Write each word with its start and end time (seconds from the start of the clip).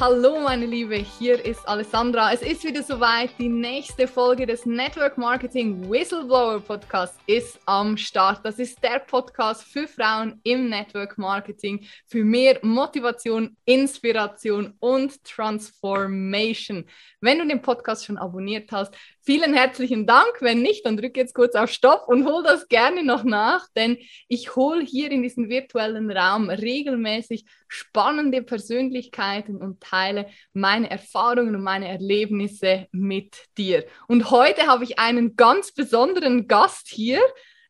Hallo 0.00 0.38
meine 0.38 0.64
Liebe, 0.64 0.94
hier 0.94 1.44
ist 1.44 1.66
Alessandra. 1.66 2.32
Es 2.32 2.40
ist 2.40 2.62
wieder 2.62 2.84
soweit. 2.84 3.30
Die 3.36 3.48
nächste 3.48 4.06
Folge 4.06 4.46
des 4.46 4.64
Network 4.64 5.18
Marketing 5.18 5.90
Whistleblower 5.90 6.60
Podcast 6.60 7.18
ist 7.26 7.58
am 7.66 7.96
Start. 7.96 8.38
Das 8.44 8.60
ist 8.60 8.80
der 8.80 9.00
Podcast 9.00 9.64
für 9.64 9.88
Frauen 9.88 10.40
im 10.44 10.68
Network 10.68 11.18
Marketing 11.18 11.84
für 12.06 12.22
mehr 12.22 12.60
Motivation, 12.62 13.56
Inspiration 13.64 14.72
und 14.78 15.24
Transformation. 15.24 16.84
Wenn 17.20 17.40
du 17.40 17.48
den 17.48 17.60
Podcast 17.60 18.06
schon 18.06 18.18
abonniert 18.18 18.70
hast, 18.70 18.94
vielen 19.28 19.52
herzlichen 19.52 20.06
Dank. 20.06 20.40
Wenn 20.40 20.62
nicht, 20.62 20.86
dann 20.86 20.96
drück 20.96 21.14
jetzt 21.14 21.34
kurz 21.34 21.54
auf 21.54 21.68
Stopp 21.68 22.08
und 22.08 22.24
hol 22.24 22.42
das 22.42 22.66
gerne 22.66 23.04
noch 23.04 23.24
nach, 23.24 23.66
denn 23.76 23.98
ich 24.26 24.56
hole 24.56 24.82
hier 24.82 25.10
in 25.10 25.22
diesem 25.22 25.50
virtuellen 25.50 26.10
Raum 26.10 26.48
regelmäßig 26.48 27.44
spannende 27.68 28.42
Persönlichkeiten 28.42 29.58
und 29.58 29.82
teile 29.82 30.28
meine 30.54 30.88
Erfahrungen 30.88 31.54
und 31.54 31.62
meine 31.62 31.88
Erlebnisse 31.88 32.86
mit 32.90 33.36
dir. 33.58 33.84
Und 34.06 34.30
heute 34.30 34.66
habe 34.66 34.84
ich 34.84 34.98
einen 34.98 35.36
ganz 35.36 35.72
besonderen 35.72 36.48
Gast 36.48 36.88
hier 36.88 37.20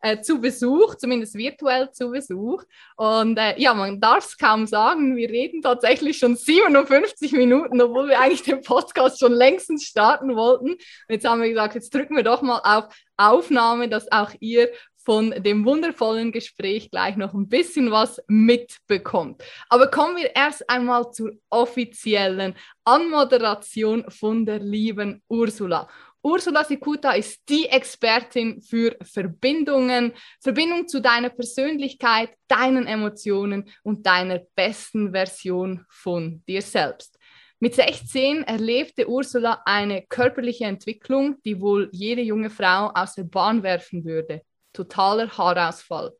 äh, 0.00 0.20
zu 0.20 0.40
Besuch, 0.40 0.94
zumindest 0.96 1.34
virtuell 1.34 1.90
zu 1.90 2.10
Besuch. 2.10 2.64
Und 2.96 3.36
äh, 3.38 3.58
ja, 3.58 3.74
man 3.74 4.00
darf 4.00 4.26
es 4.26 4.38
kaum 4.38 4.66
sagen, 4.66 5.16
wir 5.16 5.28
reden 5.28 5.62
tatsächlich 5.62 6.18
schon 6.18 6.36
57 6.36 7.32
Minuten, 7.32 7.80
obwohl 7.80 8.08
wir 8.08 8.20
eigentlich 8.20 8.42
den 8.42 8.62
Podcast 8.62 9.18
schon 9.18 9.32
längstens 9.32 9.84
starten 9.84 10.34
wollten. 10.36 10.70
Und 10.70 10.80
jetzt 11.08 11.26
haben 11.26 11.42
wir 11.42 11.48
gesagt, 11.48 11.74
jetzt 11.74 11.94
drücken 11.94 12.16
wir 12.16 12.22
doch 12.22 12.42
mal 12.42 12.60
auf 12.62 12.94
Aufnahme, 13.16 13.88
dass 13.88 14.10
auch 14.12 14.30
ihr 14.40 14.70
von 15.08 15.30
dem 15.30 15.64
wundervollen 15.64 16.32
Gespräch 16.32 16.90
gleich 16.90 17.16
noch 17.16 17.32
ein 17.32 17.48
bisschen 17.48 17.90
was 17.90 18.20
mitbekommt. 18.28 19.42
Aber 19.70 19.90
kommen 19.90 20.18
wir 20.18 20.36
erst 20.36 20.68
einmal 20.68 21.10
zur 21.12 21.32
offiziellen 21.48 22.54
Anmoderation 22.84 24.04
von 24.10 24.44
der 24.44 24.58
lieben 24.58 25.22
Ursula. 25.28 25.88
Ursula 26.22 26.64
Sikuta 26.64 27.12
ist 27.12 27.48
die 27.48 27.66
Expertin 27.66 28.60
für 28.60 28.96
Verbindungen, 29.02 30.12
Verbindung 30.40 30.88
zu 30.88 31.00
deiner 31.00 31.30
Persönlichkeit, 31.30 32.30
deinen 32.48 32.86
Emotionen 32.86 33.70
und 33.84 34.04
deiner 34.04 34.40
besten 34.54 35.12
Version 35.12 35.84
von 35.88 36.42
dir 36.48 36.62
selbst. 36.62 37.18
Mit 37.60 37.74
16 37.74 38.44
erlebte 38.44 39.08
Ursula 39.08 39.62
eine 39.64 40.02
körperliche 40.02 40.64
Entwicklung, 40.64 41.40
die 41.44 41.60
wohl 41.60 41.88
jede 41.92 42.22
junge 42.22 42.50
Frau 42.50 42.90
aus 42.94 43.14
der 43.14 43.24
Bahn 43.24 43.62
werfen 43.62 44.04
würde. 44.04 44.42
Totaler 44.72 45.28
Haarausfall. 45.36 46.12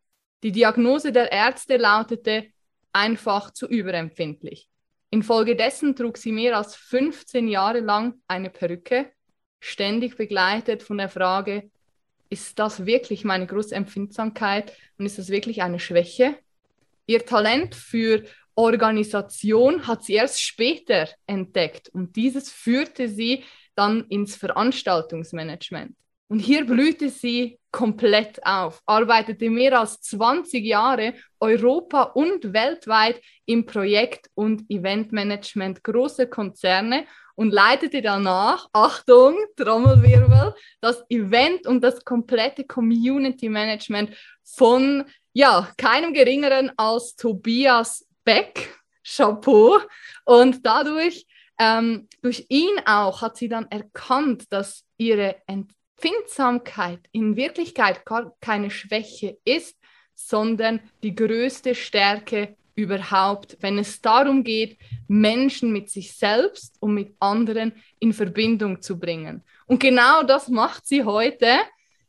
Die 0.43 0.53
Diagnose 0.53 1.13
der 1.13 1.31
Ärzte 1.31 1.77
lautete 1.77 2.47
einfach 2.93 3.53
zu 3.53 3.67
überempfindlich. 3.67 4.69
Infolgedessen 5.11 5.97
trug 5.97 6.17
sie 6.19 6.33
mehr 6.33 6.57
als 6.57 6.75
15 6.77 7.49
Jahre 7.49 7.81
lang 7.81 8.21
eine 8.27 8.51
Perücke, 8.51 9.13
ständig 9.61 10.17
begleitet 10.17 10.83
von 10.83 10.99
der 10.99 11.09
Frage, 11.09 11.71
ist 12.31 12.59
das 12.59 12.85
wirklich 12.87 13.25
meine 13.25 13.47
große 13.47 13.75
Empfindsamkeit 13.75 14.73
und 14.99 15.07
ist 15.07 15.19
das 15.19 15.31
wirklich 15.31 15.63
eine 15.63 15.79
Schwäche? 15.79 16.37
Ihr 17.07 17.25
Talent 17.25 17.75
für 17.75 18.25
Organisation 18.55 19.87
hat 19.87 20.05
sie 20.05 20.15
erst 20.15 20.43
später 20.43 21.09
entdeckt 21.27 21.89
und 21.91 22.17
dieses 22.17 22.51
führte 22.51 23.09
sie 23.09 23.45
dann 23.75 24.05
ins 24.09 24.37
Veranstaltungsmanagement. 24.37 25.95
Und 26.31 26.41
hier 26.41 26.67
blühte 26.67 27.09
sie 27.09 27.59
komplett 27.71 28.45
auf, 28.45 28.83
arbeitete 28.85 29.49
mehr 29.49 29.81
als 29.81 30.01
20 30.03 30.63
Jahre 30.65 31.15
Europa 31.41 32.03
und 32.03 32.53
weltweit 32.53 33.21
im 33.47 33.65
Projekt- 33.65 34.29
und 34.35 34.69
Eventmanagement 34.69 35.83
großer 35.83 36.27
Konzerne 36.27 37.07
und 37.39 37.53
leitete 37.53 38.03
danach, 38.03 38.69
Achtung, 38.73 39.37
Trommelwirbel, 39.55 40.55
das 40.81 41.05
Event 41.09 41.69
und 41.69 41.85
das 41.85 42.05
komplette 42.05 42.65
Community 42.65 43.49
Management 43.49 44.11
von 44.43 45.05
ja, 45.33 45.69
keinem 45.77 46.13
geringeren 46.13 46.73
als 46.77 47.15
Tobias 47.15 48.05
Beck. 48.25 48.75
Chapeau. 49.05 49.79
Und 50.25 50.67
dadurch, 50.67 51.27
ähm, 51.61 52.09
durch 52.23 52.45
ihn 52.49 52.81
auch, 52.85 53.23
hat 53.23 53.37
sie 53.37 53.49
dann 53.49 53.71
erkannt, 53.71 54.53
dass 54.53 54.85
ihre 54.97 55.37
Empfindsamkeit 55.47 57.01
in 57.13 57.37
Wirklichkeit 57.37 58.05
gar 58.05 58.35
keine 58.41 58.71
Schwäche 58.71 59.39
ist, 59.45 59.79
sondern 60.15 60.81
die 61.05 61.15
größte 61.15 61.77
Stärke 61.77 62.57
überhaupt, 62.75 63.57
wenn 63.61 63.79
es 63.79 64.01
darum 64.01 64.45
geht, 64.45 64.77
Menschen 65.09 65.73
mit 65.73 65.91
sich 65.91 66.17
selbst 66.17 66.77
und 66.81 66.95
mit 66.95 67.15
anderen 67.19 67.73
in 67.99 68.13
Verbindung 68.13 68.81
zu 68.81 68.99
bringen. 68.99 69.43
Und 69.67 69.81
genau 69.81 70.23
das 70.23 70.49
macht 70.49 70.87
sie 70.87 71.05
heute. 71.05 71.59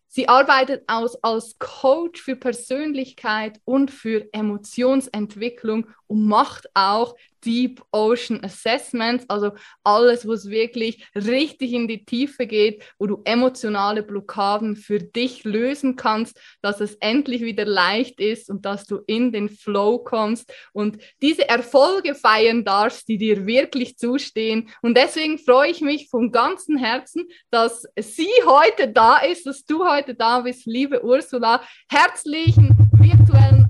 Sie 0.07 0.27
arbeitet 0.27 0.83
aus, 0.87 1.21
als 1.23 1.57
Coach 1.59 2.21
für 2.21 2.35
Persönlichkeit 2.35 3.59
und 3.63 3.91
für 3.91 4.27
Emotionsentwicklung 4.33 5.87
und 6.09 6.25
macht 6.25 6.67
auch 6.73 7.15
Deep 7.45 7.81
Ocean 7.91 8.43
Assessments, 8.43 9.25
also 9.29 9.51
alles, 9.83 10.27
wo 10.27 10.33
es 10.33 10.49
wirklich 10.49 11.07
richtig 11.15 11.73
in 11.73 11.87
die 11.87 12.03
Tiefe 12.03 12.47
geht, 12.47 12.83
wo 12.97 13.07
du 13.07 13.21
emotionale 13.23 14.03
Blockaden 14.03 14.75
für 14.75 14.99
dich 14.99 15.45
lösen 15.45 15.95
kannst, 15.95 16.39
dass 16.61 16.81
es 16.81 16.95
endlich 16.95 17.41
wieder 17.41 17.65
leicht 17.65 18.19
ist 18.19 18.49
und 18.49 18.65
dass 18.65 18.85
du 18.85 18.99
in 19.07 19.31
den 19.31 19.49
Flow 19.49 19.99
kommst 19.99 20.51
und 20.73 20.97
diese 21.21 21.47
Erfolge 21.47 22.15
feiern 22.15 22.65
darfst, 22.65 23.07
die 23.07 23.17
dir 23.17 23.45
wirklich 23.45 23.97
zustehen. 23.97 24.69
Und 24.81 24.97
deswegen 24.97 25.37
freue 25.37 25.71
ich 25.71 25.81
mich 25.81 26.09
von 26.09 26.31
ganzem 26.31 26.77
Herzen, 26.77 27.29
dass 27.51 27.85
sie 27.97 28.29
heute 28.45 28.89
da 28.89 29.17
ist, 29.19 29.45
dass 29.45 29.63
du 29.63 29.87
heute 29.87 30.13
da 30.15 30.41
bist, 30.41 30.65
liebe 30.65 31.03
Ursula. 31.03 31.61
Herzlichen 31.89 32.49
virtuellen 32.59 32.88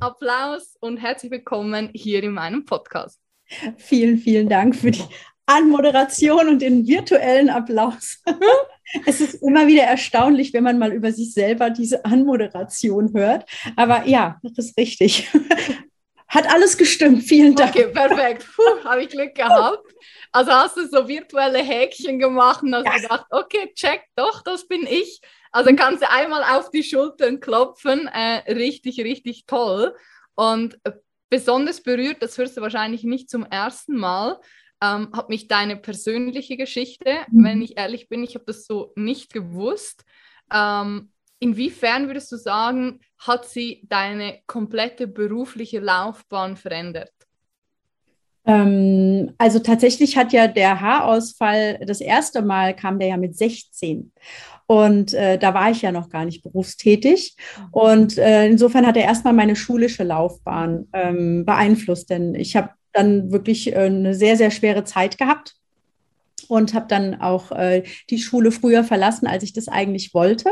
Applaus 0.01 0.77
und 0.79 0.95
herzlich 0.97 1.29
willkommen 1.29 1.89
hier 1.93 2.23
in 2.23 2.31
meinem 2.31 2.63
Podcast. 2.63 3.19
Vielen, 3.75 4.17
vielen 4.17 4.47
Dank 4.47 4.77
für 4.77 4.91
die 4.91 5.03
Anmoderation 5.45 6.47
und 6.47 6.61
den 6.61 6.87
virtuellen 6.87 7.49
Applaus. 7.49 8.23
es 9.05 9.19
ist 9.19 9.43
immer 9.43 9.67
wieder 9.67 9.83
erstaunlich, 9.83 10.53
wenn 10.53 10.63
man 10.63 10.79
mal 10.79 10.93
über 10.93 11.11
sich 11.11 11.33
selber 11.33 11.69
diese 11.69 12.05
Anmoderation 12.05 13.13
hört. 13.13 13.49
Aber 13.75 14.05
ja, 14.07 14.39
das 14.41 14.67
ist 14.67 14.77
richtig. 14.77 15.29
Hat 16.29 16.49
alles 16.49 16.77
gestimmt. 16.77 17.23
Vielen 17.23 17.55
Dank. 17.55 17.75
Okay, 17.75 17.87
perfekt. 17.87 18.47
Habe 18.85 19.03
ich 19.03 19.09
Glück 19.09 19.35
gehabt. 19.35 19.83
Also 20.31 20.51
hast 20.51 20.77
du 20.77 20.87
so 20.87 21.09
virtuelle 21.09 21.59
Häkchen 21.59 22.19
gemacht 22.19 22.63
und 22.63 22.73
hast 22.73 22.85
ja. 22.85 22.93
gedacht, 23.01 23.25
okay, 23.31 23.73
check, 23.75 24.03
doch, 24.15 24.43
das 24.43 24.65
bin 24.65 24.87
ich. 24.87 25.19
Also 25.51 25.75
kannst 25.75 26.03
du 26.03 26.09
einmal 26.09 26.43
auf 26.43 26.69
die 26.69 26.83
Schultern 26.83 27.39
klopfen. 27.39 28.07
Äh, 28.07 28.51
richtig, 28.53 28.99
richtig 28.99 29.45
toll. 29.45 29.95
Und 30.35 30.79
besonders 31.29 31.81
berührt, 31.81 32.21
das 32.21 32.37
hörst 32.37 32.57
du 32.57 32.61
wahrscheinlich 32.61 33.03
nicht 33.03 33.29
zum 33.29 33.45
ersten 33.45 33.95
Mal, 33.95 34.39
ähm, 34.81 35.09
hat 35.13 35.29
mich 35.29 35.47
deine 35.47 35.75
persönliche 35.75 36.57
Geschichte, 36.57 37.19
mhm. 37.31 37.43
wenn 37.43 37.61
ich 37.61 37.77
ehrlich 37.77 38.09
bin, 38.09 38.23
ich 38.23 38.35
habe 38.35 38.45
das 38.45 38.65
so 38.65 38.93
nicht 38.95 39.33
gewusst. 39.33 40.03
Ähm, 40.51 41.11
inwiefern 41.39 42.07
würdest 42.07 42.31
du 42.31 42.37
sagen, 42.37 42.99
hat 43.17 43.47
sie 43.47 43.85
deine 43.89 44.41
komplette 44.47 45.07
berufliche 45.07 45.79
Laufbahn 45.79 46.55
verändert? 46.55 47.11
Ähm, 48.49 49.31
also 49.37 49.59
tatsächlich 49.59 50.17
hat 50.17 50.33
ja 50.33 50.47
der 50.47 50.81
Haarausfall, 50.81 51.79
das 51.85 52.01
erste 52.01 52.41
Mal 52.41 52.75
kam 52.75 52.97
der 52.97 53.09
ja 53.09 53.17
mit 53.17 53.37
16. 53.37 54.11
Und 54.65 55.13
äh, 55.13 55.37
da 55.37 55.53
war 55.53 55.69
ich 55.69 55.83
ja 55.83 55.91
noch 55.91 56.09
gar 56.09 56.25
nicht 56.25 56.41
berufstätig. 56.41 57.35
Und 57.71 58.17
äh, 58.17 58.47
insofern 58.47 58.87
hat 58.87 58.97
er 58.97 59.03
erstmal 59.03 59.33
meine 59.33 59.55
schulische 59.55 60.03
Laufbahn 60.03 60.87
ähm, 60.93 61.45
beeinflusst, 61.45 62.09
denn 62.09 62.33
ich 62.33 62.55
habe 62.55 62.69
dann 62.91 63.31
wirklich 63.31 63.71
äh, 63.71 63.81
eine 63.81 64.15
sehr, 64.15 64.35
sehr 64.35 64.51
schwere 64.51 64.83
Zeit 64.83 65.17
gehabt 65.17 65.58
und 66.49 66.73
habe 66.73 66.87
dann 66.87 67.21
auch 67.21 67.51
äh, 67.51 67.83
die 68.09 68.17
Schule 68.17 68.51
früher 68.51 68.83
verlassen, 68.83 69.27
als 69.27 69.43
ich 69.43 69.53
das 69.53 69.67
eigentlich 69.67 70.13
wollte. 70.13 70.49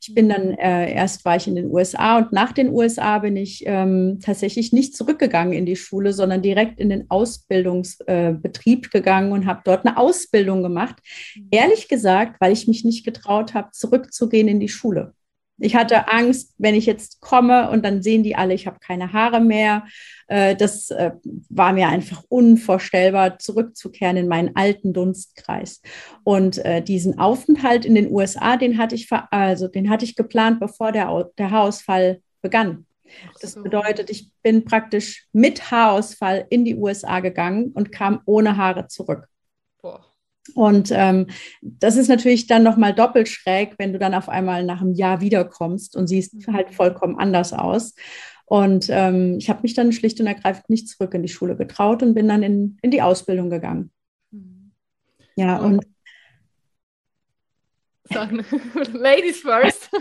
Ich 0.00 0.14
bin 0.14 0.28
dann, 0.28 0.52
äh, 0.52 0.92
erst 0.92 1.24
war 1.24 1.36
ich 1.36 1.46
in 1.46 1.54
den 1.54 1.70
USA 1.70 2.18
und 2.18 2.32
nach 2.32 2.52
den 2.52 2.70
USA 2.70 3.18
bin 3.18 3.36
ich 3.36 3.62
ähm, 3.66 4.20
tatsächlich 4.22 4.72
nicht 4.72 4.96
zurückgegangen 4.96 5.52
in 5.52 5.66
die 5.66 5.76
Schule, 5.76 6.12
sondern 6.12 6.40
direkt 6.40 6.80
in 6.80 6.88
den 6.88 7.10
Ausbildungsbetrieb 7.10 8.86
äh, 8.86 8.88
gegangen 8.88 9.32
und 9.32 9.46
habe 9.46 9.60
dort 9.64 9.86
eine 9.86 9.98
Ausbildung 9.98 10.62
gemacht. 10.62 10.96
Mhm. 11.36 11.48
Ehrlich 11.50 11.88
gesagt, 11.88 12.40
weil 12.40 12.52
ich 12.52 12.66
mich 12.66 12.84
nicht 12.84 13.04
getraut 13.04 13.52
habe, 13.52 13.70
zurückzugehen 13.72 14.48
in 14.48 14.60
die 14.60 14.68
Schule. 14.68 15.12
Ich 15.58 15.76
hatte 15.76 16.08
Angst, 16.08 16.52
wenn 16.58 16.74
ich 16.74 16.84
jetzt 16.86 17.20
komme 17.20 17.70
und 17.70 17.84
dann 17.84 18.02
sehen 18.02 18.24
die 18.24 18.34
alle, 18.34 18.54
ich 18.54 18.66
habe 18.66 18.80
keine 18.80 19.12
Haare 19.12 19.40
mehr. 19.40 19.86
Äh, 20.26 20.56
das 20.56 20.90
äh, 20.90 21.12
war 21.48 21.72
mir 21.72 21.88
einfach 21.88 22.24
unvorstellbar, 22.28 23.38
zurückzukehren 23.38 24.16
in 24.16 24.28
meinen 24.28 24.56
alten 24.56 24.92
Dunstkreis. 24.92 25.80
Und 26.24 26.58
äh, 26.64 26.82
diesen 26.82 27.18
Aufenthalt 27.18 27.84
in 27.84 27.94
den 27.94 28.10
USA, 28.10 28.56
den 28.56 28.78
hatte 28.78 28.96
ich, 28.96 29.08
also 29.30 29.68
den 29.68 29.90
hatte 29.90 30.04
ich 30.04 30.16
geplant, 30.16 30.58
bevor 30.58 30.90
der, 30.90 31.30
der 31.38 31.50
Haarausfall 31.50 32.20
begann. 32.42 32.86
Das 33.40 33.54
bedeutet, 33.54 34.10
ich 34.10 34.32
bin 34.42 34.64
praktisch 34.64 35.28
mit 35.32 35.70
Haarausfall 35.70 36.46
in 36.50 36.64
die 36.64 36.74
USA 36.74 37.20
gegangen 37.20 37.70
und 37.72 37.92
kam 37.92 38.20
ohne 38.24 38.56
Haare 38.56 38.88
zurück. 38.88 39.28
Boah. 39.80 40.04
Und 40.54 40.90
ähm, 40.92 41.28
das 41.62 41.96
ist 41.96 42.08
natürlich 42.08 42.46
dann 42.46 42.62
nochmal 42.62 42.94
doppelt 42.94 43.28
schräg, 43.28 43.74
wenn 43.78 43.92
du 43.92 43.98
dann 43.98 44.14
auf 44.14 44.28
einmal 44.28 44.64
nach 44.64 44.82
einem 44.82 44.92
Jahr 44.92 45.20
wiederkommst 45.20 45.96
und 45.96 46.06
siehst 46.06 46.34
mhm. 46.34 46.52
halt 46.52 46.74
vollkommen 46.74 47.18
anders 47.18 47.52
aus. 47.52 47.94
Und 48.46 48.88
ähm, 48.90 49.36
ich 49.38 49.48
habe 49.48 49.62
mich 49.62 49.74
dann 49.74 49.92
schlicht 49.92 50.20
und 50.20 50.26
ergreifend 50.26 50.68
nicht 50.68 50.88
zurück 50.88 51.14
in 51.14 51.22
die 51.22 51.28
Schule 51.28 51.56
getraut 51.56 52.02
und 52.02 52.14
bin 52.14 52.28
dann 52.28 52.42
in, 52.42 52.78
in 52.82 52.90
die 52.90 53.00
Ausbildung 53.00 53.48
gegangen. 53.48 53.90
Mhm. 54.30 54.72
Ja, 55.36 55.58
und. 55.58 55.86
Ladies 58.92 59.40
first. 59.40 59.90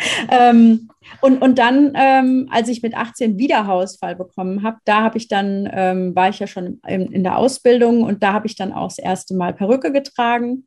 ähm, 0.30 0.88
und, 1.20 1.42
und 1.42 1.58
dann, 1.58 1.92
ähm, 1.94 2.48
als 2.50 2.68
ich 2.68 2.82
mit 2.82 2.94
18 2.94 3.38
wieder 3.38 3.66
Haarausfall 3.66 4.16
bekommen 4.16 4.62
habe, 4.62 4.78
da 4.84 5.02
habe 5.02 5.18
ich 5.18 5.28
dann, 5.28 5.68
ähm, 5.72 6.14
war 6.14 6.28
ich 6.28 6.38
ja 6.38 6.46
schon 6.46 6.80
in, 6.86 7.12
in, 7.12 7.22
der 7.22 7.36
Ausbildung 7.36 8.02
und 8.02 8.22
da 8.22 8.32
habe 8.32 8.46
ich 8.46 8.54
dann 8.56 8.72
auch 8.72 8.88
das 8.88 8.98
erste 8.98 9.34
Mal 9.34 9.52
Perücke 9.52 9.92
getragen. 9.92 10.66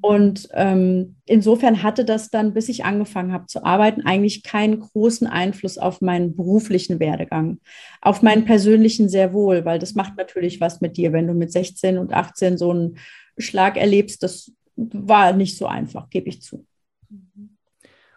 Und 0.00 0.48
ähm, 0.52 1.16
insofern 1.26 1.82
hatte 1.82 2.04
das 2.04 2.30
dann, 2.30 2.54
bis 2.54 2.68
ich 2.68 2.84
angefangen 2.84 3.32
habe 3.32 3.46
zu 3.46 3.64
arbeiten, 3.64 4.02
eigentlich 4.02 4.42
keinen 4.42 4.80
großen 4.80 5.26
Einfluss 5.26 5.78
auf 5.78 6.00
meinen 6.00 6.36
beruflichen 6.36 7.00
Werdegang. 7.00 7.58
Auf 8.00 8.20
meinen 8.20 8.44
persönlichen 8.44 9.08
sehr 9.08 9.32
wohl, 9.32 9.64
weil 9.64 9.78
das 9.78 9.94
macht 9.94 10.16
natürlich 10.16 10.60
was 10.60 10.80
mit 10.80 10.96
dir, 10.96 11.12
wenn 11.12 11.26
du 11.26 11.34
mit 11.34 11.52
16 11.52 11.98
und 11.98 12.12
18 12.12 12.58
so 12.58 12.70
einen 12.70 12.98
Schlag 13.38 13.76
erlebst. 13.76 14.22
Das 14.22 14.52
war 14.76 15.32
nicht 15.32 15.56
so 15.56 15.66
einfach, 15.66 16.10
gebe 16.10 16.28
ich 16.28 16.42
zu. 16.42 16.66
Mhm. 17.08 17.53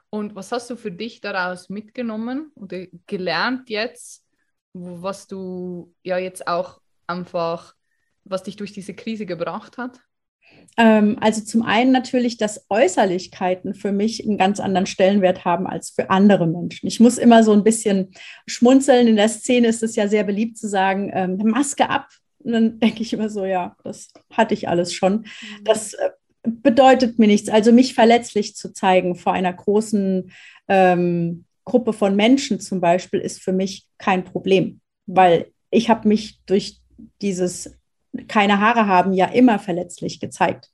Und 0.10 0.36
was 0.36 0.52
hast 0.52 0.70
du 0.70 0.76
für 0.76 0.92
dich 0.92 1.22
daraus 1.22 1.70
mitgenommen 1.70 2.52
oder 2.56 2.86
gelernt 3.08 3.70
jetzt, 3.70 4.26
was 4.74 5.28
du 5.28 5.94
ja 6.04 6.18
jetzt 6.18 6.48
auch 6.48 6.80
einfach, 7.08 7.76
was 8.24 8.44
dich 8.44 8.56
durch 8.56 8.72
diese 8.72 8.94
Krise 8.94 9.26
gebracht 9.26 9.78
hat? 9.78 10.00
Ähm, 10.78 11.18
also 11.20 11.44
zum 11.44 11.64
einen 11.64 11.92
natürlich, 11.92 12.38
dass 12.38 12.66
Äußerlichkeiten 12.70 13.74
für 13.74 13.92
mich 13.92 14.26
einen 14.26 14.38
ganz 14.38 14.60
anderen 14.60 14.86
Stellenwert 14.86 15.44
haben 15.44 15.68
als 15.68 15.90
für 15.90 16.10
andere 16.10 16.48
Menschen. 16.48 16.88
Ich 16.88 17.00
muss 17.00 17.18
immer 17.18 17.44
so 17.44 17.52
ein 17.52 17.64
bisschen 17.64 18.12
schmunzeln. 18.46 19.08
In 19.08 19.16
der 19.16 19.30
Szene 19.30 19.68
ist 19.68 19.84
es 19.84 19.96
ja 19.96 20.08
sehr 20.08 20.24
beliebt 20.24 20.58
zu 20.58 20.68
sagen, 20.68 21.12
ähm, 21.14 21.38
Maske 21.44 21.90
ab. 21.90 22.08
Und 22.40 22.54
dann 22.54 22.80
denke 22.80 23.02
ich 23.02 23.14
immer 23.14 23.30
so, 23.30 23.46
ja, 23.46 23.76
das 23.84 24.10
hatte 24.32 24.54
ich 24.54 24.70
alles 24.70 24.94
schon. 24.94 25.14
Mhm. 25.14 25.64
Das 25.66 25.94
äh, 25.94 26.12
bedeutet 26.48 27.20
mir 27.20 27.28
nichts. 27.28 27.50
Also 27.50 27.72
mich 27.72 27.94
verletzlich 27.94 28.56
zu 28.56 28.74
zeigen 28.74 29.16
vor 29.16 29.34
einer 29.34 29.54
großen 29.54 30.32
ähm, 30.68 31.46
Gruppe 31.66 31.94
von 31.94 32.16
Menschen 32.16 32.60
zum 32.60 32.80
Beispiel 32.80 33.20
ist 33.20 33.42
für 33.42 33.52
mich 33.52 33.88
kein 33.98 34.24
Problem, 34.24 34.80
weil 35.06 35.52
ich 35.70 35.90
habe 35.90 36.08
mich 36.08 36.40
durch 36.46 36.80
dieses 37.22 37.78
keine 38.28 38.60
Haare 38.60 38.88
haben 38.88 39.14
ja 39.14 39.28
immer 39.28 39.60
verletzlich 39.60 40.20
gezeigt. 40.20 40.72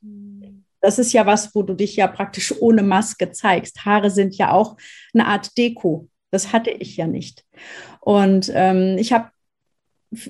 Das 0.79 0.99
ist 0.99 1.13
ja 1.13 1.25
was, 1.25 1.53
wo 1.55 1.63
du 1.63 1.73
dich 1.73 1.95
ja 1.95 2.07
praktisch 2.07 2.53
ohne 2.61 2.83
Maske 2.83 3.31
zeigst. 3.31 3.85
Haare 3.85 4.09
sind 4.09 4.37
ja 4.37 4.51
auch 4.51 4.77
eine 5.13 5.27
Art 5.27 5.57
Deko. 5.57 6.07
Das 6.31 6.53
hatte 6.53 6.69
ich 6.69 6.97
ja 6.97 7.07
nicht. 7.07 7.45
Und 7.99 8.51
ähm, 8.53 8.97
ich 8.97 9.13
habe 9.13 9.29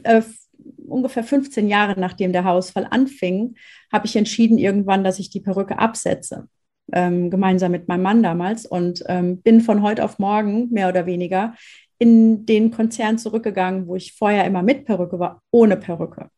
äh, 0.04 0.22
ungefähr 0.88 1.24
15 1.24 1.68
Jahre 1.68 2.00
nachdem 2.00 2.34
der 2.34 2.44
Haarausfall 2.44 2.88
anfing, 2.90 3.56
habe 3.92 4.06
ich 4.06 4.16
entschieden 4.16 4.58
irgendwann, 4.58 5.04
dass 5.04 5.20
ich 5.20 5.30
die 5.30 5.40
Perücke 5.42 5.80
absetze. 5.80 6.48
Ähm, 6.92 7.30
gemeinsam 7.30 7.72
mit 7.72 7.88
meinem 7.88 8.04
Mann 8.04 8.24
damals 8.24 8.66
und 8.66 9.04
ähm, 9.08 9.42
bin 9.42 9.62
von 9.62 9.82
heute 9.82 10.04
auf 10.04 10.20
morgen 10.20 10.70
mehr 10.70 10.90
oder 10.90 11.06
weniger 11.06 11.56
in 11.98 12.46
den 12.46 12.72
Konzern 12.72 13.18
zurückgegangen, 13.18 13.88
wo 13.88 13.96
ich 13.96 14.14
vorher 14.14 14.46
immer 14.46 14.62
mit 14.64 14.84
Perücke 14.84 15.18
war, 15.18 15.42
ohne 15.52 15.78
Perücke. 15.78 16.30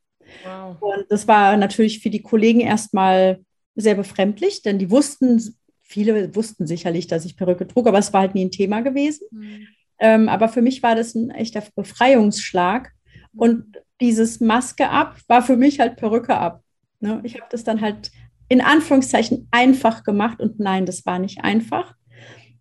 Wow. 0.43 0.77
Und 0.79 1.05
das 1.09 1.27
war 1.27 1.57
natürlich 1.57 1.99
für 1.99 2.11
die 2.11 2.21
Kollegen 2.21 2.59
erstmal 2.59 3.39
sehr 3.75 3.95
befremdlich, 3.95 4.61
denn 4.61 4.77
die 4.77 4.91
wussten, 4.91 5.41
viele 5.81 6.35
wussten 6.35 6.67
sicherlich, 6.67 7.07
dass 7.07 7.25
ich 7.25 7.37
Perücke 7.37 7.67
trug, 7.67 7.87
aber 7.87 7.97
es 7.97 8.13
war 8.13 8.21
halt 8.21 8.35
nie 8.35 8.45
ein 8.45 8.51
Thema 8.51 8.81
gewesen. 8.81 9.25
Mhm. 9.31 9.67
Ähm, 9.99 10.29
aber 10.29 10.49
für 10.49 10.61
mich 10.61 10.83
war 10.83 10.95
das 10.95 11.15
ein 11.15 11.31
echter 11.31 11.63
Befreiungsschlag. 11.75 12.91
Und 13.35 13.81
dieses 14.05 14.39
Maske 14.39 14.89
ab 14.89 15.17
war 15.27 15.41
für 15.41 15.57
mich 15.57 15.79
halt 15.79 15.97
Perücke 15.97 16.37
ab. 16.37 16.63
Ne? 16.99 17.21
Ich 17.23 17.35
habe 17.35 17.47
das 17.49 17.63
dann 17.63 17.81
halt 17.81 18.11
in 18.47 18.61
Anführungszeichen 18.61 19.47
einfach 19.49 20.03
gemacht 20.03 20.39
und 20.39 20.59
nein, 20.59 20.85
das 20.85 21.05
war 21.05 21.17
nicht 21.17 21.43
einfach. 21.43 21.95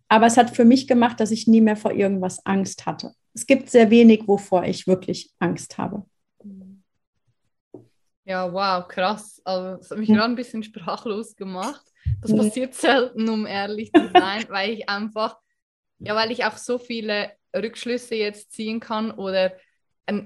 Aber 0.07 0.25
es 0.25 0.37
hat 0.37 0.55
für 0.55 0.65
mich 0.65 0.87
gemacht, 0.87 1.19
dass 1.19 1.29
ich 1.29 1.45
nie 1.45 1.61
mehr 1.61 1.75
vor 1.75 1.91
irgendwas 1.91 2.43
Angst 2.45 2.85
hatte. 2.85 3.13
Es 3.33 3.45
gibt 3.45 3.69
sehr 3.69 3.91
wenig, 3.91 4.27
wovor 4.27 4.63
ich 4.63 4.87
wirklich 4.87 5.31
Angst 5.39 5.77
habe. 5.77 6.05
Ja, 8.23 8.51
wow, 8.51 8.87
krass. 8.87 9.39
Also, 9.43 9.77
das 9.77 9.91
hat 9.91 9.99
mich 9.99 10.09
hm. 10.09 10.15
gerade 10.15 10.33
ein 10.33 10.35
bisschen 10.35 10.63
sprachlos 10.63 11.35
gemacht. 11.35 11.85
Das 12.21 12.35
passiert 12.35 12.73
selten, 12.73 13.29
um 13.29 13.45
ehrlich 13.45 13.91
zu 13.91 14.09
sein, 14.13 14.45
weil 14.49 14.71
ich 14.71 14.89
einfach, 14.89 15.37
ja, 15.99 16.15
weil 16.15 16.31
ich 16.31 16.43
auch 16.45 16.57
so 16.57 16.79
viele 16.79 17.31
Rückschlüsse 17.55 18.15
jetzt 18.15 18.51
ziehen 18.51 18.79
kann 18.79 19.11
oder 19.11 19.53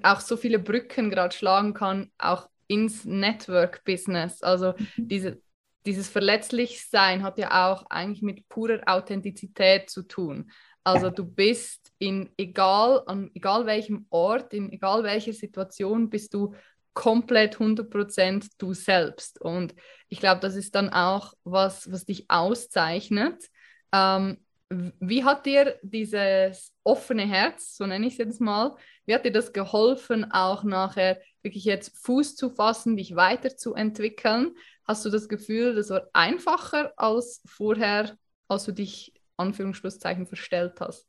auch 0.04 0.20
so 0.20 0.38
viele 0.38 0.60
Brücken 0.60 1.10
gerade 1.10 1.36
schlagen 1.36 1.74
kann, 1.74 2.12
auch 2.18 2.50
ins 2.68 3.06
Network-Business. 3.06 4.44
Also 4.44 4.74
mhm. 4.78 5.08
diese, 5.08 5.42
dieses 5.86 6.10
Verletzlichsein 6.10 7.24
hat 7.24 7.38
ja 7.38 7.72
auch 7.72 7.86
eigentlich 7.90 8.22
mit 8.22 8.48
purer 8.50 8.82
Authentizität 8.86 9.90
zu 9.90 10.04
tun. 10.04 10.52
Also 10.84 11.10
du 11.10 11.26
bist 11.26 11.92
in 12.00 12.30
egal 12.38 13.04
an 13.06 13.30
egal 13.34 13.66
welchem 13.66 14.08
Ort, 14.10 14.54
in 14.54 14.72
egal 14.72 15.04
welcher 15.04 15.34
Situation 15.34 16.10
bist 16.10 16.34
du 16.34 16.56
komplett 16.94 17.58
100% 17.58 18.48
du 18.58 18.74
selbst. 18.74 19.40
Und 19.40 19.76
ich 20.08 20.20
glaube, 20.20 20.42
das 20.42 20.56
ist 20.56 20.76
dann 20.76 20.90
auch 20.90 21.34
was, 21.44 21.92
was 21.92 22.06
dich 22.06 22.30
auszeichnet. 22.30 23.50
Ähm, 23.94 24.38
wie 24.70 25.24
hat 25.24 25.46
dir 25.46 25.80
dieses 25.82 26.74
offene 26.84 27.28
Herz, 27.28 27.76
so 27.76 27.86
nenne 27.86 28.06
ich 28.06 28.14
es 28.14 28.20
jetzt 28.20 28.42
mal, 28.42 28.76
wie 29.10 29.16
hat 29.16 29.26
dir 29.26 29.32
das 29.32 29.54
geholfen, 29.54 30.32
auch 30.32 30.64
nachher 30.64 31.20
wirklich 31.42 31.66
jetzt 31.66 31.98
Fuß 31.98 32.36
zu 32.36 32.52
fassen, 32.52 32.96
dich 32.96 33.16
weiterzuentwickeln? 33.16 34.52
Hast 34.86 35.04
du 35.04 35.10
das 35.10 35.28
Gefühl, 35.28 35.74
das 35.74 35.90
war 35.90 36.04
einfacher 36.14 36.94
als 36.96 37.42
vorher, 37.48 38.16
als 38.48 38.66
du 38.66 38.72
dich 38.72 39.12
Anführungsschlusszeichen 39.36 40.28
verstellt 40.28 40.80
hast? 40.80 41.08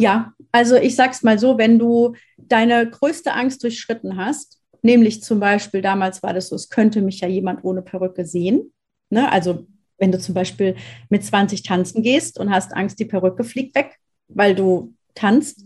Ja, 0.00 0.32
also 0.50 0.74
ich 0.74 0.96
sag's 0.96 1.22
mal 1.22 1.38
so, 1.38 1.56
wenn 1.56 1.78
du 1.78 2.16
deine 2.36 2.90
größte 2.90 3.32
Angst 3.32 3.62
durchschritten 3.62 4.16
hast, 4.16 4.60
nämlich 4.82 5.22
zum 5.22 5.38
Beispiel 5.38 5.82
damals 5.82 6.24
war 6.24 6.34
das 6.34 6.48
so, 6.48 6.56
es 6.56 6.68
könnte 6.68 7.00
mich 7.00 7.20
ja 7.20 7.28
jemand 7.28 7.62
ohne 7.62 7.82
Perücke 7.82 8.24
sehen. 8.24 8.72
Ne? 9.08 9.30
Also 9.30 9.68
wenn 9.98 10.10
du 10.10 10.18
zum 10.18 10.34
Beispiel 10.34 10.74
mit 11.10 11.24
20 11.24 11.62
tanzen 11.62 12.02
gehst 12.02 12.40
und 12.40 12.50
hast 12.50 12.74
Angst, 12.74 12.98
die 12.98 13.04
Perücke 13.04 13.44
fliegt 13.44 13.76
weg, 13.76 13.98
weil 14.26 14.56
du 14.56 14.94
tanzt. 15.14 15.64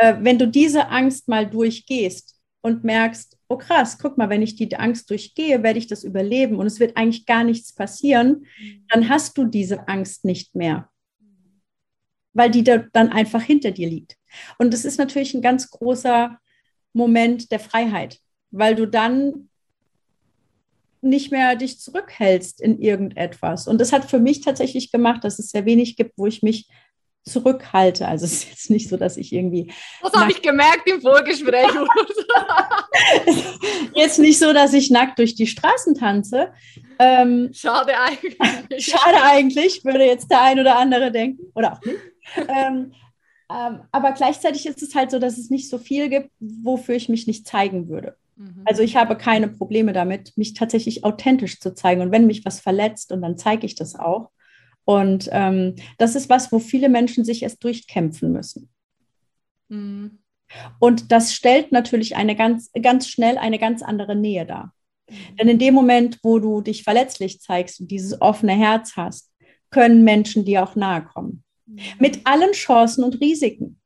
Äh, 0.00 0.16
wenn 0.20 0.38
du 0.38 0.48
diese 0.48 0.88
Angst 0.88 1.28
mal 1.28 1.46
durchgehst 1.46 2.34
und 2.62 2.84
merkst, 2.84 3.36
oh 3.48 3.58
krass, 3.58 3.98
guck 3.98 4.16
mal, 4.16 4.30
wenn 4.30 4.40
ich 4.40 4.56
die 4.56 4.74
Angst 4.74 5.10
durchgehe, 5.10 5.62
werde 5.62 5.78
ich 5.78 5.88
das 5.88 6.04
überleben 6.04 6.56
und 6.56 6.66
es 6.66 6.80
wird 6.80 6.96
eigentlich 6.96 7.26
gar 7.26 7.44
nichts 7.44 7.74
passieren, 7.74 8.46
dann 8.88 9.10
hast 9.10 9.36
du 9.36 9.44
diese 9.44 9.88
Angst 9.88 10.24
nicht 10.24 10.54
mehr, 10.54 10.88
weil 12.32 12.50
die 12.50 12.64
da 12.64 12.78
dann 12.78 13.10
einfach 13.10 13.42
hinter 13.42 13.72
dir 13.72 13.88
liegt. 13.90 14.16
Und 14.58 14.72
das 14.72 14.86
ist 14.86 14.98
natürlich 14.98 15.34
ein 15.34 15.42
ganz 15.42 15.68
großer 15.68 16.38
Moment 16.94 17.52
der 17.52 17.60
Freiheit, 17.60 18.20
weil 18.50 18.74
du 18.74 18.86
dann 18.86 19.50
nicht 21.02 21.30
mehr 21.30 21.56
dich 21.56 21.78
zurückhältst 21.78 22.60
in 22.62 22.80
irgendetwas. 22.80 23.68
Und 23.68 23.82
das 23.82 23.92
hat 23.92 24.06
für 24.06 24.18
mich 24.18 24.40
tatsächlich 24.40 24.92
gemacht, 24.92 25.24
dass 25.24 25.38
es 25.38 25.50
sehr 25.50 25.66
wenig 25.66 25.96
gibt, 25.96 26.16
wo 26.16 26.26
ich 26.26 26.42
mich 26.42 26.68
zurückhalte. 27.24 28.08
Also 28.08 28.24
es 28.24 28.32
ist 28.32 28.50
jetzt 28.50 28.70
nicht 28.70 28.88
so, 28.88 28.96
dass 28.96 29.16
ich 29.16 29.32
irgendwie. 29.32 29.72
Das 30.02 30.12
habe 30.12 30.30
ich 30.30 30.42
gemerkt 30.42 30.88
im 30.88 31.00
Vorgespräch. 31.00 31.70
jetzt 33.94 34.18
nicht 34.18 34.38
so, 34.38 34.52
dass 34.52 34.72
ich 34.72 34.90
nackt 34.90 35.18
durch 35.18 35.34
die 35.34 35.46
Straßen 35.46 35.94
tanze. 35.94 36.52
Ähm, 36.98 37.50
schade 37.52 37.92
eigentlich. 37.98 38.86
Schade 38.86 39.22
eigentlich, 39.22 39.84
würde 39.84 40.04
jetzt 40.04 40.30
der 40.30 40.42
ein 40.42 40.60
oder 40.60 40.78
andere 40.78 41.10
denken. 41.10 41.50
Oder 41.54 41.74
auch 41.74 41.84
nicht. 41.84 41.98
Ähm, 42.48 42.92
ähm, 43.50 43.80
aber 43.90 44.12
gleichzeitig 44.12 44.66
ist 44.66 44.82
es 44.82 44.94
halt 44.94 45.10
so, 45.10 45.18
dass 45.18 45.38
es 45.38 45.50
nicht 45.50 45.68
so 45.68 45.78
viel 45.78 46.08
gibt, 46.08 46.30
wofür 46.38 46.94
ich 46.94 47.08
mich 47.08 47.26
nicht 47.26 47.46
zeigen 47.46 47.88
würde. 47.88 48.16
Mhm. 48.36 48.62
Also 48.64 48.82
ich 48.82 48.96
habe 48.96 49.16
keine 49.16 49.48
Probleme 49.48 49.92
damit, 49.92 50.36
mich 50.36 50.54
tatsächlich 50.54 51.04
authentisch 51.04 51.60
zu 51.60 51.74
zeigen. 51.74 52.00
Und 52.00 52.12
wenn 52.12 52.26
mich 52.26 52.44
was 52.44 52.60
verletzt, 52.60 53.12
und 53.12 53.22
dann 53.22 53.36
zeige 53.36 53.66
ich 53.66 53.74
das 53.74 53.96
auch. 53.96 54.30
Und 54.84 55.28
ähm, 55.32 55.76
das 55.98 56.14
ist 56.14 56.28
was, 56.28 56.50
wo 56.52 56.58
viele 56.58 56.88
Menschen 56.88 57.24
sich 57.24 57.42
erst 57.42 57.62
durchkämpfen 57.62 58.32
müssen. 58.32 58.70
Mhm. 59.68 60.18
Und 60.80 61.12
das 61.12 61.32
stellt 61.32 61.70
natürlich 61.70 62.16
eine 62.16 62.34
ganz, 62.34 62.70
ganz 62.82 63.08
schnell 63.08 63.38
eine 63.38 63.58
ganz 63.58 63.82
andere 63.82 64.16
Nähe 64.16 64.46
dar. 64.46 64.74
Mhm. 65.08 65.36
Denn 65.38 65.48
in 65.48 65.58
dem 65.58 65.74
Moment, 65.74 66.18
wo 66.22 66.38
du 66.38 66.60
dich 66.60 66.82
verletzlich 66.82 67.40
zeigst 67.40 67.80
und 67.80 67.90
dieses 67.90 68.20
offene 68.20 68.52
Herz 68.52 68.96
hast, 68.96 69.30
können 69.70 70.02
Menschen 70.02 70.44
dir 70.44 70.64
auch 70.64 70.74
nahe 70.74 71.04
kommen. 71.04 71.44
Mhm. 71.66 71.78
Mit 71.98 72.26
allen 72.26 72.52
Chancen 72.52 73.04
und 73.04 73.20
Risiken. 73.20 73.80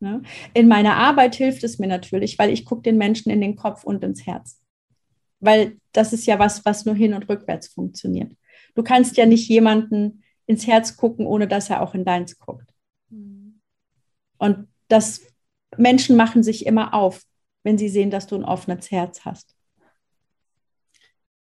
Ne? 0.00 0.22
In 0.54 0.66
meiner 0.66 0.96
Arbeit 0.96 1.34
hilft 1.34 1.62
es 1.62 1.78
mir 1.78 1.86
natürlich, 1.86 2.38
weil 2.38 2.50
ich 2.50 2.64
gucke 2.64 2.82
den 2.82 2.96
Menschen 2.96 3.30
in 3.30 3.40
den 3.40 3.54
Kopf 3.54 3.84
und 3.84 4.02
ins 4.02 4.26
Herz. 4.26 4.60
Weil 5.40 5.76
das 5.92 6.12
ist 6.12 6.26
ja 6.26 6.38
was, 6.38 6.64
was 6.64 6.86
nur 6.86 6.94
hin 6.94 7.14
und 7.14 7.28
rückwärts 7.28 7.68
funktioniert. 7.68 8.32
Du 8.74 8.82
kannst 8.82 9.16
ja 9.16 9.26
nicht 9.26 9.48
jemanden 9.48 10.22
ins 10.46 10.66
Herz 10.66 10.96
gucken, 10.96 11.26
ohne 11.26 11.46
dass 11.46 11.70
er 11.70 11.82
auch 11.82 11.94
in 11.94 12.04
deins 12.04 12.38
guckt. 12.38 12.68
Mhm. 13.08 13.60
Und 14.38 14.68
das 14.88 15.22
Menschen 15.76 16.16
machen 16.16 16.42
sich 16.42 16.66
immer 16.66 16.94
auf, 16.94 17.22
wenn 17.62 17.78
sie 17.78 17.88
sehen, 17.88 18.10
dass 18.10 18.26
du 18.26 18.36
ein 18.36 18.44
offenes 18.44 18.90
Herz 18.90 19.24
hast. 19.24 19.54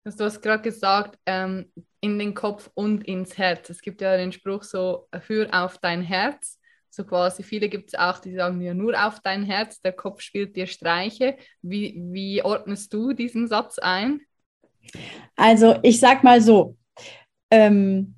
Du 0.03 0.23
hast 0.23 0.41
gerade 0.41 0.61
gesagt, 0.61 1.19
ähm, 1.25 1.71
in 1.99 2.19
den 2.19 2.35
Kopf 2.35 2.69
und 2.75 3.03
ins 3.07 3.37
Herz. 3.39 3.69
Es 3.71 3.81
gibt 3.81 4.01
ja 4.01 4.15
den 4.17 4.31
Spruch 4.31 4.63
so, 4.63 5.07
hör 5.11 5.47
auf 5.51 5.79
dein 5.79 6.03
Herz. 6.03 6.59
So 6.91 7.03
quasi, 7.03 7.41
viele 7.41 7.67
gibt 7.67 7.89
es 7.89 7.99
auch, 7.99 8.19
die 8.19 8.33
sagen 8.35 8.61
ja 8.61 8.73
nur 8.73 9.03
auf 9.03 9.19
dein 9.19 9.43
Herz, 9.43 9.81
der 9.81 9.91
Kopf 9.91 10.21
spielt 10.21 10.55
dir 10.55 10.67
Streiche. 10.67 11.37
Wie, 11.61 11.95
wie 12.11 12.43
ordnest 12.43 12.93
du 12.93 13.13
diesen 13.13 13.47
Satz 13.47 13.79
ein? 13.79 14.21
Also 15.35 15.77
ich 15.81 15.99
sag 15.99 16.23
mal 16.23 16.39
so, 16.39 16.77
ähm, 17.51 18.15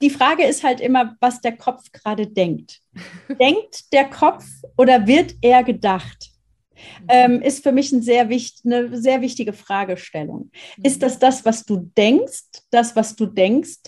die 0.00 0.10
Frage 0.10 0.44
ist 0.44 0.62
halt 0.62 0.80
immer, 0.80 1.16
was 1.20 1.40
der 1.40 1.56
Kopf 1.56 1.90
gerade 1.92 2.26
denkt. 2.26 2.80
denkt 3.40 3.92
der 3.92 4.08
Kopf 4.08 4.44
oder 4.76 5.06
wird 5.06 5.34
er 5.42 5.64
gedacht? 5.64 6.30
Ähm, 7.08 7.42
ist 7.42 7.64
für 7.64 7.72
mich 7.72 7.90
ein 7.90 8.02
sehr 8.02 8.28
wichtig, 8.28 8.64
eine 8.64 8.96
sehr 8.96 9.20
wichtige 9.20 9.52
Fragestellung. 9.52 10.52
Ist 10.82 11.02
das 11.02 11.18
das, 11.18 11.44
was 11.44 11.64
du 11.64 11.90
denkst, 11.96 12.62
das, 12.70 12.94
was 12.94 13.16
du 13.16 13.26
denkst, 13.26 13.78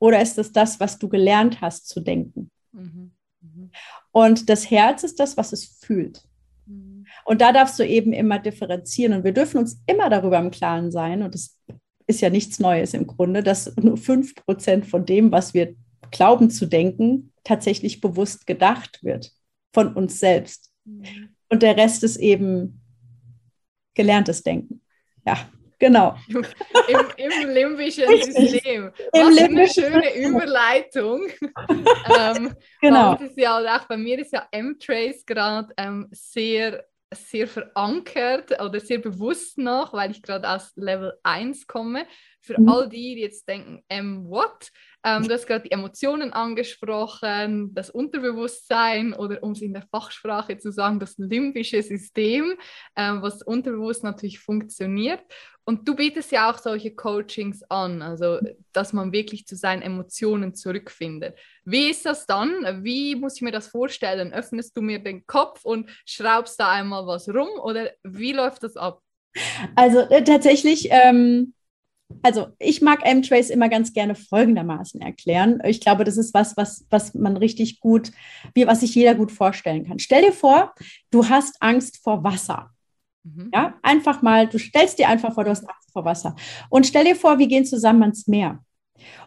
oder 0.00 0.20
ist 0.20 0.38
es 0.38 0.52
das, 0.52 0.80
was 0.80 0.98
du 0.98 1.08
gelernt 1.08 1.60
hast 1.60 1.88
zu 1.88 2.00
denken? 2.00 2.50
Mhm. 2.72 3.12
Mhm. 3.40 3.70
Und 4.10 4.48
das 4.48 4.70
Herz 4.70 5.04
ist 5.04 5.20
das, 5.20 5.36
was 5.36 5.52
es 5.52 5.78
fühlt. 5.80 6.22
Mhm. 6.66 7.06
Und 7.24 7.40
da 7.40 7.52
darfst 7.52 7.78
du 7.78 7.86
eben 7.86 8.12
immer 8.12 8.38
differenzieren. 8.38 9.12
Und 9.12 9.24
wir 9.24 9.32
dürfen 9.32 9.58
uns 9.58 9.80
immer 9.86 10.10
darüber 10.10 10.38
im 10.38 10.50
Klaren 10.50 10.90
sein. 10.90 11.22
Und 11.22 11.34
das 11.34 11.56
ist 12.08 12.20
ja 12.20 12.30
nichts 12.30 12.58
Neues 12.58 12.94
im 12.94 13.06
Grunde, 13.06 13.42
dass 13.42 13.76
nur 13.76 13.96
5% 13.96 14.84
von 14.84 15.06
dem, 15.06 15.30
was 15.30 15.54
wir 15.54 15.74
glauben 16.10 16.50
zu 16.50 16.66
denken, 16.66 17.32
tatsächlich 17.44 18.00
bewusst 18.00 18.46
gedacht 18.46 19.04
wird 19.04 19.32
von 19.72 19.94
uns 19.94 20.18
selbst. 20.18 20.72
Mhm. 20.84 21.28
Und 21.48 21.62
der 21.62 21.76
Rest 21.76 22.02
ist 22.02 22.16
eben 22.16 22.80
gelerntes 23.94 24.42
Denken. 24.42 24.80
Ja, 25.26 25.48
Genau. 25.80 26.16
Im, 26.28 27.04
im 27.16 27.50
limbischen 27.50 28.04
System. 28.08 28.90
Was 29.12 29.20
Im 29.20 29.34
limbischen 29.34 29.84
eine 29.84 30.02
schöne 30.02 30.26
Überleitung. 30.26 31.28
ähm, 32.18 32.54
genau. 32.80 33.14
Das 33.14 33.30
ist 33.30 33.38
ja 33.38 33.58
auch 33.58 33.84
bei 33.86 33.96
mir 33.96 34.18
ist 34.18 34.32
ja 34.32 34.48
M-Trace 34.50 35.24
gerade 35.24 35.72
ähm, 35.76 36.08
sehr, 36.10 36.84
sehr 37.14 37.48
verankert 37.48 38.60
oder 38.60 38.80
sehr 38.80 38.98
bewusst 38.98 39.58
noch, 39.58 39.92
weil 39.92 40.10
ich 40.10 40.22
gerade 40.22 40.48
aus 40.48 40.72
Level 40.76 41.14
1 41.22 41.66
komme. 41.66 42.06
Für 42.40 42.60
mhm. 42.60 42.68
all 42.68 42.88
die, 42.88 43.14
die 43.14 43.22
jetzt 43.22 43.48
denken, 43.48 43.82
M-What? 43.88 44.70
Ähm, 45.04 45.26
du 45.26 45.32
hast 45.32 45.46
gerade 45.46 45.62
die 45.62 45.70
Emotionen 45.70 46.32
angesprochen, 46.32 47.72
das 47.74 47.88
Unterbewusstsein 47.88 49.14
oder 49.14 49.42
um 49.42 49.52
es 49.52 49.62
in 49.62 49.72
der 49.72 49.86
Fachsprache 49.90 50.58
zu 50.58 50.72
sagen, 50.72 50.98
das 50.98 51.16
limbische 51.18 51.82
System, 51.82 52.54
ähm, 52.96 53.22
was 53.22 53.42
unterbewusst 53.42 54.02
natürlich 54.02 54.40
funktioniert. 54.40 55.20
Und 55.68 55.86
du 55.86 55.94
bietest 55.94 56.32
ja 56.32 56.50
auch 56.50 56.56
solche 56.56 56.94
Coachings 56.94 57.62
an, 57.68 58.00
also 58.00 58.38
dass 58.72 58.94
man 58.94 59.12
wirklich 59.12 59.46
zu 59.46 59.54
seinen 59.54 59.82
Emotionen 59.82 60.54
zurückfindet. 60.54 61.38
Wie 61.66 61.90
ist 61.90 62.06
das 62.06 62.24
dann? 62.24 62.82
Wie 62.82 63.14
muss 63.14 63.36
ich 63.36 63.42
mir 63.42 63.52
das 63.52 63.68
vorstellen? 63.68 64.32
Öffnest 64.32 64.74
du 64.74 64.80
mir 64.80 64.98
den 64.98 65.26
Kopf 65.26 65.66
und 65.66 65.90
schraubst 66.06 66.58
da 66.58 66.70
einmal 66.70 67.06
was 67.06 67.28
rum 67.28 67.50
oder 67.62 67.90
wie 68.02 68.32
läuft 68.32 68.62
das 68.62 68.78
ab? 68.78 69.02
Also 69.76 69.98
äh, 70.08 70.24
tatsächlich 70.24 70.88
ähm, 70.90 71.52
also 72.22 72.46
ich 72.58 72.80
mag 72.80 73.04
M-Trace 73.04 73.50
immer 73.50 73.68
ganz 73.68 73.92
gerne 73.92 74.14
folgendermaßen 74.14 75.02
erklären. 75.02 75.60
Ich 75.66 75.82
glaube, 75.82 76.04
das 76.04 76.16
ist 76.16 76.32
was, 76.32 76.56
was, 76.56 76.86
was 76.88 77.12
man 77.12 77.36
richtig 77.36 77.80
gut, 77.80 78.10
wie, 78.54 78.66
was 78.66 78.80
sich 78.80 78.94
jeder 78.94 79.14
gut 79.14 79.30
vorstellen 79.30 79.86
kann. 79.86 79.98
Stell 79.98 80.22
dir 80.22 80.32
vor, 80.32 80.74
du 81.10 81.28
hast 81.28 81.60
Angst 81.60 81.98
vor 82.02 82.24
Wasser. 82.24 82.70
Mhm. 83.34 83.50
Ja, 83.52 83.74
einfach 83.82 84.22
mal, 84.22 84.46
du 84.46 84.58
stellst 84.58 84.98
dir 84.98 85.08
einfach 85.08 85.34
vor, 85.34 85.44
du 85.44 85.50
hast 85.50 85.68
Angst 85.68 85.92
vor 85.92 86.04
Wasser. 86.04 86.36
Und 86.70 86.86
stell 86.86 87.04
dir 87.04 87.16
vor, 87.16 87.38
wir 87.38 87.46
gehen 87.46 87.64
zusammen 87.64 88.02
ans 88.02 88.26
Meer. 88.26 88.64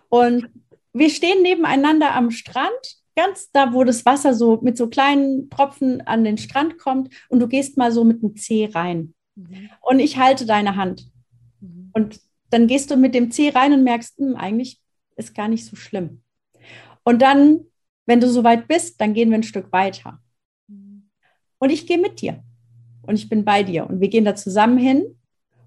Und 0.09 0.49
wir 0.93 1.09
stehen 1.09 1.41
nebeneinander 1.41 2.13
am 2.13 2.31
Strand, 2.31 2.97
ganz 3.15 3.51
da, 3.51 3.73
wo 3.73 3.83
das 3.83 4.05
Wasser 4.05 4.33
so 4.33 4.59
mit 4.61 4.77
so 4.77 4.87
kleinen 4.87 5.49
Tropfen 5.49 6.01
an 6.01 6.23
den 6.23 6.37
Strand 6.37 6.77
kommt. 6.77 7.13
Und 7.29 7.39
du 7.39 7.47
gehst 7.47 7.77
mal 7.77 7.91
so 7.91 8.03
mit 8.03 8.23
einem 8.23 8.35
Zeh 8.35 8.69
rein. 8.73 9.13
Mhm. 9.35 9.69
Und 9.81 9.99
ich 9.99 10.17
halte 10.17 10.45
deine 10.45 10.75
Hand. 10.75 11.09
Mhm. 11.59 11.91
Und 11.93 12.19
dann 12.49 12.67
gehst 12.67 12.91
du 12.91 12.97
mit 12.97 13.15
dem 13.15 13.31
C 13.31 13.49
rein 13.49 13.73
und 13.73 13.83
merkst, 13.83 14.17
hm, 14.17 14.35
eigentlich 14.35 14.81
ist 15.15 15.35
gar 15.35 15.47
nicht 15.47 15.65
so 15.65 15.75
schlimm. 15.75 16.23
Und 17.03 17.21
dann, 17.21 17.61
wenn 18.05 18.19
du 18.19 18.29
soweit 18.29 18.67
bist, 18.67 18.99
dann 18.99 19.13
gehen 19.13 19.29
wir 19.29 19.37
ein 19.37 19.43
Stück 19.43 19.71
weiter. 19.71 20.19
Und 21.61 21.69
ich 21.69 21.85
gehe 21.85 21.99
mit 21.99 22.21
dir. 22.21 22.43
Und 23.11 23.17
ich 23.17 23.27
bin 23.27 23.43
bei 23.43 23.61
dir. 23.61 23.89
Und 23.89 23.99
wir 23.99 24.07
gehen 24.07 24.23
da 24.23 24.35
zusammen 24.35 24.77
hin, 24.77 25.19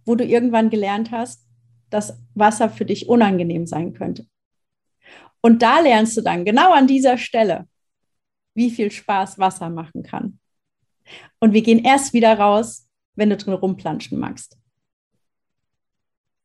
wo 0.06 0.14
du 0.14 0.24
irgendwann 0.24 0.70
gelernt 0.70 1.10
hast, 1.10 1.46
dass 1.90 2.18
Wasser 2.32 2.70
für 2.70 2.86
dich 2.86 3.06
unangenehm 3.06 3.66
sein 3.66 3.92
könnte. 3.92 4.26
Und 5.42 5.60
da 5.60 5.80
lernst 5.80 6.16
du 6.16 6.22
dann 6.22 6.46
genau 6.46 6.72
an 6.72 6.86
dieser 6.86 7.18
Stelle, 7.18 7.68
wie 8.54 8.70
viel 8.70 8.90
Spaß 8.90 9.38
Wasser 9.38 9.68
machen 9.68 10.02
kann. 10.02 10.38
Und 11.38 11.52
wir 11.52 11.60
gehen 11.60 11.84
erst 11.84 12.14
wieder 12.14 12.38
raus, 12.38 12.88
wenn 13.14 13.28
du 13.28 13.36
drin 13.36 13.52
rumplanschen 13.52 14.18
magst. 14.18 14.56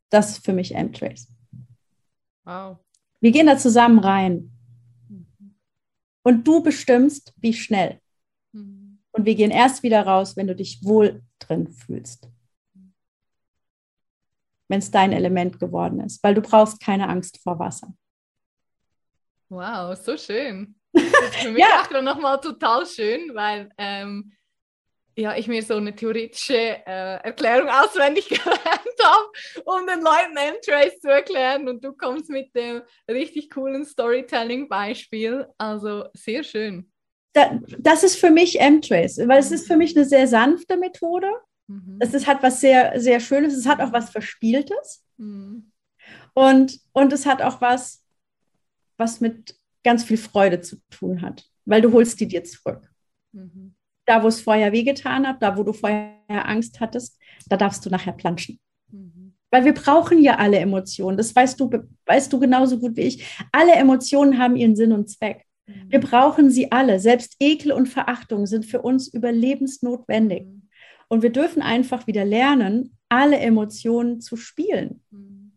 Das 0.09 0.31
ist 0.31 0.43
für 0.43 0.51
mich 0.51 0.75
M-Trace. 0.75 1.29
Wow. 2.43 2.77
Wir 3.21 3.31
gehen 3.31 3.47
da 3.47 3.57
zusammen 3.57 3.99
rein. 3.99 4.51
Und 6.23 6.45
du 6.45 6.61
bestimmst, 6.61 7.33
wie 7.37 7.53
schnell. 7.53 8.01
Und 9.11 9.25
wir 9.25 9.35
gehen 9.35 9.51
erst 9.51 9.83
wieder 9.83 10.05
raus, 10.05 10.37
wenn 10.37 10.47
du 10.47 10.55
dich 10.55 10.83
wohl 10.83 11.21
drin 11.39 11.67
fühlst. 11.67 12.29
Wenn 14.67 14.79
es 14.79 14.91
dein 14.91 15.11
Element 15.11 15.59
geworden 15.59 15.99
ist, 16.01 16.23
weil 16.23 16.35
du 16.35 16.41
brauchst 16.41 16.79
keine 16.79 17.09
Angst 17.09 17.39
vor 17.41 17.57
Wasser. 17.57 17.93
Wow, 19.49 19.97
so 19.97 20.17
schön. 20.17 20.75
Das 20.91 21.35
ist 21.35 21.35
für 21.43 21.51
mich 21.51 21.61
ja. 21.61 21.83
auch 21.83 22.01
nochmal 22.01 22.39
total 22.39 22.85
schön, 22.85 23.35
weil 23.35 23.69
ähm, 23.77 24.31
ja, 25.19 25.35
ich 25.35 25.47
mir 25.47 25.61
so 25.61 25.75
eine 25.75 25.93
theoretische 25.93 26.55
äh, 26.55 27.23
Erklärung 27.23 27.67
auswendig 27.67 28.29
gelernt 28.29 28.99
habe, 29.03 29.63
um 29.65 29.85
den 29.85 30.01
Leuten 30.01 30.37
M-Trace 30.37 30.99
zu 30.99 31.09
erklären 31.09 31.67
und 31.67 31.83
du 31.83 31.93
kommst 31.93 32.29
mit 32.29 32.55
dem 32.55 32.81
richtig 33.09 33.49
coolen 33.49 33.85
Storytelling-Beispiel. 33.85 35.45
Also 35.57 36.05
sehr 36.13 36.43
schön. 36.43 36.91
Da, 37.33 37.59
das 37.77 38.03
ist 38.03 38.15
für 38.15 38.31
mich 38.31 38.59
M-Trace, 38.59 39.19
weil 39.27 39.39
es 39.39 39.51
ist 39.51 39.67
für 39.67 39.77
mich 39.77 39.95
eine 39.95 40.05
sehr 40.05 40.27
sanfte 40.27 40.77
Methode. 40.77 41.29
Mhm. 41.67 41.97
Es 41.99 42.13
ist, 42.13 42.27
hat 42.27 42.41
was 42.41 42.59
sehr, 42.59 42.99
sehr 42.99 43.19
Schönes, 43.19 43.55
es 43.55 43.67
hat 43.67 43.81
auch 43.81 43.93
was 43.93 44.09
Verspieltes. 44.09 45.05
Mhm. 45.17 45.71
Und, 46.33 46.79
und 46.93 47.13
es 47.13 47.25
hat 47.25 47.41
auch 47.41 47.61
was, 47.61 48.03
was 48.97 49.21
mit 49.21 49.55
ganz 49.83 50.03
viel 50.03 50.17
Freude 50.17 50.61
zu 50.61 50.77
tun 50.89 51.21
hat, 51.21 51.45
weil 51.65 51.81
du 51.81 51.91
holst 51.93 52.19
die 52.19 52.27
dir 52.27 52.43
zurück. 52.43 52.89
Mhm 53.31 53.75
da, 54.09 54.23
wo 54.23 54.27
es 54.27 54.41
vorher 54.41 54.71
wehgetan 54.71 55.27
hat, 55.27 55.41
da, 55.41 55.55
wo 55.55 55.63
du 55.63 55.71
vorher 55.71 56.17
Angst 56.27 56.79
hattest, 56.79 57.19
da 57.47 57.57
darfst 57.57 57.85
du 57.85 57.91
nachher 57.91 58.13
planschen. 58.13 58.59
Mhm. 58.91 59.35
Weil 59.51 59.65
wir 59.65 59.73
brauchen 59.73 60.21
ja 60.21 60.37
alle 60.37 60.57
Emotionen. 60.57 61.15
Das 61.15 61.35
weißt 61.35 61.59
du, 61.59 61.69
weißt 62.05 62.33
du 62.33 62.39
genauso 62.39 62.79
gut 62.79 62.97
wie 62.97 63.01
ich. 63.01 63.39
Alle 63.51 63.73
Emotionen 63.73 64.39
haben 64.39 64.55
ihren 64.55 64.75
Sinn 64.75 64.91
und 64.91 65.09
Zweck. 65.09 65.45
Mhm. 65.69 65.91
Wir 65.91 65.99
brauchen 65.99 66.49
sie 66.49 66.71
alle. 66.71 66.99
Selbst 66.99 67.35
Ekel 67.39 67.71
und 67.71 67.87
Verachtung 67.87 68.45
sind 68.45 68.65
für 68.65 68.81
uns 68.81 69.07
überlebensnotwendig. 69.07 70.45
Mhm. 70.45 70.69
Und 71.07 71.23
wir 71.23 71.31
dürfen 71.31 71.61
einfach 71.61 72.07
wieder 72.07 72.25
lernen, 72.25 72.95
alle 73.09 73.39
Emotionen 73.39 74.21
zu 74.21 74.37
spielen. 74.37 75.01
Mhm. 75.11 75.53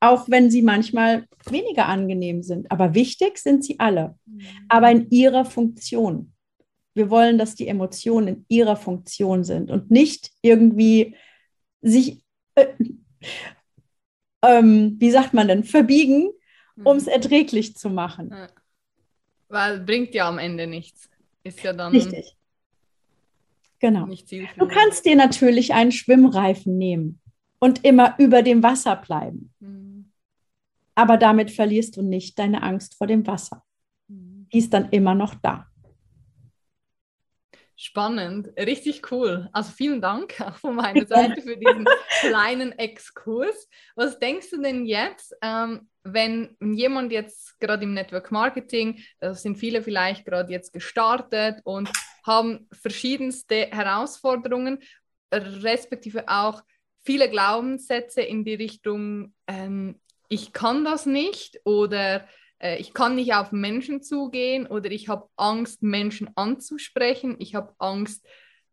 Auch 0.00 0.28
wenn 0.28 0.50
sie 0.50 0.62
manchmal 0.62 1.26
weniger 1.48 1.86
angenehm 1.86 2.42
sind. 2.42 2.70
Aber 2.70 2.94
wichtig 2.94 3.38
sind 3.38 3.64
sie 3.64 3.78
alle. 3.78 4.16
Mhm. 4.26 4.40
Aber 4.68 4.90
in 4.90 5.10
ihrer 5.10 5.44
Funktion. 5.44 6.32
Wir 6.94 7.10
wollen, 7.10 7.38
dass 7.38 7.56
die 7.56 7.66
Emotionen 7.66 8.28
in 8.28 8.46
ihrer 8.48 8.76
Funktion 8.76 9.42
sind 9.42 9.70
und 9.70 9.90
nicht 9.90 10.30
irgendwie 10.42 11.16
sich, 11.82 12.22
äh, 12.54 12.66
ähm, 14.42 14.96
wie 14.98 15.10
sagt 15.10 15.34
man 15.34 15.48
denn, 15.48 15.64
verbiegen, 15.64 16.30
mhm. 16.76 16.86
um 16.86 16.96
es 16.96 17.06
erträglich 17.06 17.76
zu 17.76 17.90
machen. 17.90 18.32
Weil 19.54 19.78
bringt 19.78 20.12
ja 20.14 20.28
am 20.28 20.38
Ende 20.38 20.66
nichts. 20.66 21.08
Ist 21.44 21.62
ja 21.62 21.72
dann. 21.72 21.92
Richtig. 21.92 22.36
Genau. 23.78 24.08
Du 24.58 24.66
kannst 24.66 25.04
dir 25.04 25.14
natürlich 25.14 25.72
einen 25.72 25.92
Schwimmreifen 25.92 26.76
nehmen 26.76 27.20
und 27.60 27.84
immer 27.84 28.16
über 28.18 28.42
dem 28.42 28.64
Wasser 28.64 28.96
bleiben. 28.96 29.52
Mhm. 29.60 30.10
Aber 30.96 31.18
damit 31.18 31.52
verlierst 31.52 31.96
du 31.96 32.02
nicht 32.02 32.36
deine 32.36 32.64
Angst 32.64 32.96
vor 32.96 33.06
dem 33.06 33.26
Wasser. 33.28 33.62
Mhm. 34.08 34.48
die 34.52 34.58
ist 34.58 34.72
dann 34.72 34.88
immer 34.90 35.14
noch 35.14 35.34
da. 35.36 35.68
Spannend, 37.76 38.50
richtig 38.56 39.10
cool. 39.10 39.48
Also 39.52 39.72
vielen 39.72 40.00
Dank 40.00 40.40
auch 40.40 40.56
von 40.56 40.76
meiner 40.76 41.06
Seite 41.06 41.42
für 41.42 41.56
diesen 41.56 41.84
kleinen 42.20 42.72
Exkurs. 42.72 43.68
Was 43.96 44.18
denkst 44.18 44.50
du 44.50 44.62
denn 44.62 44.86
jetzt, 44.86 45.34
ähm, 45.42 45.88
wenn 46.04 46.56
jemand 46.60 47.10
jetzt 47.10 47.58
gerade 47.58 47.84
im 47.84 47.94
Network 47.94 48.30
Marketing, 48.30 49.02
da 49.20 49.34
sind 49.34 49.56
viele 49.56 49.82
vielleicht 49.82 50.24
gerade 50.24 50.52
jetzt 50.52 50.72
gestartet 50.72 51.60
und 51.64 51.90
haben 52.24 52.68
verschiedenste 52.72 53.66
Herausforderungen, 53.70 54.78
respektive 55.32 56.28
auch 56.28 56.62
viele 57.04 57.28
Glaubenssätze 57.28 58.22
in 58.22 58.44
die 58.44 58.54
Richtung, 58.54 59.34
ähm, 59.46 60.00
ich 60.28 60.52
kann 60.52 60.84
das 60.84 61.06
nicht 61.06 61.60
oder 61.64 62.26
äh, 62.64 62.78
ich 62.78 62.94
kann 62.94 63.16
nicht 63.16 63.34
auf 63.34 63.52
Menschen 63.52 64.02
zugehen 64.02 64.66
oder 64.66 64.90
ich 64.90 65.08
habe 65.08 65.28
Angst, 65.36 65.82
Menschen 65.82 66.30
anzusprechen. 66.34 67.36
Ich 67.38 67.54
habe 67.54 67.74
Angst, 67.78 68.26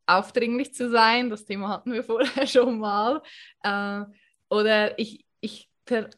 aufdringlich 0.08 0.74
zu 0.74 0.90
sein. 0.90 1.30
Das 1.30 1.46
Thema 1.46 1.70
hatten 1.70 1.94
wir 1.94 2.04
vorher 2.04 2.48
schon 2.48 2.80
mal. 2.80 3.22
Äh, 3.64 4.02
oder 4.50 4.98
ich, 4.98 5.26
ich 5.42 5.70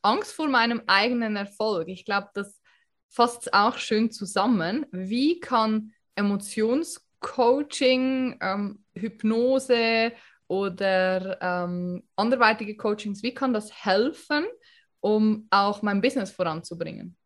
Angst 0.02 0.32
vor 0.34 0.48
meinem 0.48 0.84
eigenen 0.88 1.36
Erfolg. 1.36 1.90
Ich 1.90 2.06
glaube, 2.06 2.30
das 2.34 2.62
fasst 3.10 3.54
auch 3.54 3.78
schön 3.78 4.10
zusammen. 4.12 4.86
Wie 4.92 5.40
kann 5.40 5.94
Emotionscoaching, 6.16 8.38
ähm, 8.40 8.84
Hypnose 8.96 10.14
oder 10.48 11.42
ähm, 11.42 12.04
anderweitige 12.16 12.78
Coachings, 12.78 13.24
wie 13.24 13.34
kann 13.34 13.54
das 13.54 13.86
helfen, 13.86 14.46
um 15.00 15.48
auch 15.50 15.82
mein 15.82 16.02
Business 16.02 16.30
voranzubringen? 16.30 17.18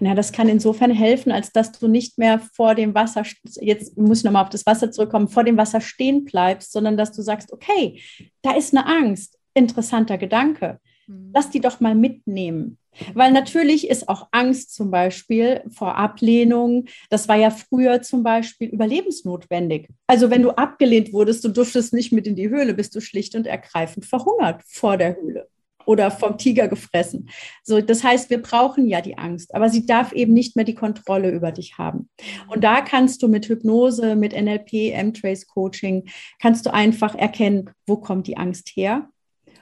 Na, 0.00 0.14
das 0.14 0.32
kann 0.32 0.48
insofern 0.48 0.90
helfen, 0.90 1.32
als 1.32 1.52
dass 1.52 1.72
du 1.72 1.88
nicht 1.88 2.18
mehr 2.18 2.38
vor 2.38 2.74
dem 2.74 2.94
Wasser, 2.94 3.24
jetzt 3.60 3.96
muss 3.96 4.18
ich 4.18 4.24
nochmal 4.24 4.44
auf 4.44 4.50
das 4.50 4.66
Wasser 4.66 4.90
zurückkommen, 4.90 5.28
vor 5.28 5.44
dem 5.44 5.56
Wasser 5.56 5.80
stehen 5.80 6.24
bleibst, 6.24 6.72
sondern 6.72 6.96
dass 6.96 7.12
du 7.12 7.22
sagst, 7.22 7.52
okay, 7.52 8.00
da 8.42 8.52
ist 8.52 8.74
eine 8.74 8.86
Angst, 8.86 9.38
interessanter 9.54 10.18
Gedanke. 10.18 10.78
Mhm. 11.06 11.30
Lass 11.34 11.50
die 11.50 11.60
doch 11.60 11.80
mal 11.80 11.94
mitnehmen. 11.94 12.78
Weil 13.12 13.30
natürlich 13.32 13.90
ist 13.90 14.08
auch 14.08 14.28
Angst 14.30 14.74
zum 14.74 14.90
Beispiel 14.90 15.62
vor 15.68 15.96
Ablehnung. 15.96 16.86
Das 17.10 17.28
war 17.28 17.36
ja 17.36 17.50
früher 17.50 18.00
zum 18.00 18.22
Beispiel 18.22 18.68
überlebensnotwendig. 18.68 19.88
Also 20.06 20.30
wenn 20.30 20.42
du 20.42 20.50
abgelehnt 20.52 21.12
wurdest, 21.12 21.44
du 21.44 21.48
durftest 21.48 21.92
nicht 21.92 22.12
mit 22.12 22.26
in 22.26 22.36
die 22.36 22.48
Höhle, 22.48 22.72
bist 22.72 22.94
du 22.94 23.00
schlicht 23.00 23.34
und 23.34 23.46
ergreifend 23.46 24.06
verhungert 24.06 24.62
vor 24.66 24.96
der 24.96 25.16
Höhle 25.16 25.48
oder 25.86 26.10
vom 26.10 26.36
Tiger 26.36 26.68
gefressen. 26.68 27.30
So, 27.62 27.80
das 27.80 28.04
heißt, 28.04 28.28
wir 28.28 28.42
brauchen 28.42 28.86
ja 28.86 29.00
die 29.00 29.16
Angst, 29.16 29.54
aber 29.54 29.70
sie 29.70 29.86
darf 29.86 30.12
eben 30.12 30.34
nicht 30.34 30.56
mehr 30.56 30.64
die 30.64 30.74
Kontrolle 30.74 31.30
über 31.30 31.52
dich 31.52 31.78
haben. 31.78 32.10
Und 32.48 32.62
da 32.64 32.82
kannst 32.82 33.22
du 33.22 33.28
mit 33.28 33.46
Hypnose, 33.46 34.16
mit 34.16 34.32
NLP, 34.32 34.92
M-Trace 34.92 35.46
Coaching, 35.46 36.08
kannst 36.40 36.66
du 36.66 36.74
einfach 36.74 37.14
erkennen, 37.14 37.70
wo 37.86 37.96
kommt 37.96 38.26
die 38.26 38.36
Angst 38.36 38.70
her 38.74 39.08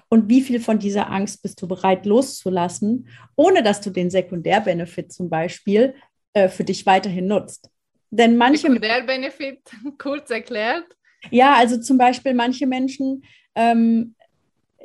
und 0.09 0.29
wie 0.29 0.43
viel 0.43 0.61
von 0.61 0.79
dieser 0.79 1.11
Angst 1.11 1.43
bist 1.43 1.61
du 1.61 1.69
bereit 1.69 2.07
loszulassen, 2.07 3.09
ohne 3.37 3.63
dass 3.63 3.81
du 3.81 3.91
den 3.91 4.11
Sekundärbenefit 4.11 5.13
zum 5.13 5.29
Beispiel 5.29 5.95
äh, 6.33 6.49
für 6.49 6.65
dich 6.65 6.87
weiterhin 6.87 7.27
nutzt. 7.27 7.71
Denn 8.11 8.37
manche 8.37 8.63
Sekundärbenefit, 8.63 9.61
kurz 9.99 10.31
erklärt. 10.31 10.85
Ja, 11.31 11.55
also 11.55 11.81
zum 11.81 11.99
Beispiel 11.99 12.35
manche 12.35 12.67
Menschen 12.67 13.25
ähm, 13.55 14.15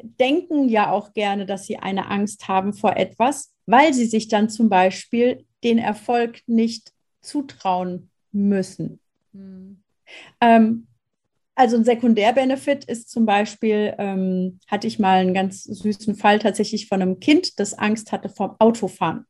denken 0.04 0.70
ja 0.70 0.92
auch 0.92 1.14
gerne, 1.14 1.46
dass 1.46 1.66
sie 1.66 1.78
eine 1.78 2.10
Angst 2.10 2.48
haben 2.48 2.74
vor 2.74 2.98
etwas, 2.98 3.54
weil 3.66 3.94
sie 3.94 4.06
sich 4.06 4.28
dann 4.28 4.50
zum 4.50 4.70
Beispiel 4.70 5.46
den 5.64 5.78
Erfolg 5.78 6.42
nicht 6.48 6.92
zutrauen 7.22 8.10
müssen. 8.32 9.00
Mhm. 9.34 9.82
Ähm, 10.42 10.88
also 11.56 11.76
ein 11.76 11.84
Sekundärbenefit 11.84 12.86
ist 12.86 13.10
zum 13.10 13.26
Beispiel, 13.26 13.94
ähm, 13.98 14.60
hatte 14.68 14.88
ich 14.88 14.98
mal 14.98 15.20
einen 15.20 15.34
ganz 15.34 15.64
süßen 15.64 16.16
Fall 16.16 16.40
tatsächlich 16.40 16.88
von 16.88 17.02
einem 17.02 17.20
Kind, 17.20 17.60
das 17.60 17.78
Angst 17.78 18.12
hatte 18.14 18.30
vom 18.30 18.56
Autofahren. 18.60 19.26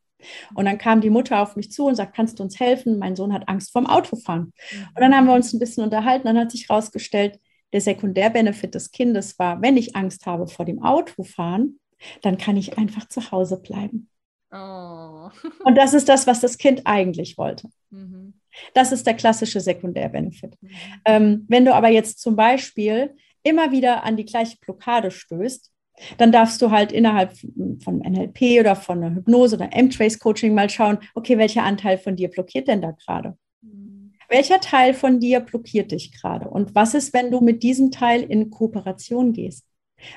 Und 0.54 0.66
dann 0.66 0.78
kam 0.78 1.02
die 1.02 1.10
Mutter 1.10 1.42
auf 1.42 1.56
mich 1.56 1.72
zu 1.72 1.86
und 1.86 1.96
sagt, 1.96 2.16
kannst 2.16 2.40
du 2.40 2.44
uns 2.44 2.60
helfen? 2.60 3.00
Mein 3.00 3.16
Sohn 3.16 3.34
hat 3.34 3.48
Angst 3.48 3.72
vom 3.72 3.88
Autofahren. 3.88 4.54
Und 4.94 5.02
dann 5.02 5.16
haben 5.16 5.28
wir 5.28 5.34
uns 5.34 5.54
ein 5.54 5.60
bisschen 5.60 5.84
unterhalten. 5.84 6.28
Dann 6.28 6.38
hat 6.38 6.52
sich 6.52 6.70
herausgestellt, 6.70 7.40
der 7.74 7.82
Sekundärbenefit 7.82 8.76
des 8.76 8.92
Kindes 8.92 9.38
war, 9.40 9.62
wenn 9.62 9.78
ich 9.78 9.96
Angst 9.96 10.26
habe 10.26 10.48
vor 10.48 10.66
dem 10.66 10.82
Autofahren, 10.84 11.80
dann 12.22 12.38
kann 12.38 12.58
ich 12.58 12.78
einfach 12.78 13.08
zu 13.08 13.32
Hause 13.32 13.62
bleiben. 13.62 14.10
Oh. 14.52 15.30
Und 15.64 15.76
das 15.76 15.94
ist 15.94 16.10
das, 16.10 16.26
was 16.26 16.40
das 16.40 16.58
Kind 16.58 16.82
eigentlich 16.86 17.38
wollte. 17.38 17.70
Mhm. 17.92 18.34
Das 18.74 18.92
ist 18.92 19.06
der 19.06 19.14
klassische 19.14 19.60
Sekundärbenefit. 19.60 20.58
Mhm. 20.62 20.70
Ähm, 21.06 21.46
wenn 21.48 21.66
du 21.66 21.74
aber 21.74 21.90
jetzt 21.90 22.20
zum 22.20 22.36
Beispiel 22.36 23.16
immer 23.44 23.72
wieder 23.72 24.04
an 24.04 24.18
die 24.18 24.26
gleiche 24.26 24.58
Blockade 24.60 25.12
stößt, 25.12 25.72
dann 26.18 26.32
darfst 26.32 26.62
du 26.62 26.72
halt 26.72 26.92
innerhalb 26.92 27.34
von 27.84 28.00
NLP 28.00 28.60
oder 28.60 28.76
von 28.76 29.04
einer 29.04 29.16
Hypnose 29.16 29.58
oder 29.58 29.74
M-Trace-Coaching 29.74 30.54
mal 30.54 30.70
schauen, 30.70 31.00
okay, 31.14 31.38
welcher 31.38 31.64
Anteil 31.64 31.98
von 31.98 32.16
dir 32.16 32.30
blockiert 32.30 32.68
denn 32.68 32.82
da 32.82 32.92
gerade? 32.92 33.38
Welcher 34.30 34.60
Teil 34.60 34.94
von 34.94 35.20
dir 35.20 35.40
blockiert 35.40 35.92
dich 35.92 36.12
gerade? 36.12 36.48
Und 36.48 36.76
was 36.76 36.94
ist, 36.94 37.14
wenn 37.14 37.32
du 37.32 37.42
mit 37.42 37.64
diesem 37.64 37.90
Teil 37.90 38.22
in 38.22 38.52
Kooperation 38.52 39.34
gehst? 39.34 39.66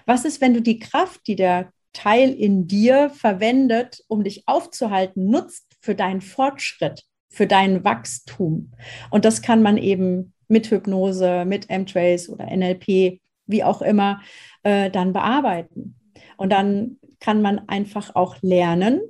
Was 0.05 0.27
ist, 0.27 0.43
wenn 0.43 0.53
du 0.53 0.61
die 0.61 0.79
Kraft, 0.79 1.27
die 1.27 1.35
der 1.35 1.73
Teil 1.95 2.31
in 2.31 2.67
dir 2.67 3.11
verwendet, 3.11 4.05
um 4.09 4.23
dich 4.23 4.45
aufzuhalten, 4.47 5.31
nutzt 5.31 5.77
für 5.81 5.95
deinen 5.95 6.21
Fortschritt, 6.21 7.05
für 7.31 7.47
dein 7.47 7.85
Wachstum? 7.85 8.73
Und 9.11 9.25
das 9.25 9.41
kann 9.41 9.63
man 9.63 9.79
eben 9.79 10.35
mit 10.47 10.71
Hypnose, 10.71 11.47
mit 11.47 11.71
M-Trace 11.71 12.29
oder 12.29 12.55
NLP, 12.55 13.19
wie 13.47 13.65
auch 13.65 13.81
immer, 13.81 14.21
äh, 14.63 14.91
dann 14.91 15.15
bearbeiten. 15.15 15.97
Und 16.37 16.51
dann 16.51 16.99
kann 17.19 17.41
man 17.41 17.67
einfach 17.67 18.15
auch 18.15 18.37
lernen, 18.43 19.01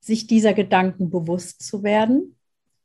sich 0.00 0.26
dieser 0.26 0.54
Gedanken 0.54 1.08
bewusst 1.08 1.62
zu 1.62 1.84
werden 1.84 2.36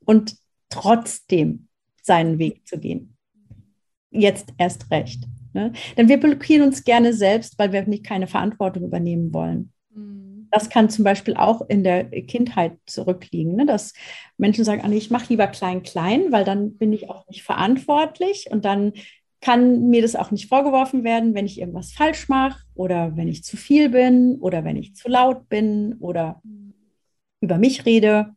und 0.06 0.36
trotzdem 0.70 1.68
seinen 2.02 2.40
Weg 2.40 2.68
zu 2.68 2.80
gehen. 2.80 3.16
Jetzt 4.12 4.54
erst 4.58 4.90
recht. 4.92 5.24
Ne? 5.54 5.74
Denn 5.98 6.08
wir 6.08 6.20
blockieren 6.20 6.68
uns 6.68 6.84
gerne 6.84 7.14
selbst, 7.14 7.58
weil 7.58 7.72
wir 7.72 7.86
nicht 7.86 8.04
keine 8.04 8.28
Verantwortung 8.28 8.84
übernehmen 8.84 9.34
wollen. 9.34 9.72
Mhm. 9.94 10.48
Das 10.52 10.70
kann 10.70 10.90
zum 10.90 11.04
Beispiel 11.04 11.36
auch 11.36 11.68
in 11.70 11.84
der 11.84 12.06
Kindheit 12.06 12.78
zurückliegen, 12.86 13.56
ne? 13.56 13.66
dass 13.66 13.94
Menschen 14.38 14.64
sagen, 14.64 14.82
ah, 14.84 14.92
ich 14.92 15.12
mache 15.12 15.30
lieber 15.30 15.48
klein, 15.48 15.84
klein, 15.84 16.32
weil 16.32 16.44
dann 16.44 16.78
bin 16.78 16.94
ich 16.94 17.10
auch 17.10 17.28
nicht 17.28 17.44
verantwortlich 17.44 18.48
und 18.52 18.66
dann 18.66 18.94
kann 19.42 19.90
mir 19.90 20.02
das 20.02 20.16
auch 20.16 20.32
nicht 20.32 20.48
vorgeworfen 20.48 21.04
werden, 21.04 21.34
wenn 21.34 21.46
ich 21.46 21.60
irgendwas 21.60 21.94
falsch 21.94 22.28
mache 22.28 22.62
oder 22.76 23.16
wenn 23.16 23.28
ich 23.28 23.44
zu 23.44 23.56
viel 23.56 23.90
bin 23.90 24.36
oder 24.42 24.64
wenn 24.66 24.76
ich 24.76 24.96
zu 24.96 25.08
laut 25.10 25.48
bin 25.48 25.96
oder 26.00 26.42
mhm. 26.44 26.74
über 27.40 27.58
mich 27.58 27.86
rede. 27.86 28.36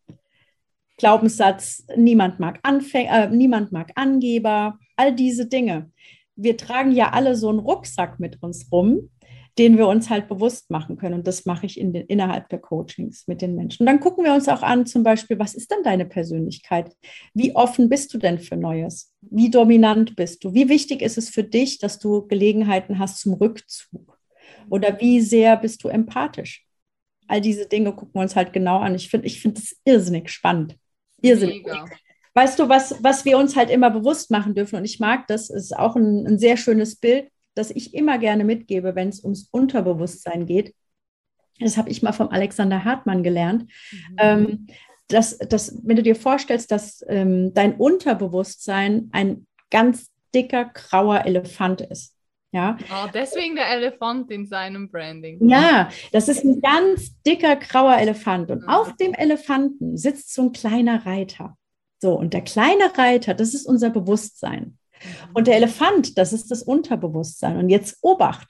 Glaubenssatz, 1.03 1.85
niemand 1.97 2.39
mag, 2.39 2.61
Anfäng 2.63 3.07
äh, 3.07 3.29
niemand 3.29 3.73
mag 3.73 3.91
Angeber, 3.97 4.79
all 4.95 5.13
diese 5.13 5.47
Dinge. 5.47 5.91
Wir 6.37 6.57
tragen 6.57 6.93
ja 6.93 7.11
alle 7.11 7.35
so 7.35 7.49
einen 7.49 7.59
Rucksack 7.59 8.21
mit 8.21 8.41
uns 8.41 8.71
rum, 8.71 9.11
den 9.59 9.79
wir 9.79 9.89
uns 9.89 10.11
halt 10.11 10.29
bewusst 10.29 10.71
machen 10.71 10.97
können. 10.97 11.17
Und 11.17 11.27
das 11.27 11.45
mache 11.45 11.67
ich 11.67 11.81
in 11.81 11.93
den, 11.93 12.07
innerhalb 12.07 12.49
der 12.51 12.61
Coachings 12.61 13.27
mit 13.27 13.43
den 13.43 13.57
Menschen. 13.57 13.83
Und 13.83 13.87
dann 13.87 13.99
gucken 13.99 14.25
wir 14.25 14.33
uns 14.33 14.49
auch 14.49 14.63
an, 14.63 14.87
zum 14.87 15.03
Beispiel, 15.03 15.41
was 15.41 15.55
ist 15.55 15.73
denn 15.73 15.83
deine 15.83 16.07
Persönlichkeit? 16.07 16.95
Wie 17.35 17.57
offen 17.57 17.89
bist 17.89 18.15
du 18.15 18.19
denn 18.19 18.39
für 18.39 18.57
Neues? 18.57 19.13
Wie 19.23 19.51
dominant 19.51 20.15
bist 20.15 20.45
du? 20.45 20.55
Wie 20.55 20.69
wichtig 20.69 21.03
ist 21.03 21.19
es 21.19 21.31
für 21.31 21.43
dich, 21.43 21.81
dass 21.81 21.99
du 21.99 22.29
Gelegenheiten 22.29 23.01
hast 23.01 23.19
zum 23.19 23.33
Rückzug? 23.33 24.21
Oder 24.71 25.01
wie 25.01 25.21
sehr 25.21 25.57
bist 25.57 25.83
du 25.83 25.89
empathisch? 25.89 26.65
All 27.27 27.41
diese 27.41 27.67
Dinge 27.67 27.93
gucken 27.93 28.15
wir 28.15 28.23
uns 28.23 28.37
halt 28.37 28.53
genau 28.53 28.79
an. 28.79 28.95
Ich 28.95 29.09
finde 29.09 29.27
ich 29.27 29.41
find 29.41 29.61
irrsinnig 29.85 30.31
spannend. 30.31 30.77
Irrsinnig. 31.23 31.65
Mega. 31.65 31.87
Weißt 32.35 32.59
du, 32.59 32.69
was, 32.69 33.03
was 33.03 33.25
wir 33.25 33.37
uns 33.39 33.57
halt 33.57 33.71
immer 33.71 33.91
bewusst 33.91 34.31
machen 34.31 34.55
dürfen, 34.55 34.77
und 34.77 34.85
ich 34.85 35.01
mag 35.01 35.27
das, 35.27 35.51
ist 35.51 35.77
auch 35.77 35.97
ein, 35.97 36.27
ein 36.27 36.39
sehr 36.39 36.57
schönes 36.57 36.97
Bild, 36.97 37.29
das 37.55 37.71
ich 37.71 37.95
immer 37.95 38.19
gerne 38.19 38.45
mitgebe, 38.45 38.95
wenn 38.95 39.09
es 39.09 39.23
ums 39.23 39.49
Unterbewusstsein 39.51 40.47
geht. 40.47 40.75
Das 41.61 41.77
habe 41.77 41.91
ich 41.91 42.03
mal 42.03 42.13
vom 42.13 42.29
Alexander 42.29 42.85
Hartmann 42.85 43.23
gelernt. 43.23 43.71
Mhm. 43.91 44.17
Ähm, 44.19 44.67
dass, 45.09 45.37
dass, 45.39 45.79
wenn 45.85 45.97
du 45.97 46.03
dir 46.03 46.17
vorstellst, 46.17 46.71
dass 46.71 47.05
ähm, 47.07 47.53
dein 47.53 47.75
Unterbewusstsein 47.75 49.11
ein 49.13 49.47
ganz 49.71 50.11
dicker 50.35 50.65
grauer 50.65 51.27
Elefant 51.27 51.83
ist. 51.83 52.17
Ja. 52.53 52.77
Oh, 52.91 53.09
deswegen 53.13 53.57
der 53.57 53.71
Elefant 53.71 54.31
in 54.31 54.47
seinem 54.47 54.91
Branding. 54.91 55.49
Ja, 55.49 55.89
das 56.13 56.29
ist 56.29 56.45
ein 56.45 56.61
ganz 56.61 57.19
dicker 57.23 57.57
grauer 57.57 57.97
Elefant. 57.97 58.51
Und 58.51 58.63
mhm. 58.63 58.69
auf 58.69 58.95
dem 58.97 59.15
Elefanten 59.15 59.97
sitzt 59.97 60.35
so 60.35 60.43
ein 60.43 60.53
kleiner 60.53 61.07
Reiter. 61.07 61.57
So, 61.99 62.13
und 62.13 62.35
der 62.35 62.43
kleine 62.43 62.97
Reiter, 62.97 63.33
das 63.33 63.55
ist 63.55 63.67
unser 63.67 63.89
Bewusstsein. 63.89 64.77
Mhm. 65.03 65.31
Und 65.33 65.47
der 65.47 65.57
Elefant, 65.57 66.19
das 66.19 66.35
ist 66.35 66.51
das 66.51 66.63
Unterbewusstsein. 66.63 67.57
Und 67.57 67.71
jetzt 67.71 67.99
Obacht, 68.03 68.49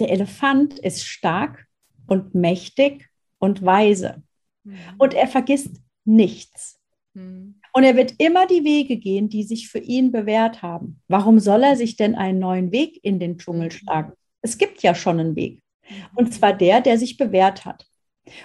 der 0.00 0.10
Elefant 0.10 0.78
ist 0.78 1.06
stark 1.06 1.66
und 2.06 2.34
mächtig 2.34 3.08
und 3.38 3.64
weise. 3.64 4.22
Mhm. 4.64 4.78
Und 4.98 5.14
er 5.14 5.28
vergisst 5.28 5.80
nichts. 6.04 6.78
Mhm. 7.14 7.59
Und 7.72 7.84
er 7.84 7.96
wird 7.96 8.14
immer 8.18 8.46
die 8.46 8.64
Wege 8.64 8.96
gehen, 8.96 9.28
die 9.28 9.44
sich 9.44 9.68
für 9.68 9.78
ihn 9.78 10.12
bewährt 10.12 10.62
haben. 10.62 11.00
Warum 11.08 11.38
soll 11.38 11.62
er 11.62 11.76
sich 11.76 11.96
denn 11.96 12.14
einen 12.14 12.38
neuen 12.38 12.72
Weg 12.72 12.98
in 13.02 13.18
den 13.18 13.38
Dschungel 13.38 13.66
mhm. 13.66 13.70
schlagen? 13.70 14.12
Es 14.42 14.58
gibt 14.58 14.82
ja 14.82 14.94
schon 14.94 15.20
einen 15.20 15.36
Weg. 15.36 15.62
Mhm. 15.88 15.94
Und 16.16 16.34
zwar 16.34 16.52
der, 16.52 16.80
der 16.80 16.98
sich 16.98 17.16
bewährt 17.16 17.64
hat. 17.64 17.86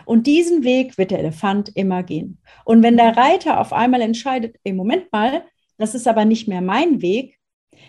Und 0.06 0.28
diesen 0.28 0.64
Weg 0.64 0.98
wird 0.98 1.12
der 1.12 1.20
Elefant 1.20 1.70
immer 1.76 2.04
gehen. 2.04 2.40
Und 2.64 2.82
wenn 2.82 2.98
der 2.98 3.18
Reiter 3.18 3.60
auf 3.60 3.74
einmal 3.74 4.02
entscheidet, 4.02 4.56
im 4.64 4.76
Moment 4.76 5.12
mal, 5.12 5.44
das 5.78 5.96
ist 5.96 6.08
aber 6.08 6.26
nicht 6.26 6.48
mehr 6.48 6.62
mein 6.62 7.02
Weg, 7.02 7.38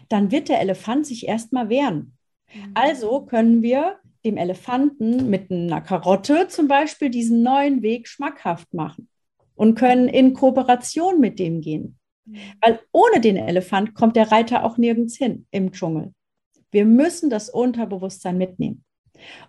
dann 0.09 0.31
wird 0.31 0.49
der 0.49 0.61
Elefant 0.61 1.07
sich 1.07 1.29
erstmal 1.29 1.69
wehren. 1.69 2.17
Mhm. 2.53 2.73
Also 2.75 3.23
können 3.23 3.63
wir 3.63 3.97
dem 4.25 4.37
Elefanten 4.37 5.31
mit 5.31 5.51
einer 5.51 5.81
Karotte 5.81 6.49
zum 6.49 6.67
Beispiel 6.67 7.11
diesen 7.11 7.43
neuen 7.43 7.83
Weg 7.83 8.09
schmackhaft 8.09 8.75
machen 8.75 9.09
und 9.57 9.75
können 9.75 10.09
in 10.09 10.33
Kooperation 10.33 11.21
mit 11.21 11.39
dem 11.39 11.61
gehen. 11.61 11.99
Mhm. 12.25 12.37
Weil 12.61 12.81
ohne 12.93 13.21
den 13.21 13.37
Elefant 13.37 13.95
kommt 13.95 14.17
der 14.17 14.31
Reiter 14.31 14.65
auch 14.65 14.79
nirgends 14.79 15.17
hin 15.17 15.47
im 15.51 15.73
Dschungel. 15.73 16.13
Wir 16.71 16.85
müssen 16.85 17.31
das 17.31 17.49
Unterbewusstsein 17.49 18.39
mitnehmen. 18.39 18.85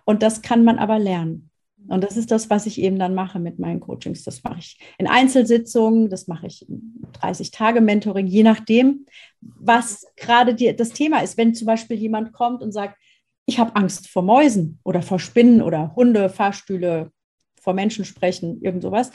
Und 0.04 0.22
das 0.22 0.42
kann 0.42 0.64
man 0.64 0.78
aber 0.78 0.98
lernen. 0.98 1.50
Und 1.86 2.02
das 2.02 2.16
ist 2.16 2.30
das, 2.30 2.50
was 2.50 2.66
ich 2.66 2.80
eben 2.80 2.98
dann 2.98 3.14
mache 3.14 3.38
mit 3.38 3.58
meinen 3.58 3.80
Coachings. 3.80 4.24
Das 4.24 4.42
mache 4.42 4.58
ich 4.58 4.78
in 4.98 5.06
Einzelsitzungen, 5.06 6.10
das 6.10 6.26
mache 6.26 6.46
ich 6.46 6.68
in 6.68 7.00
30 7.20 7.50
Tage 7.50 7.80
Mentoring, 7.80 8.26
je 8.26 8.42
nachdem, 8.42 9.06
was 9.40 10.04
gerade 10.16 10.54
das 10.74 10.90
Thema 10.90 11.20
ist. 11.20 11.36
Wenn 11.36 11.54
zum 11.54 11.66
Beispiel 11.66 11.96
jemand 11.96 12.32
kommt 12.32 12.62
und 12.62 12.72
sagt, 12.72 12.98
ich 13.46 13.58
habe 13.58 13.76
Angst 13.76 14.08
vor 14.08 14.22
Mäusen 14.22 14.80
oder 14.84 15.00
vor 15.00 15.18
Spinnen 15.18 15.62
oder 15.62 15.94
Hunde, 15.96 16.28
Fahrstühle, 16.28 17.10
vor 17.60 17.74
Menschen 17.74 18.04
sprechen, 18.04 18.60
irgend 18.60 18.82
sowas. 18.82 19.10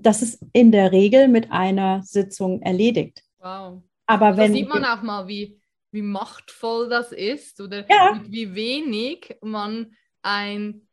Das 0.00 0.22
ist 0.22 0.44
in 0.52 0.72
der 0.72 0.92
Regel 0.92 1.28
mit 1.28 1.50
einer 1.50 2.02
Sitzung 2.02 2.62
erledigt. 2.62 3.22
Wow. 3.38 3.82
Aber 4.06 4.36
wenn, 4.36 4.52
da 4.52 4.58
sieht 4.58 4.68
man 4.68 4.84
auch 4.84 5.02
mal, 5.02 5.28
wie, 5.28 5.60
wie 5.92 6.02
machtvoll 6.02 6.88
das 6.88 7.12
ist 7.12 7.60
oder 7.60 7.88
ja. 7.88 8.20
wie 8.26 8.54
wenig 8.54 9.36
man 9.42 9.92
ein, 10.22 10.86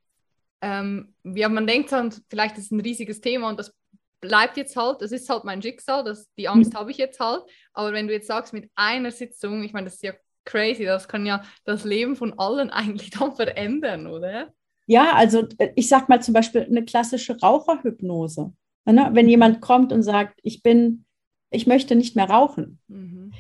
ähm, 0.62 1.14
wie 1.24 1.48
man 1.48 1.68
denkt, 1.68 1.90
vielleicht 2.30 2.58
ist 2.58 2.66
es 2.66 2.72
ein 2.72 2.82
riesiges 2.82 3.22
Thema 3.22 3.50
und 3.50 3.60
das 3.60 3.74
bleibt 4.22 4.58
jetzt 4.58 4.76
halt, 4.76 5.02
das 5.02 5.12
ist 5.12 5.30
halt 5.30 5.44
mein 5.44 5.62
Schicksal, 5.62 6.04
das, 6.04 6.32
die 6.38 6.48
Angst 6.48 6.74
mhm. 6.74 6.78
habe 6.78 6.92
ich 6.92 6.98
jetzt 6.98 7.20
halt. 7.20 7.44
Aber 7.74 7.94
wenn 7.94 8.08
du 8.08 8.14
jetzt 8.14 8.28
sagst, 8.28 8.54
mit 8.54 8.70
einer 8.76 9.12
Sitzung, 9.12 9.64
ich 9.64 9.74
meine, 9.74 9.86
das 9.86 9.96
ist 9.96 10.04
ja 10.04 10.14
crazy. 10.48 10.86
Das 10.86 11.08
kann 11.08 11.26
ja 11.26 11.44
das 11.66 11.84
Leben 11.84 12.16
von 12.16 12.34
allen 12.40 12.70
eigentlich 12.72 13.12
dann 13.12 13.36
verändern, 13.36 14.08
oder? 14.08 14.54
Ja, 14.88 15.14
also 15.14 15.48
äh, 15.60 15.72
ich 15.76 15.90
sag 15.90 16.10
mal 16.10 16.22
zum 16.22 16.34
Beispiel 16.34 16.64
eine 16.64 16.86
klassische 16.86 17.38
Raucherhypnose. 17.40 18.54
Ne? 18.92 19.10
Wenn 19.14 19.28
jemand 19.28 19.62
kommt 19.62 19.92
und 19.92 20.04
sagt, 20.04 20.40
ich 20.44 20.64
bin, 20.64 21.06
ich 21.52 21.68
möchte 21.68 21.96
nicht 21.96 22.16
mehr 22.16 22.30
rauchen, 22.30 22.80
mhm. 22.88 23.34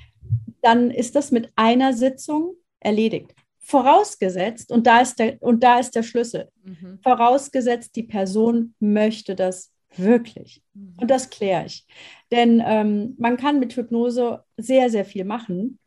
dann 0.62 0.91
ist 0.91 1.15
das 1.15 1.31
mit 1.31 1.51
einer 1.55 1.93
Sitzung 1.93 2.55
erledigt. 2.79 3.33
Vorausgesetzt, 3.60 4.71
und 4.71 4.88
da 4.88 5.01
ist 5.01 5.19
der, 5.19 5.41
und 5.41 5.63
da 5.63 5.79
ist 5.79 5.95
der 5.95 6.03
Schlüssel, 6.03 6.49
mhm. 6.63 6.99
vorausgesetzt, 7.03 7.95
die 7.95 8.03
Person 8.03 8.75
möchte 8.79 9.36
das 9.36 9.73
wirklich. 9.95 10.62
Mhm. 10.73 10.93
Und 11.01 11.12
das 11.12 11.29
kläre 11.29 11.65
ich. 11.65 11.86
Denn 12.31 12.62
ähm, 12.65 13.15
man 13.17 13.38
kann 13.38 13.60
mit 13.60 13.75
Hypnose 13.75 14.43
sehr, 14.57 14.89
sehr 14.89 15.05
viel 15.05 15.25
machen 15.25 15.79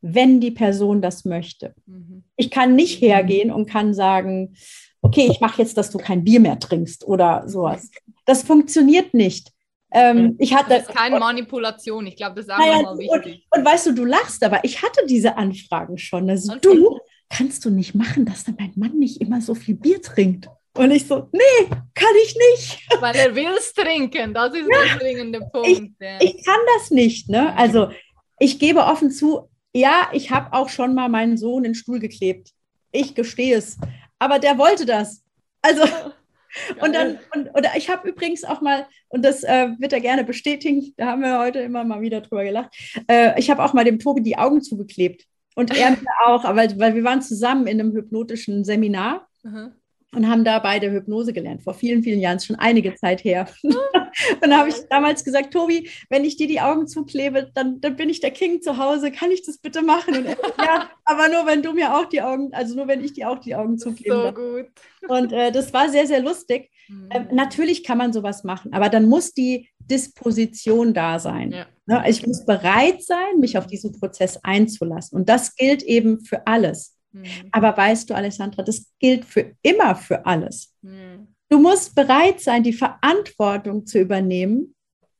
wenn 0.00 0.40
die 0.40 0.50
Person 0.50 1.02
das 1.02 1.24
möchte. 1.24 1.74
Mhm. 1.86 2.24
Ich 2.36 2.50
kann 2.50 2.74
nicht 2.74 3.02
mhm. 3.02 3.06
hergehen 3.06 3.50
und 3.50 3.68
kann 3.68 3.94
sagen, 3.94 4.54
okay, 5.06 5.28
ich 5.30 5.40
mache 5.40 5.62
jetzt, 5.62 5.76
dass 5.76 5.90
du 5.90 5.98
kein 5.98 6.24
Bier 6.24 6.40
mehr 6.40 6.58
trinkst 6.58 7.06
oder 7.06 7.44
sowas. 7.46 7.90
Das 8.24 8.42
funktioniert 8.42 9.14
nicht. 9.14 9.52
Ähm, 9.92 10.36
ich 10.38 10.52
hatte, 10.52 10.70
das 10.70 10.88
ist 10.88 10.94
keine 10.94 11.18
Manipulation, 11.18 12.06
ich 12.06 12.16
glaube, 12.16 12.34
das 12.34 12.46
ist 12.46 12.52
auch 12.52 12.58
naja, 12.58 12.82
nochmal 12.82 12.98
wichtig. 12.98 13.46
Und, 13.50 13.60
und, 13.60 13.64
weißt 13.64 13.86
du, 13.86 13.92
du 13.92 14.04
lachst, 14.04 14.42
aber 14.44 14.64
ich 14.64 14.82
hatte 14.82 15.06
diese 15.08 15.36
Anfragen 15.36 15.96
schon. 15.96 16.28
Also 16.28 16.52
okay. 16.52 16.60
du 16.62 16.98
kannst 17.30 17.64
du 17.64 17.70
nicht 17.70 17.94
machen, 17.94 18.24
dass 18.24 18.44
dann 18.44 18.56
mein 18.58 18.72
Mann 18.76 18.98
nicht 18.98 19.20
immer 19.20 19.40
so 19.40 19.54
viel 19.54 19.76
Bier 19.76 20.02
trinkt. 20.02 20.48
Und 20.76 20.90
ich 20.90 21.06
so, 21.06 21.28
nee, 21.32 21.68
kann 21.94 22.14
ich 22.24 22.36
nicht. 22.52 22.86
Weil 23.00 23.16
er 23.16 23.34
will 23.34 23.48
es 23.56 23.72
trinken, 23.72 24.34
das 24.34 24.54
ist 24.54 24.68
ja, 24.68 24.84
der 24.84 24.98
dringende 24.98 25.40
Punkt. 25.40 25.68
Ich, 25.68 25.80
ja. 25.98 26.18
ich 26.20 26.44
kann 26.44 26.60
das 26.76 26.90
nicht. 26.90 27.30
Ne? 27.30 27.56
Also 27.56 27.88
ich 28.38 28.58
gebe 28.58 28.80
offen 28.80 29.10
zu, 29.10 29.48
ja, 29.72 30.08
ich 30.12 30.30
habe 30.30 30.52
auch 30.52 30.68
schon 30.68 30.94
mal 30.94 31.08
meinen 31.08 31.38
Sohn 31.38 31.64
in 31.64 31.72
den 31.72 31.74
Stuhl 31.74 32.00
geklebt. 32.00 32.50
Ich 32.92 33.14
gestehe 33.14 33.56
es. 33.56 33.78
Aber 34.18 34.38
der 34.38 34.58
wollte 34.58 34.86
das. 34.86 35.22
Also, 35.62 35.82
und 36.80 36.94
dann, 36.94 37.18
und, 37.34 37.48
oder 37.50 37.70
ich 37.76 37.90
habe 37.90 38.08
übrigens 38.08 38.44
auch 38.44 38.60
mal, 38.60 38.86
und 39.08 39.24
das 39.24 39.42
äh, 39.42 39.68
wird 39.78 39.92
er 39.92 40.00
gerne 40.00 40.24
bestätigen, 40.24 40.94
da 40.96 41.06
haben 41.06 41.22
wir 41.22 41.38
heute 41.38 41.60
immer 41.60 41.84
mal 41.84 42.00
wieder 42.00 42.20
drüber 42.20 42.44
gelacht, 42.44 42.74
äh, 43.08 43.38
ich 43.38 43.50
habe 43.50 43.62
auch 43.62 43.72
mal 43.72 43.84
dem 43.84 43.98
Tobi 43.98 44.22
die 44.22 44.38
Augen 44.38 44.62
zugeklebt. 44.62 45.24
Und 45.54 45.76
er 45.76 45.96
auch, 46.26 46.44
weil, 46.44 46.78
weil 46.78 46.94
wir 46.94 47.04
waren 47.04 47.22
zusammen 47.22 47.66
in 47.66 47.80
einem 47.80 47.92
hypnotischen 47.92 48.64
Seminar. 48.64 49.26
Mhm 49.42 49.72
und 50.16 50.28
haben 50.28 50.44
da 50.44 50.58
beide 50.58 50.90
Hypnose 50.90 51.32
gelernt, 51.32 51.62
vor 51.62 51.74
vielen, 51.74 52.02
vielen 52.02 52.20
Jahren, 52.20 52.40
schon 52.40 52.56
einige 52.56 52.94
Zeit 52.94 53.22
her. 53.22 53.46
und 54.42 54.50
da 54.50 54.58
habe 54.58 54.68
ich 54.68 54.76
damals 54.88 55.24
gesagt, 55.24 55.52
Tobi, 55.52 55.90
wenn 56.08 56.24
ich 56.24 56.36
dir 56.36 56.46
die 56.46 56.60
Augen 56.60 56.86
zuklebe, 56.86 57.50
dann, 57.54 57.80
dann 57.80 57.96
bin 57.96 58.08
ich 58.08 58.20
der 58.20 58.30
King 58.30 58.62
zu 58.62 58.78
Hause, 58.78 59.10
kann 59.10 59.30
ich 59.30 59.44
das 59.44 59.58
bitte 59.58 59.82
machen? 59.82 60.16
Und 60.16 60.26
er, 60.26 60.36
ja, 60.64 60.90
aber 61.04 61.28
nur 61.28 61.46
wenn 61.46 61.62
du 61.62 61.72
mir 61.72 61.94
auch 61.94 62.06
die 62.06 62.22
Augen, 62.22 62.52
also 62.52 62.74
nur 62.74 62.88
wenn 62.88 63.04
ich 63.04 63.12
dir 63.12 63.30
auch 63.30 63.38
die 63.38 63.54
Augen 63.54 63.78
zuklebe. 63.78 64.32
So 64.34 64.42
gut. 64.42 64.66
Und 65.08 65.32
äh, 65.32 65.52
das 65.52 65.72
war 65.72 65.88
sehr, 65.88 66.06
sehr 66.06 66.20
lustig. 66.20 66.70
Mhm. 66.88 67.08
Ähm, 67.10 67.28
natürlich 67.32 67.84
kann 67.84 67.98
man 67.98 68.12
sowas 68.12 68.44
machen, 68.44 68.72
aber 68.72 68.88
dann 68.88 69.08
muss 69.08 69.32
die 69.32 69.68
Disposition 69.78 70.94
da 70.94 71.18
sein. 71.18 71.52
Ja. 71.52 71.66
Ne? 71.86 72.04
Ich 72.08 72.26
muss 72.26 72.44
bereit 72.44 73.02
sein, 73.02 73.38
mich 73.38 73.56
auf 73.58 73.66
diesen 73.66 73.92
Prozess 73.92 74.38
einzulassen. 74.42 75.18
Und 75.18 75.28
das 75.28 75.54
gilt 75.54 75.82
eben 75.82 76.20
für 76.20 76.46
alles. 76.46 76.96
Mhm. 77.12 77.24
Aber 77.52 77.76
weißt 77.76 78.10
du, 78.10 78.14
Alessandra, 78.14 78.62
das 78.62 78.86
gilt 78.98 79.24
für 79.24 79.52
immer 79.62 79.94
für 79.94 80.26
alles. 80.26 80.74
Mhm. 80.82 81.28
Du 81.48 81.58
musst 81.58 81.94
bereit 81.94 82.40
sein, 82.40 82.62
die 82.62 82.72
Verantwortung 82.72 83.86
zu 83.86 84.00
übernehmen 84.00 84.74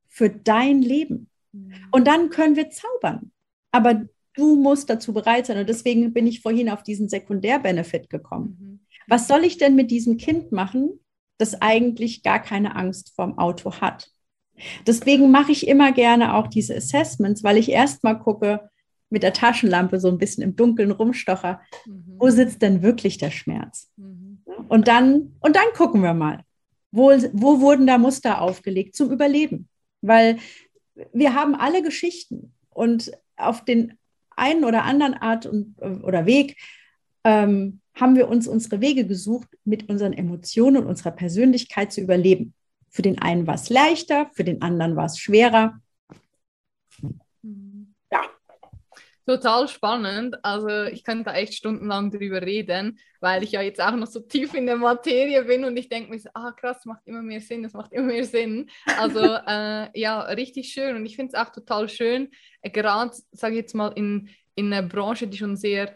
für 0.08 0.28
dein 0.30 0.82
Leben. 0.82 1.28
Mhm. 1.52 1.74
Und 1.92 2.06
dann 2.06 2.30
können 2.30 2.56
wir 2.56 2.70
zaubern. 2.70 3.30
Aber 3.70 4.06
du 4.34 4.56
musst 4.56 4.90
dazu 4.90 5.12
bereit 5.12 5.46
sein. 5.46 5.58
Und 5.58 5.68
deswegen 5.68 6.12
bin 6.12 6.26
ich 6.26 6.42
vorhin 6.42 6.68
auf 6.68 6.82
diesen 6.82 7.08
Sekundärbenefit 7.08 8.10
gekommen. 8.10 8.56
Mhm. 8.60 8.80
Was 9.08 9.28
soll 9.28 9.44
ich 9.44 9.58
denn 9.58 9.76
mit 9.76 9.90
diesem 9.90 10.16
Kind 10.16 10.52
machen, 10.52 11.00
das 11.38 11.60
eigentlich 11.60 12.22
gar 12.22 12.40
keine 12.40 12.74
Angst 12.76 13.12
vorm 13.14 13.38
Auto 13.38 13.80
hat? 13.80 14.10
Deswegen 14.86 15.30
mache 15.30 15.52
ich 15.52 15.68
immer 15.68 15.92
gerne 15.92 16.34
auch 16.34 16.46
diese 16.46 16.74
Assessments, 16.74 17.44
weil 17.44 17.58
ich 17.58 17.70
erstmal 17.70 18.18
gucke, 18.18 18.70
mit 19.10 19.22
der 19.22 19.32
Taschenlampe 19.32 20.00
so 20.00 20.08
ein 20.08 20.18
bisschen 20.18 20.42
im 20.42 20.56
Dunkeln 20.56 20.90
rumstocher, 20.90 21.60
mhm. 21.86 22.16
wo 22.18 22.30
sitzt 22.30 22.62
denn 22.62 22.82
wirklich 22.82 23.18
der 23.18 23.30
Schmerz? 23.30 23.92
Mhm. 23.96 24.25
Und, 24.68 24.88
dann, 24.88 25.36
und 25.40 25.56
dann 25.56 25.66
gucken 25.74 26.02
wir 26.02 26.14
mal, 26.14 26.42
wo, 26.90 27.10
wo 27.32 27.60
wurden 27.60 27.86
da 27.86 27.98
Muster 27.98 28.40
aufgelegt 28.40 28.96
zum 28.96 29.10
Überleben? 29.10 29.68
Weil 30.00 30.38
wir 31.12 31.34
haben 31.34 31.54
alle 31.54 31.82
Geschichten 31.82 32.54
und 32.70 33.12
auf 33.36 33.64
den 33.64 33.94
einen 34.30 34.64
oder 34.64 34.84
anderen 34.84 35.14
Art 35.14 35.46
und, 35.46 35.76
oder 35.80 36.26
Weg 36.26 36.56
ähm, 37.24 37.80
haben 37.94 38.14
wir 38.14 38.28
uns 38.28 38.46
unsere 38.46 38.80
Wege 38.80 39.06
gesucht, 39.06 39.48
mit 39.64 39.88
unseren 39.88 40.12
Emotionen 40.12 40.76
und 40.78 40.86
unserer 40.86 41.10
Persönlichkeit 41.10 41.92
zu 41.92 42.00
überleben. 42.00 42.54
Für 42.90 43.02
den 43.02 43.18
einen 43.18 43.46
war 43.46 43.54
es 43.54 43.68
leichter, 43.68 44.30
für 44.34 44.44
den 44.44 44.62
anderen 44.62 44.96
war 44.96 45.06
es 45.06 45.18
schwerer. 45.18 45.80
Total 49.26 49.66
spannend. 49.66 50.36
Also 50.44 50.84
ich 50.84 51.02
könnte 51.02 51.24
da 51.24 51.34
echt 51.34 51.54
stundenlang 51.54 52.12
drüber 52.12 52.42
reden, 52.42 53.00
weil 53.20 53.42
ich 53.42 53.50
ja 53.52 53.60
jetzt 53.60 53.80
auch 53.82 53.96
noch 53.96 54.06
so 54.06 54.20
tief 54.20 54.54
in 54.54 54.66
der 54.66 54.76
Materie 54.76 55.42
bin 55.42 55.64
und 55.64 55.76
ich 55.76 55.88
denke 55.88 56.10
mir 56.10 56.20
so, 56.20 56.28
ah 56.32 56.52
krass, 56.52 56.84
macht 56.84 57.02
immer 57.06 57.22
mehr 57.22 57.40
Sinn, 57.40 57.64
das 57.64 57.72
macht 57.72 57.92
immer 57.92 58.06
mehr 58.06 58.24
Sinn. 58.24 58.70
Also 58.98 59.18
äh, 59.48 59.88
ja, 59.98 60.20
richtig 60.20 60.68
schön 60.68 60.94
und 60.94 61.04
ich 61.06 61.16
finde 61.16 61.32
es 61.32 61.38
auch 61.40 61.50
total 61.50 61.88
schön, 61.88 62.30
äh, 62.62 62.70
gerade, 62.70 63.16
sage 63.32 63.54
ich 63.54 63.62
jetzt 63.62 63.74
mal, 63.74 63.88
in, 63.96 64.28
in 64.54 64.72
einer 64.72 64.86
Branche, 64.86 65.26
die 65.26 65.38
schon 65.38 65.56
sehr 65.56 65.92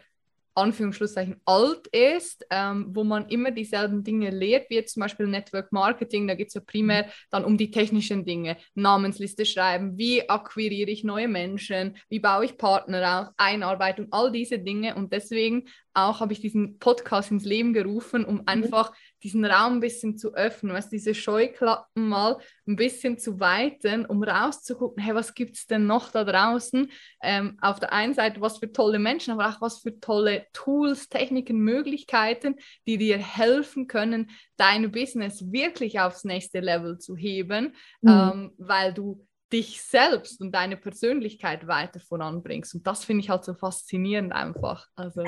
Anführungsschlusszeichen 0.61 1.41
alt 1.45 1.87
ist, 1.89 2.47
ähm, 2.51 2.87
wo 2.91 3.05
man 3.05 3.29
immer 3.29 3.51
dieselben 3.51 4.05
Dinge 4.05 4.31
lehrt, 4.31 4.71
wie 4.71 4.77
jetzt 4.77 4.95
zum 4.95 5.01
Beispiel 5.01 5.27
Network 5.27 5.73
Marketing, 5.73 6.29
da 6.29 6.35
geht 6.35 6.49
es 6.49 6.55
ja 6.55 6.61
primär 6.61 7.07
dann 7.31 7.45
um 7.45 7.57
die 7.57 7.71
technischen 7.71 8.25
Dinge, 8.25 8.57
Namensliste 8.75 9.45
schreiben, 9.45 9.99
wie 9.99 10.29
akquiriere 10.29 10.91
ich 10.91 11.05
neue 11.05 11.29
Menschen, 11.29 11.97
wie 12.09 12.21
baue 12.21 12.45
ich 12.45 12.59
Partner 12.59 13.23
auf, 13.23 13.35
Einarbeitung, 13.37 14.09
all 14.11 14.31
diese 14.31 14.59
Dinge. 14.59 14.95
Und 14.95 15.13
deswegen 15.13 15.65
auch 15.95 16.21
habe 16.21 16.33
ich 16.33 16.41
diesen 16.41 16.79
Podcast 16.79 17.31
ins 17.31 17.45
Leben 17.45 17.73
gerufen, 17.73 18.25
um 18.25 18.37
mhm. 18.37 18.43
einfach 18.47 18.93
diesen 19.23 19.45
Raum 19.45 19.75
ein 19.75 19.81
bisschen 19.81 20.17
zu 20.17 20.35
öffnen, 20.35 20.73
was 20.73 20.89
diese 20.89 21.15
Scheuklappen 21.15 22.09
mal 22.09 22.39
ein 22.67 22.77
bisschen 22.77 23.19
zu 23.19 23.41
weiten, 23.41 24.07
um 24.07 24.23
rauszugucken, 24.23 25.03
hey, 25.03 25.15
was 25.15 25.35
gibt 25.35 25.57
es 25.57 25.67
denn 25.67 25.87
noch 25.87 26.11
da 26.11 26.25
draußen? 26.25 26.91
Ähm, 27.23 27.59
auf 27.61 27.81
der 27.81 27.93
einen 27.93 28.15
Seite, 28.15 28.41
was 28.41 28.59
für 28.59 28.73
tolle 28.73 28.99
Menschen, 28.99 29.33
aber 29.33 29.49
auch 29.49 29.61
was 29.61 29.81
für 29.81 29.99
tolle 30.01 30.47
Tools, 30.53 31.09
Techniken, 31.09 31.59
Möglichkeiten, 31.59 32.57
die 32.87 32.99
dir 32.99 33.19
helfen 33.19 33.87
können, 33.87 34.31
dein 34.57 34.91
Business 34.91 35.51
wirklich 35.53 36.01
aufs 36.01 36.25
nächste 36.25 36.61
Level 36.61 36.99
zu 36.99 37.17
heben, 37.17 37.75
mhm. 38.01 38.11
ähm, 38.11 38.53
weil 38.59 38.95
du 38.95 39.27
dich 39.53 39.83
selbst 39.83 40.41
und 40.41 40.53
deine 40.53 40.77
Persönlichkeit 40.77 41.67
weiter 41.67 42.01
voranbringst. 42.01 42.75
Und 42.75 42.87
das 42.87 43.05
finde 43.05 43.25
ich 43.25 43.31
halt 43.31 43.45
so 43.45 43.55
faszinierend 43.55 44.33
einfach. 44.33 44.87
Also, 44.95 45.23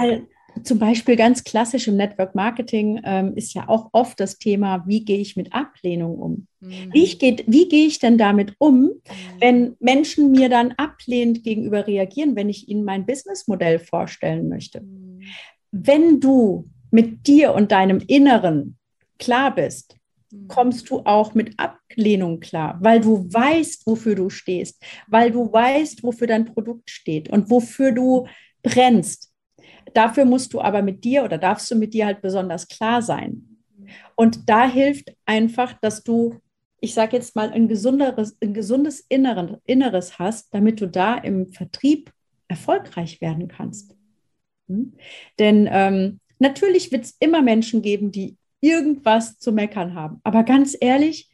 zum 0.62 0.78
Beispiel 0.78 1.16
ganz 1.16 1.44
klassisch 1.44 1.88
im 1.88 1.96
Network 1.96 2.34
Marketing 2.34 3.00
ähm, 3.04 3.34
ist 3.34 3.54
ja 3.54 3.68
auch 3.68 3.90
oft 3.92 4.20
das 4.20 4.38
Thema, 4.38 4.84
wie 4.86 5.04
gehe 5.04 5.18
ich 5.18 5.36
mit 5.36 5.52
Ablehnung 5.52 6.18
um? 6.18 6.46
Mhm. 6.60 6.90
Wie, 6.92 7.06
geht, 7.16 7.44
wie 7.46 7.68
gehe 7.68 7.86
ich 7.86 7.98
denn 7.98 8.18
damit 8.18 8.54
um, 8.58 8.82
mhm. 8.82 9.00
wenn 9.38 9.76
Menschen 9.80 10.30
mir 10.30 10.48
dann 10.48 10.72
ablehnend 10.72 11.42
gegenüber 11.42 11.86
reagieren, 11.86 12.36
wenn 12.36 12.48
ich 12.48 12.68
ihnen 12.68 12.84
mein 12.84 13.06
Businessmodell 13.06 13.78
vorstellen 13.78 14.48
möchte? 14.48 14.80
Mhm. 14.82 15.22
Wenn 15.70 16.20
du 16.20 16.68
mit 16.90 17.26
dir 17.26 17.54
und 17.54 17.72
deinem 17.72 18.00
Inneren 18.06 18.76
klar 19.18 19.54
bist, 19.54 19.96
Mhm. 20.32 20.48
kommst 20.48 20.88
du 20.90 21.00
auch 21.04 21.34
mit 21.34 21.58
Ablehnung 21.58 22.40
klar, 22.40 22.78
weil 22.80 23.00
du 23.00 23.32
weißt, 23.32 23.86
wofür 23.86 24.14
du 24.14 24.30
stehst, 24.30 24.82
weil 25.06 25.30
du 25.30 25.52
weißt, 25.52 26.02
wofür 26.02 26.26
dein 26.26 26.46
Produkt 26.46 26.90
steht 26.90 27.28
und 27.28 27.50
wofür 27.50 27.92
du 27.92 28.26
brennst. 28.62 29.32
Dafür 29.94 30.24
musst 30.24 30.52
du 30.55 30.61
aber 30.61 30.83
mit 30.83 31.05
dir 31.05 31.24
oder 31.24 31.38
darfst 31.38 31.70
du 31.70 31.74
mit 31.74 31.94
dir 31.94 32.07
halt 32.07 32.22
besonders 32.22 32.68
klar 32.68 33.02
sein. 33.02 33.52
Und 34.16 34.48
da 34.48 34.68
hilft 34.68 35.14
einfach, 35.26 35.74
dass 35.74 36.02
du, 36.02 36.40
ich 36.81 36.94
sage 36.94 37.16
jetzt 37.16 37.37
mal, 37.37 37.50
ein, 37.50 37.68
gesunderes, 37.68 38.37
ein 38.42 38.55
gesundes 38.55 39.00
Inneren, 39.09 39.59
Inneres 39.64 40.18
hast, 40.18 40.55
damit 40.55 40.81
du 40.81 40.87
da 40.87 41.16
im 41.16 41.48
Vertrieb 41.48 42.12
erfolgreich 42.48 43.20
werden 43.20 43.48
kannst. 43.48 43.96
Hm? 44.68 44.94
Denn 45.38 45.68
ähm, 45.70 46.20
natürlich 46.38 46.92
wird 46.92 47.05
es 47.05 47.16
immer 47.18 47.42
Menschen 47.42 47.83
geben, 47.83 48.12
die 48.12 48.37
irgendwas 48.61 49.38
zu 49.38 49.52
meckern 49.52 49.94
haben. 49.94 50.20
Aber 50.22 50.44
ganz 50.44 50.76
ehrlich, 50.81 51.31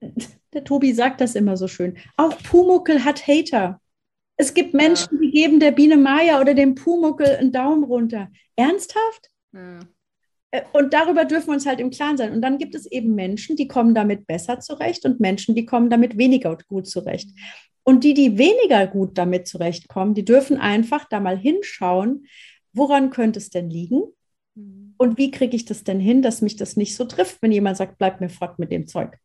der 0.52 0.64
Tobi 0.64 0.92
sagt 0.92 1.20
das 1.20 1.34
immer 1.34 1.56
so 1.56 1.68
schön. 1.68 1.96
Auch 2.16 2.36
Pumuckel 2.42 3.04
hat 3.04 3.26
Hater. 3.26 3.80
Es 4.36 4.52
gibt 4.52 4.74
Menschen, 4.74 5.18
die 5.20 5.30
geben 5.30 5.60
der 5.60 5.70
Biene 5.70 5.96
Maya 5.96 6.40
oder 6.40 6.54
dem 6.54 6.74
Pumuckel 6.74 7.36
einen 7.36 7.52
Daumen 7.52 7.84
runter. 7.84 8.28
Ernsthaft? 8.54 9.30
Ja. 9.52 9.80
Äh, 10.50 10.62
und 10.72 10.92
darüber 10.92 11.24
dürfen 11.24 11.48
wir 11.48 11.54
uns 11.54 11.66
halt 11.66 11.80
im 11.80 11.90
Klaren 11.90 12.16
sein. 12.16 12.32
Und 12.32 12.42
dann 12.42 12.58
gibt 12.58 12.74
es 12.74 12.86
eben 12.86 13.14
Menschen, 13.14 13.56
die 13.56 13.68
kommen 13.68 13.94
damit 13.94 14.26
besser 14.26 14.60
zurecht 14.60 15.04
und 15.04 15.20
Menschen, 15.20 15.54
die 15.54 15.66
kommen 15.66 15.90
damit 15.90 16.18
weniger 16.18 16.56
gut 16.68 16.86
zurecht. 16.86 17.30
Und 17.82 18.04
die, 18.04 18.14
die 18.14 18.36
weniger 18.36 18.86
gut 18.86 19.16
damit 19.16 19.46
zurechtkommen, 19.46 20.14
die 20.14 20.24
dürfen 20.24 20.58
einfach 20.58 21.08
da 21.08 21.20
mal 21.20 21.38
hinschauen, 21.38 22.26
woran 22.72 23.10
könnte 23.10 23.38
es 23.38 23.50
denn 23.50 23.70
liegen? 23.70 24.02
Mhm. 24.54 24.94
Und 24.98 25.18
wie 25.18 25.30
kriege 25.30 25.56
ich 25.56 25.64
das 25.64 25.84
denn 25.84 26.00
hin, 26.00 26.20
dass 26.20 26.42
mich 26.42 26.56
das 26.56 26.76
nicht 26.76 26.96
so 26.96 27.04
trifft, 27.04 27.40
wenn 27.42 27.52
jemand 27.52 27.76
sagt, 27.76 27.98
bleib 27.98 28.20
mir 28.20 28.28
fort 28.28 28.58
mit 28.58 28.72
dem 28.72 28.86
Zeug? 28.86 29.16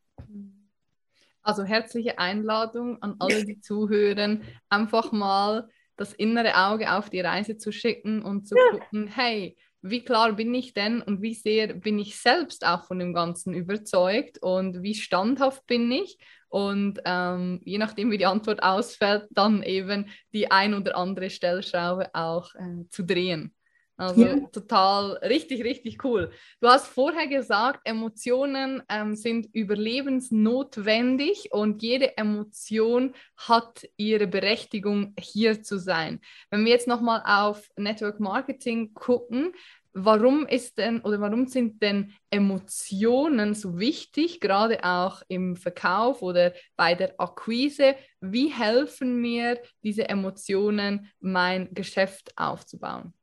Also 1.44 1.64
herzliche 1.64 2.20
Einladung 2.20 3.02
an 3.02 3.16
alle, 3.20 3.46
die 3.46 3.60
zuhören, 3.60 4.44
einfach 4.70 5.12
mal 5.12 5.68
das 5.98 6.14
innere 6.14 6.56
Auge 6.56 6.92
auf 6.94 7.10
die 7.10 7.22
Reise 7.22 7.58
zu 7.58 7.72
schicken 7.72 8.24
und 8.24 8.48
zu 8.48 8.56
ja. 8.56 8.80
gucken, 8.80 9.08
hey, 9.08 9.58
wie 9.84 10.04
klar 10.04 10.34
bin 10.34 10.54
ich 10.54 10.74
denn 10.74 11.02
und 11.02 11.22
wie 11.22 11.34
sehr 11.34 11.74
bin 11.74 11.98
ich 11.98 12.20
selbst 12.20 12.66
auch 12.66 12.86
von 12.86 13.00
dem 13.00 13.14
Ganzen 13.14 13.54
überzeugt 13.54 14.38
und 14.42 14.84
wie 14.84 14.96
standhaft 14.96 15.66
bin 15.66 15.92
ich 15.92 16.18
und 16.50 17.00
ähm, 17.06 17.62
je 17.64 17.78
nachdem, 17.78 18.12
wie 18.12 18.18
die 18.18 18.26
Antwort 18.26 18.62
ausfällt, 18.62 19.28
dann 19.32 19.64
eben 19.64 20.10
die 20.34 20.52
ein 20.52 20.74
oder 20.74 20.98
andere 20.98 21.30
Stellschraube 21.30 22.14
auch 22.14 22.54
äh, 22.56 22.88
zu 22.90 23.04
drehen. 23.04 23.56
Also 24.02 24.22
ja. 24.24 24.36
total 24.52 25.12
richtig, 25.18 25.64
richtig 25.64 26.04
cool. 26.04 26.32
Du 26.60 26.68
hast 26.68 26.88
vorher 26.88 27.28
gesagt, 27.28 27.82
Emotionen 27.84 28.82
ähm, 28.90 29.16
sind 29.16 29.48
überlebensnotwendig 29.54 31.50
und 31.52 31.84
jede 31.84 32.18
Emotion 32.18 33.14
hat 33.38 33.88
ihre 33.98 34.26
Berechtigung, 34.26 35.14
hier 35.20 35.62
zu 35.62 35.78
sein. 35.78 36.20
Wenn 36.50 36.66
wir 36.66 36.72
jetzt 36.72 36.88
nochmal 36.88 37.22
auf 37.24 37.70
Network 37.78 38.20
Marketing 38.20 38.92
gucken, 38.96 39.54
warum 39.94 40.48
ist 40.48 40.80
denn 40.80 41.02
oder 41.02 41.22
warum 41.22 41.46
sind 41.46 41.84
denn 41.84 42.12
Emotionen 42.32 43.54
so 43.54 43.78
wichtig, 43.78 44.40
gerade 44.40 44.84
auch 44.84 45.22
im 45.28 45.56
Verkauf 45.56 46.24
oder 46.24 46.54
bei 46.76 46.96
der 46.96 47.14
Akquise? 47.20 47.94
Wie 48.20 48.48
helfen 48.48 49.22
mir 49.22 49.62
diese 49.84 50.10
Emotionen, 50.10 51.12
mein 51.20 51.72
Geschäft 51.76 52.36
aufzubauen? 52.36 53.14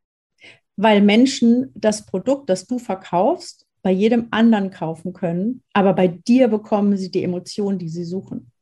Weil 0.79 1.03
Menschen 1.03 1.73
das 1.75 2.07
Produkt, 2.07 2.49
das 2.49 2.65
du 2.67 2.79
verkaufst, 2.79 3.67
bei 3.83 3.91
jedem 3.91 4.29
anderen 4.31 4.71
kaufen 4.71 5.13
können, 5.13 5.63
aber 5.73 5.93
bei 5.93 6.07
dir 6.07 6.47
bekommen 6.47 6.97
sie 6.97 7.11
die 7.11 7.25
Emotionen, 7.25 7.79
die 7.81 7.89
sie 7.89 8.05
suchen. 8.05 8.53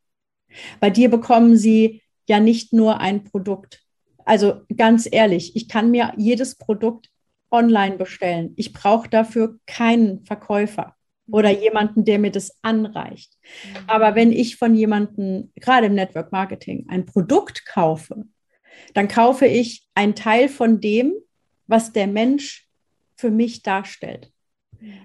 Bei 0.81 0.89
dir 0.89 1.11
bekommen 1.11 1.59
sie 1.59 2.03
ja 2.27 2.41
nicht 2.41 2.73
nur 2.73 3.01
ein 3.01 3.25
Produkt. 3.25 3.83
Also 4.25 4.63
ganz 4.75 5.07
ehrlich, 5.11 5.55
ich 5.57 5.69
kann 5.69 5.91
mir 5.91 6.15
jedes 6.17 6.55
Produkt 6.55 7.11
online 7.51 7.97
bestellen. 7.97 8.55
Ich 8.57 8.73
brauche 8.73 9.11
dafür 9.11 9.59
keinen 9.67 10.25
Verkäufer 10.25 10.95
oder 11.31 11.51
jemanden, 11.51 12.07
der 12.07 12.19
mir 12.19 12.31
das 12.31 12.57
anreicht. 12.63 13.37
Mhm. 13.43 13.79
Aber 13.89 14.15
wenn 14.15 14.33
ich 14.33 14.57
von 14.57 14.75
jemandem, 14.75 15.53
gerade 15.57 15.89
im 15.89 15.95
Network 15.95 16.33
Marketing, 16.33 16.87
ein 16.89 17.05
Produkt 17.05 17.67
kaufe, 17.67 18.25
dann 18.95 19.09
kaufe 19.09 19.47
ich 19.47 19.87
einen 19.95 20.15
Teil 20.15 20.49
von 20.49 20.81
dem, 20.81 21.13
was 21.67 21.93
der 21.93 22.07
Mensch 22.07 22.69
für 23.17 23.31
mich 23.31 23.63
darstellt. 23.63 24.31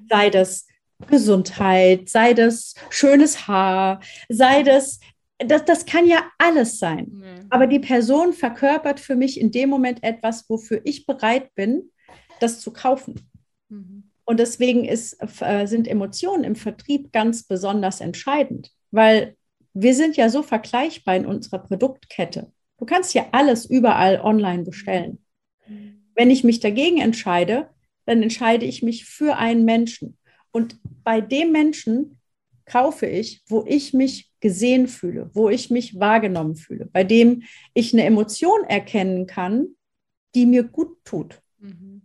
Sei 0.09 0.29
das 0.29 0.67
Gesundheit, 1.07 2.09
sei 2.09 2.33
das 2.33 2.75
schönes 2.89 3.47
Haar, 3.47 4.01
sei 4.29 4.63
das, 4.63 4.99
das, 5.39 5.65
das 5.65 5.85
kann 5.85 6.05
ja 6.05 6.29
alles 6.37 6.77
sein. 6.79 7.07
Mhm. 7.11 7.47
Aber 7.49 7.67
die 7.67 7.79
Person 7.79 8.33
verkörpert 8.33 8.99
für 8.99 9.15
mich 9.15 9.39
in 9.39 9.51
dem 9.51 9.69
Moment 9.69 10.03
etwas, 10.03 10.49
wofür 10.49 10.81
ich 10.83 11.05
bereit 11.05 11.53
bin, 11.55 11.91
das 12.39 12.59
zu 12.59 12.71
kaufen. 12.71 13.29
Mhm. 13.69 14.03
Und 14.25 14.39
deswegen 14.39 14.85
ist, 14.85 15.17
äh, 15.41 15.65
sind 15.65 15.87
Emotionen 15.87 16.43
im 16.43 16.55
Vertrieb 16.55 17.11
ganz 17.11 17.43
besonders 17.43 18.01
entscheidend, 18.01 18.71
weil 18.91 19.35
wir 19.73 19.95
sind 19.95 20.17
ja 20.17 20.29
so 20.29 20.43
vergleichbar 20.43 21.15
in 21.15 21.25
unserer 21.25 21.59
Produktkette. 21.59 22.51
Du 22.77 22.85
kannst 22.85 23.13
ja 23.13 23.27
alles 23.31 23.65
überall 23.65 24.19
online 24.21 24.63
bestellen. 24.63 25.23
Mhm. 25.67 26.00
Wenn 26.15 26.29
ich 26.29 26.43
mich 26.43 26.59
dagegen 26.59 26.99
entscheide, 26.99 27.69
dann 28.05 28.21
entscheide 28.23 28.65
ich 28.65 28.83
mich 28.83 29.05
für 29.05 29.37
einen 29.37 29.65
Menschen. 29.65 30.17
Und 30.51 30.77
bei 31.03 31.21
dem 31.21 31.51
Menschen 31.51 32.19
kaufe 32.65 33.05
ich, 33.05 33.41
wo 33.47 33.65
ich 33.67 33.93
mich 33.93 34.31
gesehen 34.39 34.87
fühle, 34.87 35.29
wo 35.33 35.49
ich 35.49 35.69
mich 35.69 35.99
wahrgenommen 35.99 36.55
fühle, 36.55 36.85
bei 36.91 37.03
dem 37.03 37.43
ich 37.73 37.93
eine 37.93 38.03
Emotion 38.03 38.63
erkennen 38.65 39.27
kann, 39.27 39.75
die 40.35 40.45
mir 40.45 40.63
gut 40.63 40.97
tut. 41.03 41.41
Mhm. 41.59 42.01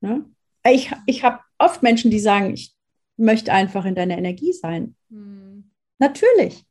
Ne? 0.00 0.24
Ich, 0.70 0.90
ich 1.06 1.24
habe 1.24 1.40
oft 1.58 1.82
Menschen, 1.82 2.10
die 2.10 2.20
sagen, 2.20 2.52
ich 2.54 2.74
möchte 3.16 3.52
einfach 3.52 3.84
in 3.84 3.94
deiner 3.94 4.18
Energie 4.18 4.52
sein. 4.52 4.96
Mhm. 5.08 5.70
Natürlich, 5.98 6.64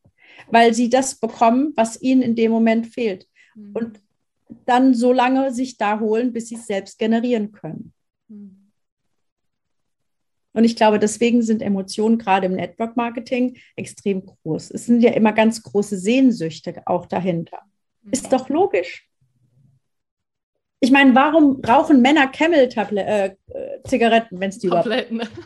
weil 0.49 0.73
sie 0.73 0.89
das 0.89 1.15
bekommen, 1.15 1.73
was 1.75 2.01
ihnen 2.01 2.21
in 2.21 2.35
dem 2.35 2.51
Moment 2.51 2.87
fehlt. 2.87 3.27
Mhm. 3.55 3.71
Und 3.73 4.01
dann 4.65 4.93
so 4.93 5.11
lange 5.11 5.53
sich 5.53 5.77
da 5.77 5.99
holen, 5.99 6.33
bis 6.33 6.49
sie 6.49 6.55
es 6.55 6.67
selbst 6.67 6.99
generieren 6.99 7.51
können. 7.51 7.93
Hm. 8.29 8.71
Und 10.53 10.63
ich 10.63 10.77
glaube, 10.77 10.99
deswegen 10.99 11.41
sind 11.41 11.61
Emotionen 11.61 12.17
gerade 12.17 12.45
im 12.45 12.53
Network 12.53 12.95
Marketing 12.95 13.57
extrem 13.75 14.25
groß. 14.25 14.71
Es 14.71 14.85
sind 14.85 15.01
ja 15.01 15.11
immer 15.11 15.33
ganz 15.33 15.61
große 15.61 15.97
Sehnsüchte 15.97 16.81
auch 16.85 17.07
dahinter. 17.07 17.59
Ist 18.09 18.31
doch 18.31 18.47
logisch. 18.47 19.05
Ich 20.79 20.91
meine, 20.91 21.13
warum 21.13 21.59
rauchen 21.61 22.01
Männer 22.01 22.27
Camel-Zigaretten, 22.27 24.37
äh, 24.37 24.39
wenn 24.39 24.49
es 24.49 24.59
die 24.59 24.69
Tabletten. 24.69 25.15
überhaupt... 25.15 25.41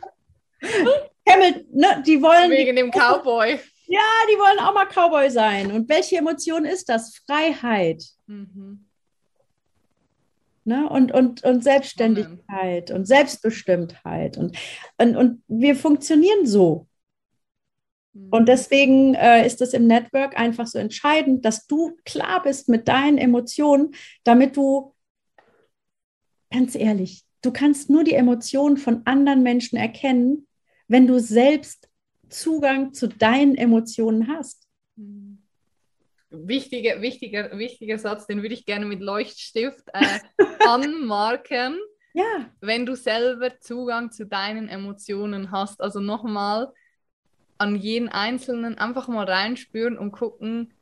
Camel, 1.25 1.65
ne, 1.71 2.03
die 2.05 2.21
wollen... 2.21 2.51
Wegen 2.51 2.75
dem 2.75 2.91
Cowboy. 2.91 3.59
Ja, 3.87 4.01
die 4.31 4.37
wollen 4.37 4.59
auch 4.59 4.73
mal 4.73 4.85
Cowboy 4.85 5.31
sein. 5.31 5.71
Und 5.71 5.89
welche 5.89 6.17
Emotion 6.17 6.65
ist 6.65 6.89
das? 6.89 7.17
Freiheit. 7.25 8.03
Mhm. 8.27 8.88
Ne? 10.69 10.88
Und, 10.88 11.12
und, 11.12 11.43
und 11.43 11.63
Selbstständigkeit 11.63 12.91
und 12.91 13.08
Selbstbestimmtheit. 13.08 14.38
Und, 14.38 14.55
und, 14.99 15.15
und 15.15 15.43
wir 15.47 15.75
funktionieren 15.75 16.45
so. 16.45 16.88
Mhm. 18.13 18.27
Und 18.29 18.47
deswegen 18.47 19.15
äh, 19.15 19.47
ist 19.47 19.62
es 19.62 19.73
im 19.73 19.88
Network 19.88 20.39
einfach 20.39 20.67
so 20.67 20.77
entscheidend, 20.77 21.43
dass 21.43 21.65
du 21.65 21.97
klar 22.05 22.43
bist 22.43 22.69
mit 22.69 22.88
deinen 22.88 23.17
Emotionen, 23.17 23.95
damit 24.23 24.58
du, 24.58 24.93
ganz 26.51 26.75
ehrlich, 26.75 27.23
du 27.41 27.51
kannst 27.51 27.89
nur 27.89 28.03
die 28.03 28.13
Emotionen 28.13 28.77
von 28.77 29.01
anderen 29.05 29.41
Menschen 29.41 29.75
erkennen, 29.75 30.45
wenn 30.88 31.08
du 31.08 31.19
selbst 31.19 31.89
Zugang 32.29 32.93
zu 32.93 33.08
deinen 33.08 33.55
Emotionen 33.55 34.27
hast. 34.27 34.67
Mhm 34.97 35.28
wichtiger, 36.29 37.01
wichtiger, 37.01 37.57
wichtiger 37.57 37.97
Satz, 37.97 38.27
den 38.27 38.41
würde 38.41 38.53
ich 38.53 38.65
gerne 38.65 38.85
mit 38.85 39.01
Leuchtstift 39.01 39.83
äh, 39.93 40.19
anmarken. 40.67 41.77
Ja. 42.13 42.49
Wenn 42.61 42.85
du 42.85 42.95
selber 42.95 43.59
Zugang 43.59 44.11
zu 44.11 44.25
deinen 44.25 44.67
Emotionen 44.67 45.51
hast. 45.51 45.81
Also 45.81 45.99
nochmal, 45.99 46.71
an 47.59 47.75
jeden 47.75 48.09
Einzelnen 48.09 48.77
einfach 48.77 49.07
mal 49.07 49.29
reinspüren 49.29 49.97
und 49.97 50.11
gucken, 50.11 50.73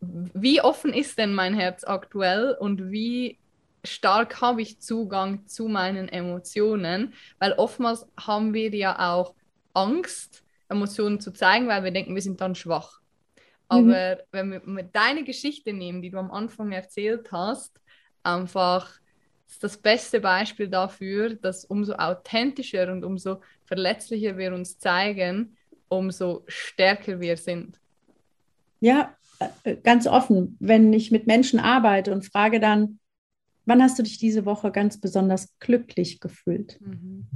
wie 0.00 0.60
offen 0.60 0.92
ist 0.92 1.18
denn 1.18 1.34
mein 1.34 1.54
Herz 1.54 1.84
aktuell 1.84 2.56
und 2.58 2.90
wie 2.90 3.38
stark 3.84 4.40
habe 4.40 4.62
ich 4.62 4.80
Zugang 4.80 5.46
zu 5.46 5.68
meinen 5.68 6.08
Emotionen, 6.08 7.14
weil 7.38 7.52
oftmals 7.52 8.06
haben 8.18 8.52
wir 8.52 8.68
ja 8.70 9.12
auch 9.12 9.34
Angst, 9.72 10.44
Emotionen 10.68 11.20
zu 11.20 11.32
zeigen, 11.32 11.68
weil 11.68 11.84
wir 11.84 11.90
denken, 11.90 12.14
wir 12.14 12.22
sind 12.22 12.40
dann 12.40 12.54
schwach. 12.54 13.01
Mhm. 13.70 13.76
Aber 13.76 14.16
mhm. 14.16 14.20
wenn 14.32 14.50
wir 14.52 14.62
mit 14.64 14.94
deine 14.94 15.24
Geschichte 15.24 15.72
nehmen, 15.72 16.02
die 16.02 16.10
du 16.10 16.18
am 16.18 16.30
Anfang 16.30 16.72
erzählt 16.72 17.30
hast, 17.32 17.80
einfach 18.22 19.00
ist 19.48 19.62
das 19.62 19.76
beste 19.76 20.20
Beispiel 20.20 20.68
dafür, 20.68 21.34
dass 21.34 21.64
umso 21.64 21.92
authentischer 21.94 22.90
und 22.90 23.04
umso 23.04 23.42
verletzlicher 23.64 24.38
wir 24.38 24.54
uns 24.54 24.78
zeigen, 24.78 25.56
umso 25.88 26.44
stärker 26.46 27.20
wir 27.20 27.36
sind. 27.36 27.78
Ja, 28.80 29.14
äh, 29.64 29.76
ganz 29.76 30.06
offen, 30.06 30.56
wenn 30.58 30.92
ich 30.92 31.10
mit 31.10 31.26
Menschen 31.26 31.60
arbeite 31.60 32.12
und 32.12 32.24
frage 32.24 32.60
dann, 32.60 32.98
wann 33.64 33.82
hast 33.82 33.98
du 33.98 34.02
dich 34.02 34.18
diese 34.18 34.44
Woche 34.44 34.70
ganz 34.72 35.00
besonders 35.00 35.56
glücklich 35.58 36.20
gefühlt? 36.20 36.80
Mhm. 36.80 37.26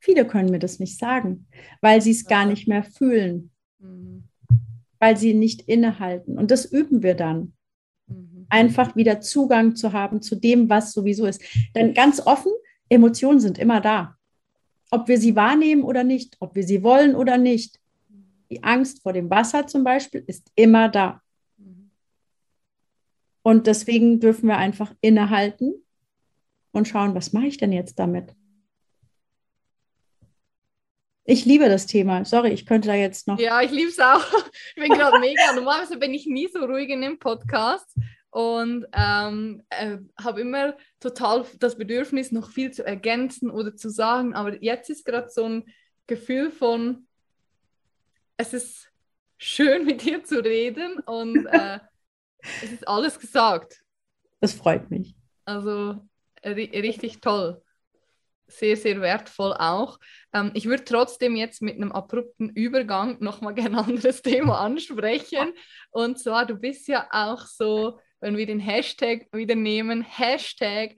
Viele 0.00 0.26
können 0.26 0.50
mir 0.50 0.58
das 0.58 0.78
nicht 0.78 0.98
sagen, 0.98 1.46
weil 1.80 2.00
sie 2.00 2.12
es 2.12 2.22
ja. 2.22 2.28
gar 2.30 2.46
nicht 2.46 2.66
mehr 2.66 2.82
fühlen, 2.82 3.50
mhm. 3.78 4.25
Weil 5.06 5.16
sie 5.16 5.34
nicht 5.34 5.62
innehalten. 5.68 6.36
Und 6.36 6.50
das 6.50 6.64
üben 6.64 7.04
wir 7.04 7.14
dann. 7.14 7.52
Mhm. 8.08 8.46
Einfach 8.48 8.96
wieder 8.96 9.20
Zugang 9.20 9.76
zu 9.76 9.92
haben 9.92 10.20
zu 10.20 10.34
dem, 10.34 10.68
was 10.68 10.92
sowieso 10.92 11.26
ist. 11.26 11.40
Denn 11.76 11.94
ganz 11.94 12.26
offen, 12.26 12.50
Emotionen 12.88 13.38
sind 13.38 13.56
immer 13.56 13.80
da. 13.80 14.16
Ob 14.90 15.06
wir 15.06 15.18
sie 15.18 15.36
wahrnehmen 15.36 15.84
oder 15.84 16.02
nicht, 16.02 16.36
ob 16.40 16.56
wir 16.56 16.64
sie 16.64 16.82
wollen 16.82 17.14
oder 17.14 17.38
nicht. 17.38 17.78
Die 18.50 18.64
Angst 18.64 19.00
vor 19.04 19.12
dem 19.12 19.30
Wasser 19.30 19.68
zum 19.68 19.84
Beispiel 19.84 20.24
ist 20.26 20.50
immer 20.56 20.88
da. 20.88 21.22
Und 23.42 23.68
deswegen 23.68 24.18
dürfen 24.18 24.48
wir 24.48 24.56
einfach 24.56 24.92
innehalten 25.02 25.72
und 26.72 26.88
schauen, 26.88 27.14
was 27.14 27.32
mache 27.32 27.46
ich 27.46 27.58
denn 27.58 27.70
jetzt 27.70 28.00
damit? 28.00 28.34
Ich 31.28 31.44
liebe 31.44 31.68
das 31.68 31.86
Thema. 31.86 32.24
Sorry, 32.24 32.50
ich 32.50 32.66
könnte 32.66 32.86
da 32.86 32.94
jetzt 32.94 33.26
noch. 33.26 33.38
Ja, 33.40 33.60
ich 33.60 33.72
liebe 33.72 33.90
es 33.90 33.98
auch. 33.98 34.24
Ich 34.76 34.82
bin 34.82 34.92
gerade 34.92 35.18
mega. 35.18 35.52
Normalerweise 35.54 35.96
bin 35.96 36.14
ich 36.14 36.26
nie 36.26 36.48
so 36.48 36.64
ruhig 36.64 36.88
in 36.88 37.00
dem 37.00 37.18
Podcast 37.18 37.94
und 38.30 38.86
ähm, 38.92 39.62
äh, 39.70 39.98
habe 40.22 40.42
immer 40.42 40.76
total 41.00 41.44
das 41.58 41.76
Bedürfnis, 41.76 42.30
noch 42.30 42.50
viel 42.50 42.70
zu 42.70 42.86
ergänzen 42.86 43.50
oder 43.50 43.74
zu 43.74 43.88
sagen. 43.88 44.34
Aber 44.34 44.62
jetzt 44.62 44.88
ist 44.88 45.04
gerade 45.04 45.28
so 45.28 45.44
ein 45.44 45.64
Gefühl 46.06 46.50
von, 46.50 47.08
es 48.36 48.52
ist 48.52 48.92
schön 49.38 49.84
mit 49.84 50.04
dir 50.04 50.22
zu 50.22 50.44
reden 50.44 51.00
und 51.00 51.46
äh, 51.46 51.80
es 52.62 52.70
ist 52.70 52.86
alles 52.86 53.18
gesagt. 53.18 53.82
Das 54.40 54.52
freut 54.52 54.90
mich. 54.90 55.16
Also 55.44 55.96
richtig 56.44 57.20
toll. 57.20 57.62
Sehr, 58.48 58.76
sehr 58.76 59.00
wertvoll 59.00 59.54
auch. 59.54 59.98
Ähm, 60.32 60.52
ich 60.54 60.66
würde 60.66 60.84
trotzdem 60.84 61.34
jetzt 61.36 61.62
mit 61.62 61.76
einem 61.76 61.92
abrupten 61.92 62.50
Übergang 62.50 63.16
nochmal 63.20 63.54
gerne 63.54 63.78
ein 63.78 63.84
anderes 63.84 64.22
Thema 64.22 64.60
ansprechen. 64.60 65.52
Und 65.90 66.18
zwar, 66.18 66.46
du 66.46 66.54
bist 66.54 66.88
ja 66.88 67.08
auch 67.10 67.46
so, 67.46 67.98
wenn 68.20 68.36
wir 68.36 68.46
den 68.46 68.60
Hashtag 68.60 69.26
wieder 69.32 69.54
nehmen, 69.54 70.02
Hashtag 70.02 70.96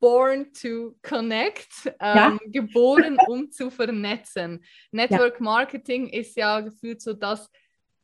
Born 0.00 0.52
to 0.54 0.96
Connect, 1.02 1.68
ähm, 1.84 1.92
ja. 2.00 2.38
geboren, 2.46 3.18
um 3.28 3.50
zu 3.50 3.70
vernetzen. 3.70 4.64
Network. 4.90 5.40
Marketing 5.40 6.08
ist 6.08 6.36
ja 6.36 6.60
gefühlt 6.60 7.02
so 7.02 7.12
das 7.12 7.50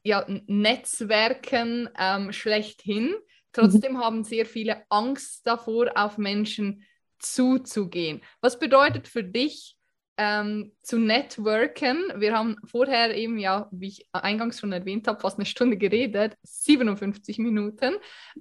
ja, 0.05 0.25
Netzwerken 0.47 1.89
ähm, 1.99 2.33
schlechthin. 2.33 3.15
Trotzdem 3.53 3.95
mhm. 3.95 3.99
haben 3.99 4.25
sehr 4.25 4.45
viele 4.45 4.85
Angst 4.91 5.47
davor, 5.47 5.91
auf 5.95 6.19
Menschen 6.19 6.85
zuzugehen. 7.19 8.23
Was 8.41 8.59
bedeutet 8.59 9.09
für 9.09 9.25
dich 9.25 9.77
ähm, 10.17 10.73
zu 10.83 10.99
networken? 10.99 12.13
Wir 12.17 12.35
haben 12.35 12.57
vorher 12.65 13.15
eben, 13.15 13.39
ja, 13.39 13.69
wie 13.71 13.89
ich 13.89 14.09
eingangs 14.13 14.61
schon 14.61 14.73
erwähnt 14.73 15.07
habe, 15.09 15.21
fast 15.21 15.39
eine 15.39 15.47
Stunde 15.47 15.77
geredet, 15.77 16.37
57 16.43 17.39
Minuten. 17.39 17.97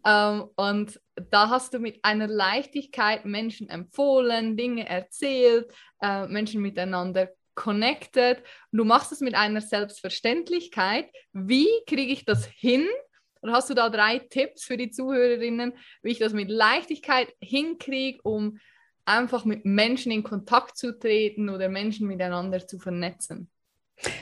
Ähm, 0.05 0.45
und 0.55 0.99
da 1.15 1.49
hast 1.49 1.73
du 1.73 1.79
mit 1.79 2.03
einer 2.03 2.27
Leichtigkeit 2.27 3.25
Menschen 3.25 3.69
empfohlen, 3.69 4.57
Dinge 4.57 4.87
erzählt, 4.87 5.73
äh, 6.01 6.27
Menschen 6.27 6.61
miteinander 6.61 7.29
connected. 7.55 8.43
Du 8.71 8.83
machst 8.83 9.11
es 9.11 9.21
mit 9.21 9.33
einer 9.33 9.61
Selbstverständlichkeit. 9.61 11.09
Wie 11.31 11.69
kriege 11.87 12.11
ich 12.11 12.25
das 12.25 12.45
hin? 12.45 12.85
Und 13.45 13.51
hast 13.51 13.69
du 13.69 13.75
da 13.75 13.91
drei 13.91 14.17
Tipps 14.17 14.63
für 14.63 14.75
die 14.75 14.89
Zuhörerinnen, 14.89 15.73
wie 16.01 16.09
ich 16.09 16.17
das 16.17 16.33
mit 16.33 16.49
Leichtigkeit 16.49 17.31
hinkriege, 17.39 18.19
um 18.23 18.57
einfach 19.05 19.45
mit 19.45 19.65
Menschen 19.65 20.11
in 20.11 20.23
Kontakt 20.23 20.79
zu 20.79 20.97
treten 20.97 21.49
oder 21.49 21.69
Menschen 21.69 22.07
miteinander 22.07 22.65
zu 22.65 22.79
vernetzen? 22.79 23.47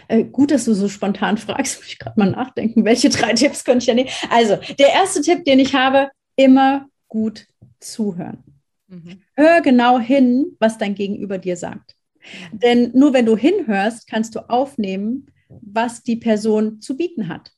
Äh, 0.10 0.26
gut, 0.26 0.52
dass 0.52 0.66
du 0.66 0.74
so 0.74 0.90
spontan 0.90 1.38
fragst. 1.38 1.78
Muss 1.80 1.88
ich 1.88 2.00
gerade 2.00 2.20
mal 2.20 2.32
nachdenken, 2.32 2.84
welche 2.84 3.08
drei 3.10 3.32
Tipps 3.32 3.64
könnte 3.64 3.84
ich 3.84 3.88
ja 3.88 3.94
nehmen. 3.94 4.10
Also, 4.30 4.58
der 4.78 4.90
erste 4.90 5.22
Tipp, 5.22 5.46
den 5.46 5.60
ich 5.60 5.74
habe, 5.74 6.10
immer 6.36 6.90
gut 7.08 7.48
zuhören. 7.80 8.44
Mhm. 8.88 9.22
Hör 9.36 9.62
genau 9.62 10.00
hin, 10.00 10.58
was 10.60 10.78
dein 10.78 10.96
Gegenüber 10.96 11.38
dir 11.38 11.56
sagt. 11.56 11.96
Denn 12.52 12.92
nur 12.94 13.14
wenn 13.14 13.26
du 13.26 13.38
hinhörst, 13.38 14.06
kannst 14.06 14.36
du 14.36 14.42
aufnehmen, 14.50 15.28
was 15.48 16.04
die 16.04 16.18
Person 16.18 16.82
zu 16.82 16.98
bieten 16.98 17.30
hat. 17.30 17.54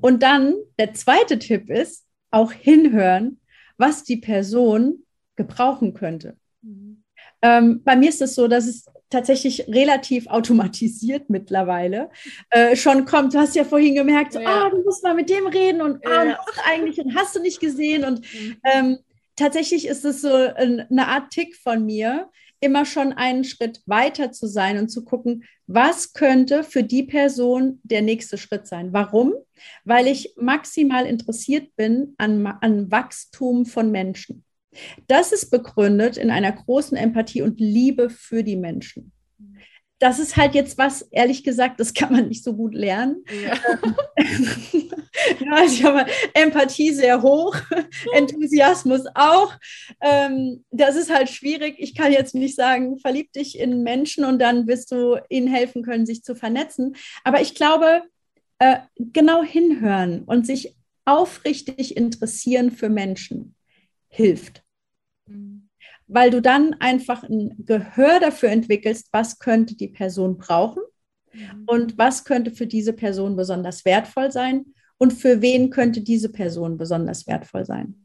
Und 0.00 0.22
dann 0.22 0.54
der 0.78 0.94
zweite 0.94 1.38
Tipp 1.38 1.70
ist, 1.70 2.04
auch 2.30 2.52
hinhören, 2.52 3.40
was 3.76 4.04
die 4.04 4.16
Person 4.16 5.04
gebrauchen 5.36 5.94
könnte. 5.94 6.36
Mhm. 6.62 7.02
Ähm, 7.42 7.82
bei 7.84 7.96
mir 7.96 8.08
ist 8.08 8.22
es 8.22 8.34
so, 8.34 8.48
dass 8.48 8.66
es 8.66 8.86
tatsächlich 9.10 9.68
relativ 9.68 10.26
automatisiert 10.26 11.30
mittlerweile 11.30 12.10
äh, 12.50 12.74
schon 12.74 13.04
kommt. 13.04 13.34
Du 13.34 13.38
hast 13.38 13.54
ja 13.54 13.64
vorhin 13.64 13.94
gemerkt, 13.94 14.32
so, 14.32 14.40
ja. 14.40 14.66
oh, 14.66 14.70
du 14.70 14.82
musst 14.82 15.04
mal 15.04 15.14
mit 15.14 15.30
dem 15.30 15.46
reden 15.46 15.82
und 15.82 16.04
ah, 16.06 16.24
ja. 16.24 16.38
oh, 16.40 16.60
eigentlich 16.66 16.98
und 16.98 17.14
hast 17.14 17.36
du 17.36 17.40
nicht 17.40 17.60
gesehen. 17.60 18.04
Und 18.04 18.20
mhm. 18.20 18.56
ähm, 18.64 18.98
tatsächlich 19.36 19.86
ist 19.86 20.04
es 20.04 20.22
so 20.22 20.32
eine 20.32 21.08
Art 21.08 21.30
Tick 21.30 21.54
von 21.56 21.84
mir, 21.84 22.30
immer 22.64 22.84
schon 22.84 23.12
einen 23.12 23.44
Schritt 23.44 23.82
weiter 23.86 24.32
zu 24.32 24.46
sein 24.46 24.78
und 24.78 24.88
zu 24.88 25.04
gucken, 25.04 25.44
was 25.66 26.12
könnte 26.12 26.64
für 26.64 26.82
die 26.82 27.02
Person 27.02 27.80
der 27.82 28.02
nächste 28.02 28.38
Schritt 28.38 28.66
sein. 28.66 28.92
Warum? 28.92 29.34
Weil 29.84 30.06
ich 30.06 30.34
maximal 30.36 31.06
interessiert 31.06 31.76
bin 31.76 32.14
an, 32.18 32.46
an 32.46 32.90
Wachstum 32.90 33.66
von 33.66 33.90
Menschen. 33.90 34.44
Das 35.06 35.30
ist 35.32 35.50
begründet 35.50 36.16
in 36.16 36.30
einer 36.30 36.50
großen 36.50 36.96
Empathie 36.96 37.42
und 37.42 37.60
Liebe 37.60 38.10
für 38.10 38.42
die 38.42 38.56
Menschen 38.56 39.12
das 40.04 40.18
ist 40.18 40.36
halt 40.36 40.54
jetzt 40.54 40.76
was, 40.76 41.00
ehrlich 41.12 41.44
gesagt, 41.44 41.80
das 41.80 41.94
kann 41.94 42.12
man 42.12 42.28
nicht 42.28 42.44
so 42.44 42.54
gut 42.54 42.74
lernen. 42.74 43.24
Ja. 43.42 43.54
ja 45.40 45.52
also 45.52 45.74
ich 45.74 45.82
habe 45.82 46.04
Empathie 46.34 46.92
sehr 46.92 47.22
hoch, 47.22 47.56
Enthusiasmus 48.14 49.06
auch. 49.14 49.54
Ähm, 50.02 50.62
das 50.70 50.96
ist 50.96 51.10
halt 51.10 51.30
schwierig. 51.30 51.76
Ich 51.78 51.94
kann 51.94 52.12
jetzt 52.12 52.34
nicht 52.34 52.54
sagen, 52.54 52.98
verlieb 52.98 53.32
dich 53.32 53.58
in 53.58 53.82
Menschen 53.82 54.26
und 54.26 54.40
dann 54.40 54.66
wirst 54.66 54.92
du 54.92 55.16
ihnen 55.30 55.48
helfen 55.48 55.82
können, 55.82 56.04
sich 56.04 56.22
zu 56.22 56.34
vernetzen. 56.34 56.96
Aber 57.24 57.40
ich 57.40 57.54
glaube, 57.54 58.02
äh, 58.58 58.80
genau 58.98 59.42
hinhören 59.42 60.24
und 60.24 60.46
sich 60.46 60.76
aufrichtig 61.06 61.96
interessieren 61.96 62.72
für 62.72 62.90
Menschen 62.90 63.54
hilft. 64.10 64.62
Mhm 65.26 65.63
weil 66.06 66.30
du 66.30 66.42
dann 66.42 66.74
einfach 66.80 67.22
ein 67.22 67.54
Gehör 67.64 68.20
dafür 68.20 68.50
entwickelst, 68.50 69.08
was 69.12 69.38
könnte 69.38 69.76
die 69.76 69.88
Person 69.88 70.36
brauchen 70.36 70.82
mhm. 71.32 71.64
und 71.66 71.98
was 71.98 72.24
könnte 72.24 72.50
für 72.50 72.66
diese 72.66 72.92
Person 72.92 73.36
besonders 73.36 73.84
wertvoll 73.84 74.30
sein 74.30 74.66
und 74.98 75.12
für 75.12 75.42
wen 75.42 75.70
könnte 75.70 76.00
diese 76.02 76.30
Person 76.30 76.76
besonders 76.76 77.26
wertvoll 77.26 77.64
sein. 77.64 78.04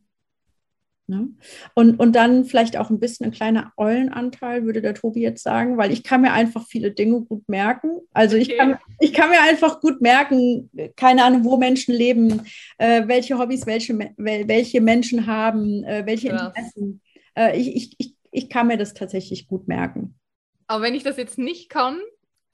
Ne? 1.10 1.28
Und, 1.74 2.00
und 2.00 2.16
dann 2.16 2.46
vielleicht 2.46 2.78
auch 2.78 2.92
ein 2.92 3.00
bisschen 3.00 3.26
ein 3.26 3.32
kleiner 3.32 3.74
Eulenanteil, 3.78 4.64
würde 4.66 4.80
der 4.80 4.94
Tobi 4.94 5.22
jetzt 5.22 5.42
sagen, 5.42 5.76
weil 5.76 5.92
ich 5.92 6.04
kann 6.04 6.22
mir 6.22 6.34
einfach 6.34 6.68
viele 6.68 6.92
Dinge 6.92 7.22
gut 7.22 7.50
merken. 7.50 7.98
Also 8.14 8.36
okay. 8.36 8.44
ich, 8.44 8.58
kann, 8.58 8.78
ich 9.00 9.14
kann 9.14 9.32
mir 9.32 9.42
einfach 9.42 9.82
gut 9.82 10.02
merken, 10.02 10.70
keine 10.96 11.24
Ahnung, 11.24 11.46
wo 11.46 11.58
Menschen 11.58 11.96
leben, 11.96 12.42
äh, 12.78 13.08
welche 13.08 13.40
Hobbys 13.40 13.66
welche, 13.66 13.98
welche 14.18 14.82
Menschen 14.82 15.26
haben, 15.26 15.84
äh, 15.84 16.06
welche 16.06 16.30
Krass. 16.30 16.54
Interessen 16.56 17.02
äh, 17.38 17.58
ich, 17.58 17.76
ich, 17.76 17.96
ich, 17.98 18.16
ich 18.32 18.50
kann 18.50 18.68
mir 18.68 18.78
das 18.78 18.94
tatsächlich 18.94 19.48
gut 19.48 19.68
merken. 19.68 20.20
Aber 20.68 20.84
wenn 20.84 20.96
ich 20.96 21.04
das 21.04 21.18
jetzt 21.18 21.38
nicht 21.38 21.70
kann, 21.70 22.00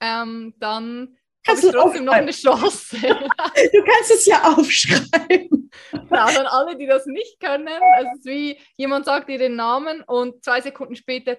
ähm, 0.00 0.54
dann 0.58 1.16
habe 1.46 1.60
ich 1.60 1.70
trotzdem 1.70 2.04
noch 2.04 2.14
eine 2.14 2.32
Chance. 2.32 2.96
du 3.00 3.84
kannst 3.84 4.10
es 4.10 4.26
ja 4.26 4.42
aufschreiben. 4.42 5.70
Ja, 5.92 6.30
dann 6.32 6.46
alle, 6.46 6.76
die 6.76 6.86
das 6.86 7.06
nicht 7.06 7.38
können, 7.38 7.68
es 7.68 8.18
ist 8.18 8.24
wie 8.24 8.58
jemand 8.76 9.04
sagt 9.04 9.28
dir 9.28 9.38
den 9.38 9.56
Namen 9.56 10.02
und 10.02 10.42
zwei 10.42 10.60
Sekunden 10.60 10.96
später, 10.96 11.36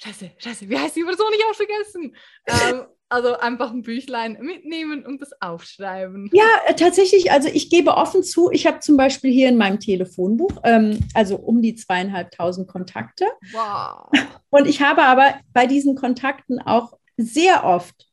Scheiße, 0.00 0.30
Scheiße, 0.38 0.68
wie 0.68 0.78
heißt 0.78 0.94
die 0.94 1.02
Person? 1.02 1.32
Ich 1.34 1.44
habe 1.44 1.54
vergessen. 1.54 2.16
Ähm, 2.46 2.86
also 3.08 3.36
einfach 3.38 3.70
ein 3.70 3.82
Büchlein 3.82 4.38
mitnehmen 4.40 5.04
und 5.06 5.22
das 5.22 5.30
aufschreiben. 5.40 6.30
Ja, 6.32 6.44
äh, 6.66 6.74
tatsächlich. 6.74 7.30
Also 7.32 7.48
ich 7.48 7.70
gebe 7.70 7.96
offen 7.96 8.22
zu, 8.22 8.50
ich 8.50 8.66
habe 8.66 8.80
zum 8.80 8.96
Beispiel 8.96 9.32
hier 9.32 9.48
in 9.48 9.56
meinem 9.56 9.80
Telefonbuch, 9.80 10.60
ähm, 10.64 10.98
also 11.14 11.36
um 11.36 11.62
die 11.62 11.74
zweieinhalbtausend 11.74 12.68
Kontakte. 12.68 13.26
Wow. 13.52 14.10
Und 14.50 14.66
ich 14.66 14.82
habe 14.82 15.02
aber 15.02 15.34
bei 15.52 15.66
diesen 15.66 15.94
Kontakten 15.94 16.60
auch 16.60 16.92
sehr 17.16 17.64
oft 17.64 18.06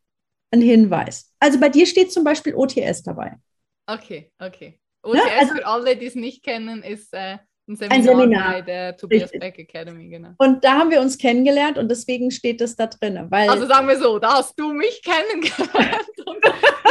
einen 0.51 0.61
Hinweis. 0.61 1.33
Also 1.39 1.59
bei 1.59 1.69
dir 1.69 1.85
steht 1.85 2.11
zum 2.13 2.23
Beispiel 2.23 2.55
OTS 2.55 3.03
dabei. 3.03 3.35
Okay, 3.87 4.31
okay. 4.39 4.79
OTS 5.03 5.17
Ja, 5.17 5.23
also- 5.39 5.55
für 5.55 5.65
alle, 5.65 5.97
die 5.97 6.05
es 6.05 6.15
nicht 6.15 6.43
kennen, 6.43 6.83
ist 6.83 7.13
äh, 7.13 7.37
ein 7.67 7.75
Seminar, 7.75 7.97
Ein 7.97 8.03
Seminar. 8.03 8.51
bei 8.53 8.61
der 8.61 8.97
Tobias 8.97 9.23
Richtig. 9.23 9.39
Beck 9.39 9.59
Academy, 9.59 10.07
genau. 10.07 10.29
Und 10.37 10.63
da 10.63 10.73
haben 10.73 10.91
wir 10.91 11.01
uns 11.01 11.17
kennengelernt 11.17 11.77
und 11.79 11.89
deswegen 11.89 12.29
steht 12.29 12.61
das 12.61 12.75
da 12.75 12.85
drin. 12.85 13.27
Also 13.31 13.65
sagen 13.65 13.87
wir 13.87 13.97
so, 13.97 14.19
da 14.19 14.33
hast 14.33 14.59
du 14.59 14.71
mich 14.71 15.01
kennengelernt 15.03 16.05
und 16.25 16.37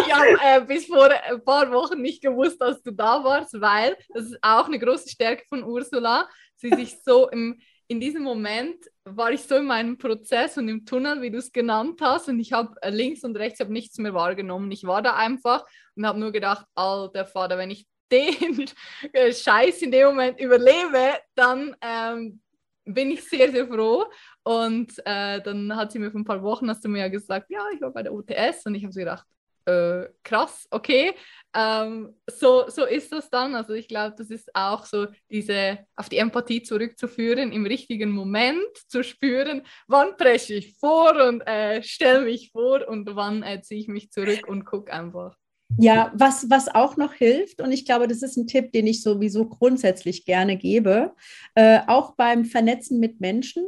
ich 0.07 0.13
habe 0.13 0.27
äh, 0.45 0.61
bis 0.67 0.87
vor 0.87 1.09
ein 1.09 1.45
paar 1.45 1.71
Wochen 1.71 2.03
nicht 2.03 2.23
gewusst, 2.23 2.61
dass 2.61 2.83
du 2.83 2.91
da 2.91 3.23
warst, 3.23 3.61
weil 3.61 3.97
das 4.13 4.25
ist 4.25 4.39
auch 4.43 4.67
eine 4.67 4.79
große 4.81 5.09
Stärke 5.09 5.45
von 5.49 5.63
Ursula. 5.63 6.29
Sie 6.57 6.71
sich 6.71 6.97
so 7.05 7.29
im, 7.31 7.61
in 7.87 8.01
diesem 8.01 8.23
Moment 8.23 8.77
war 9.05 9.31
ich 9.31 9.43
so 9.43 9.57
in 9.57 9.67
meinem 9.67 9.97
Prozess 9.99 10.57
und 10.57 10.69
im 10.69 10.85
Tunnel, 10.87 11.23
wie 11.23 11.31
du 11.31 11.39
es 11.39 11.53
genannt 11.53 12.01
hast, 12.01 12.29
und 12.29 12.41
ich 12.41 12.53
habe 12.53 12.75
äh, 12.83 12.91
links 12.91 13.23
und 13.23 13.37
rechts 13.37 13.61
habe 13.61 13.73
nichts 13.73 13.99
mehr 13.99 14.15
wahrgenommen. 14.15 14.73
Ich 14.73 14.85
war 14.85 15.03
da 15.03 15.15
einfach 15.15 15.65
und 15.95 16.05
habe 16.07 16.19
nur 16.19 16.33
gedacht, 16.33 16.67
alter 16.75 17.27
Vater, 17.27 17.59
wenn 17.59 17.71
ich 17.71 17.87
den 18.15 18.71
äh, 19.13 19.33
Scheiß 19.33 19.83
in 19.83 19.91
dem 19.91 20.09
Moment 20.09 20.41
überlebe, 20.41 21.19
dann 21.35 21.77
ähm, 21.81 22.41
bin 22.85 23.11
ich 23.11 23.29
sehr, 23.29 23.51
sehr 23.51 23.67
froh. 23.67 24.05
Und 24.43 24.93
äh, 25.05 25.41
dann 25.41 25.75
hat 25.75 25.93
sie 25.93 25.99
mir 25.99 26.11
vor 26.11 26.21
ein 26.21 26.25
paar 26.25 26.43
Wochen, 26.43 26.69
hast 26.69 26.85
du 26.85 26.89
mir 26.89 27.01
ja 27.01 27.09
gesagt, 27.09 27.51
ja, 27.51 27.65
ich 27.75 27.81
war 27.81 27.91
bei 27.91 28.03
der 28.03 28.13
UTS 28.13 28.67
und 28.67 28.75
ich 28.75 28.85
habe 28.85 28.93
so 28.93 29.01
gedacht, 29.01 29.27
äh, 29.67 30.09
krass, 30.23 30.67
okay, 30.71 31.15
ähm, 31.55 32.15
so, 32.27 32.69
so 32.69 32.85
ist 32.85 33.13
das 33.13 33.31
dann. 33.31 33.55
Also 33.55 33.73
ich 33.73 33.89
glaube, 33.89 34.15
das 34.17 34.29
ist 34.31 34.55
auch 34.55 34.85
so 34.85 35.07
diese, 35.31 35.79
auf 35.97 36.09
die 36.09 36.19
Empathie 36.19 36.63
zurückzuführen, 36.63 37.53
im 37.53 37.65
richtigen 37.65 38.11
Moment 38.11 38.77
zu 38.89 39.03
spüren, 39.03 39.63
wann 39.87 40.17
presche 40.17 40.55
ich 40.55 40.77
vor 40.79 41.17
und 41.29 41.41
äh, 41.43 41.83
stelle 41.83 42.25
mich 42.25 42.51
vor 42.53 42.87
und 42.87 43.17
wann 43.17 43.43
äh, 43.43 43.63
ziehe 43.63 43.81
ich 43.81 43.89
mich 43.89 44.11
zurück 44.11 44.47
und 44.47 44.65
gucke 44.65 44.93
einfach. 44.93 45.37
Ja, 45.79 46.13
was, 46.15 46.49
was 46.51 46.75
auch 46.75 46.97
noch 46.97 47.15
hilft, 47.15 47.61
und 47.61 47.73
ich 47.73 47.85
glaube, 47.85 48.07
das 48.09 48.23
ist 48.23 48.37
ein 48.37 48.47
Tipp, 48.47 48.73
den 48.73 48.87
ich 48.87 49.03
sowieso 49.03 49.47
grundsätzlich 49.47 50.25
gerne 50.25 50.57
gebe, 50.57 51.13
äh, 51.55 51.81
auch 51.87 52.15
beim 52.15 52.45
Vernetzen 52.45 53.01
mit 53.01 53.21
Menschen, 53.21 53.65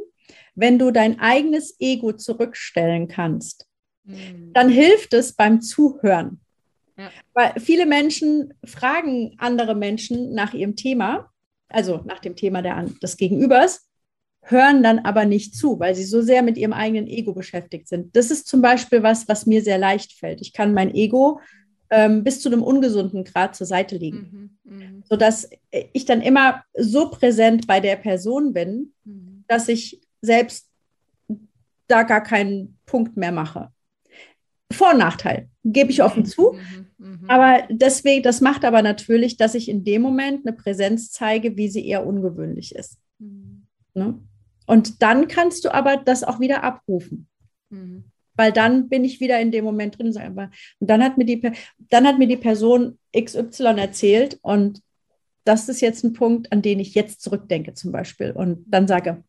wenn 0.55 0.79
du 0.79 0.91
dein 0.91 1.19
eigenes 1.19 1.75
Ego 1.79 2.13
zurückstellen 2.13 3.07
kannst, 3.07 3.67
Mhm. 4.07 4.53
dann 4.53 4.69
hilft 4.69 5.13
es 5.13 5.33
beim 5.33 5.61
Zuhören. 5.61 6.39
Ja. 6.97 7.11
Weil 7.33 7.59
viele 7.59 7.85
Menschen 7.85 8.53
fragen 8.65 9.35
andere 9.37 9.75
Menschen 9.75 10.33
nach 10.33 10.53
ihrem 10.53 10.75
Thema, 10.75 11.29
also 11.67 12.01
nach 12.05 12.19
dem 12.19 12.35
Thema 12.35 12.61
der, 12.61 12.85
des 13.03 13.17
Gegenübers, 13.17 13.87
hören 14.41 14.81
dann 14.81 14.99
aber 14.99 15.25
nicht 15.25 15.55
zu, 15.55 15.77
weil 15.79 15.93
sie 15.93 16.05
so 16.05 16.21
sehr 16.21 16.41
mit 16.41 16.57
ihrem 16.57 16.71
eigenen 16.73 17.05
Ego 17.05 17.33
beschäftigt 17.33 17.89
sind. 17.89 18.15
Das 18.15 18.31
ist 18.31 18.47
zum 18.47 18.61
Beispiel 18.61 19.03
was, 19.03 19.27
was 19.27 19.45
mir 19.45 19.61
sehr 19.61 19.77
leicht 19.77 20.13
fällt. 20.13 20.39
Ich 20.39 20.53
kann 20.53 20.73
mein 20.73 20.95
Ego 20.95 21.41
ähm, 21.89 22.23
bis 22.23 22.41
zu 22.41 22.49
einem 22.49 22.63
ungesunden 22.63 23.23
Grad 23.23 23.55
zur 23.55 23.67
Seite 23.67 23.97
legen, 23.97 24.51
Mhm. 24.63 24.77
Mhm. 24.77 25.03
sodass 25.09 25.49
ich 25.93 26.05
dann 26.05 26.21
immer 26.21 26.63
so 26.73 27.09
präsent 27.09 27.67
bei 27.67 27.79
der 27.79 27.95
Person 27.95 28.53
bin, 28.53 28.93
Mhm. 29.05 29.43
dass 29.47 29.67
ich 29.67 30.01
selbst 30.21 30.69
da 31.87 32.03
gar 32.03 32.21
keinen 32.21 32.77
Punkt 32.85 33.15
mehr 33.15 33.31
mache. 33.31 33.71
Vor- 34.73 34.91
und 34.91 34.97
Nachteil, 34.99 35.47
gebe 35.63 35.91
ich 35.91 36.03
offen 36.03 36.25
zu. 36.25 36.53
Mhm. 36.53 36.87
Mhm. 37.21 37.29
Aber 37.29 37.65
deswegen, 37.69 38.23
das 38.23 38.41
macht 38.41 38.65
aber 38.65 38.81
natürlich, 38.81 39.37
dass 39.37 39.55
ich 39.55 39.69
in 39.69 39.85
dem 39.85 40.01
Moment 40.01 40.45
eine 40.45 40.55
Präsenz 40.55 41.11
zeige, 41.11 41.55
wie 41.55 41.69
sie 41.69 41.87
eher 41.87 42.05
ungewöhnlich 42.05 42.75
ist. 42.75 42.97
Mhm. 43.19 43.65
Ne? 43.93 44.19
Und 44.65 45.01
dann 45.01 45.29
kannst 45.29 45.63
du 45.63 45.73
aber 45.73 45.95
das 45.95 46.25
auch 46.25 46.41
wieder 46.41 46.63
abrufen. 46.63 47.27
Mhm. 47.69 48.03
Weil 48.37 48.53
dann 48.53 48.87
bin 48.87 49.03
ich 49.03 49.19
wieder 49.19 49.39
in 49.41 49.51
dem 49.51 49.65
Moment 49.65 49.97
drin. 49.97 50.07
Und 50.07 50.51
dann 50.79 51.03
hat 51.03 51.17
mir 51.17 51.25
die, 51.25 51.41
dann 51.89 52.07
hat 52.07 52.17
mir 52.17 52.27
die 52.27 52.37
Person 52.37 52.97
XY 53.13 53.75
erzählt 53.77 54.39
und 54.41 54.81
das 55.43 55.69
ist 55.69 55.81
jetzt 55.81 56.03
ein 56.03 56.13
Punkt, 56.13 56.51
an 56.51 56.61
den 56.61 56.79
ich 56.79 56.93
jetzt 56.93 57.21
zurückdenke 57.21 57.73
zum 57.73 57.91
Beispiel. 57.91 58.31
Und 58.31 58.65
dann 58.67 58.87
sage, 58.87 59.23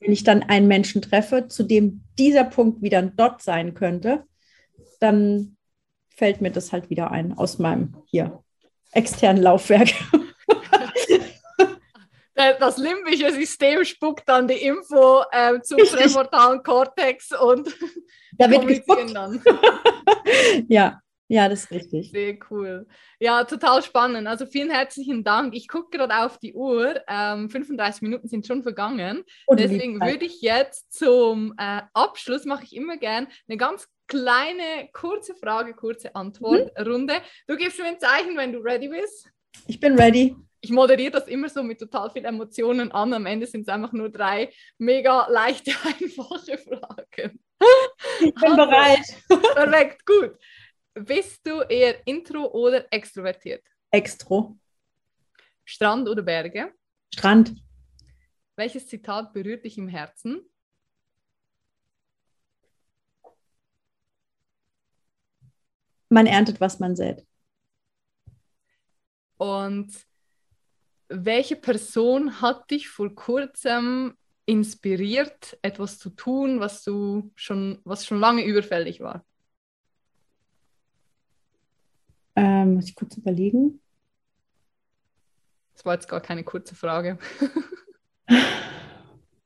wenn 0.00 0.12
ich 0.12 0.24
dann 0.24 0.42
einen 0.42 0.68
Menschen 0.68 1.02
treffe, 1.02 1.48
zu 1.48 1.64
dem 1.64 2.02
dieser 2.18 2.44
Punkt 2.44 2.82
wieder 2.82 2.98
ein 2.98 3.16
Dot 3.16 3.42
sein 3.42 3.74
könnte, 3.74 4.24
dann 5.00 5.56
fällt 6.08 6.40
mir 6.40 6.50
das 6.50 6.72
halt 6.72 6.88
wieder 6.88 7.10
ein 7.10 7.36
aus 7.36 7.58
meinem 7.58 7.96
hier 8.06 8.42
externen 8.92 9.42
Laufwerk. 9.42 9.92
Äh, 12.36 12.54
Das 12.60 12.76
limbische 12.76 13.32
System 13.32 13.84
spuckt 13.84 14.28
dann 14.28 14.46
die 14.46 14.54
Info 14.54 15.22
äh, 15.32 15.60
zum 15.62 15.78
prämortalen 15.78 16.62
Kortex 16.62 17.32
und 17.32 17.74
Da 18.38 18.50
wird 18.50 18.66
gespuckt. 18.66 19.14
dann. 19.14 19.42
Ja, 20.68 21.00
ja, 21.28 21.48
das 21.48 21.64
ist 21.64 21.70
richtig. 21.72 22.10
Sehr 22.12 22.38
cool. 22.50 22.86
Ja, 23.18 23.42
total 23.44 23.82
spannend. 23.82 24.28
Also 24.28 24.46
vielen 24.46 24.70
herzlichen 24.70 25.24
Dank. 25.24 25.54
Ich 25.56 25.66
gucke 25.66 25.96
gerade 25.96 26.24
auf 26.24 26.38
die 26.38 26.54
Uhr. 26.54 27.00
Ähm, 27.08 27.50
35 27.50 28.02
Minuten 28.02 28.28
sind 28.28 28.46
schon 28.46 28.62
vergangen. 28.62 29.24
Und 29.46 29.58
Deswegen 29.58 30.00
würde 30.00 30.24
ich 30.24 30.40
jetzt 30.40 30.92
zum 30.92 31.54
äh, 31.58 31.82
Abschluss, 31.94 32.44
mache 32.44 32.64
ich 32.64 32.76
immer 32.76 32.96
gern 32.96 33.26
eine 33.48 33.56
ganz 33.56 33.88
kleine, 34.06 34.88
kurze 34.92 35.34
Frage, 35.34 35.74
kurze 35.74 36.14
Antwortrunde. 36.14 37.14
Du 37.48 37.56
gibst 37.56 37.78
mir 37.80 37.86
ein 37.86 37.98
Zeichen, 37.98 38.36
wenn 38.36 38.52
du 38.52 38.60
ready 38.60 38.88
bist. 38.88 39.28
Ich 39.66 39.80
bin 39.80 39.98
ready. 39.98 40.36
Ich 40.66 40.72
moderiere 40.72 41.12
das 41.12 41.28
immer 41.28 41.48
so 41.48 41.62
mit 41.62 41.78
total 41.78 42.10
viel 42.10 42.24
Emotionen 42.24 42.90
an. 42.90 43.12
Am 43.14 43.24
Ende 43.24 43.46
sind 43.46 43.60
es 43.62 43.68
einfach 43.68 43.92
nur 43.92 44.10
drei 44.10 44.52
mega 44.78 45.28
leichte, 45.28 45.70
einfache 45.84 46.58
Fragen. 46.58 47.38
Ich 48.20 48.34
bin 48.34 48.50
Also. 48.50 48.56
bereit. 48.56 49.06
Perfekt, 49.54 50.04
gut. 50.04 50.36
Bist 50.94 51.46
du 51.46 51.60
eher 51.60 52.04
intro 52.04 52.46
oder 52.46 52.84
extrovertiert? 52.92 53.64
Extro. 53.92 54.58
Strand 55.64 56.08
oder 56.08 56.22
Berge? 56.22 56.72
Strand. 57.14 57.54
Welches 58.56 58.88
Zitat 58.88 59.32
berührt 59.32 59.64
dich 59.64 59.78
im 59.78 59.86
Herzen? 59.86 60.50
Man 66.08 66.26
erntet, 66.26 66.60
was 66.60 66.80
man 66.80 66.96
sät. 66.96 67.24
Und 69.36 69.94
welche 71.08 71.56
Person 71.56 72.40
hat 72.40 72.70
dich 72.70 72.88
vor 72.88 73.14
kurzem 73.14 74.14
inspiriert, 74.44 75.58
etwas 75.62 75.98
zu 75.98 76.10
tun, 76.10 76.60
was 76.60 76.84
du 76.84 77.30
schon, 77.34 77.80
was 77.84 78.06
schon 78.06 78.20
lange 78.20 78.44
überfällig 78.44 79.00
war? 79.00 79.24
Ähm, 82.36 82.74
muss 82.74 82.88
ich 82.88 82.94
kurz 82.94 83.16
überlegen. 83.16 83.80
Das 85.74 85.84
war 85.84 85.94
jetzt 85.94 86.08
gar 86.08 86.20
keine 86.20 86.44
kurze 86.44 86.74
Frage. 86.74 87.18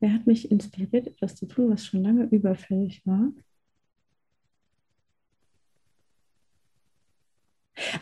Wer 0.01 0.13
hat 0.15 0.27
mich 0.27 0.51
inspiriert, 0.51 1.07
etwas 1.07 1.37
zu 1.37 1.47
tun, 1.47 1.71
was 1.71 1.87
schon 1.87 2.03
lange 2.03 2.25
überfällig 2.25 3.07
war? 3.07 3.33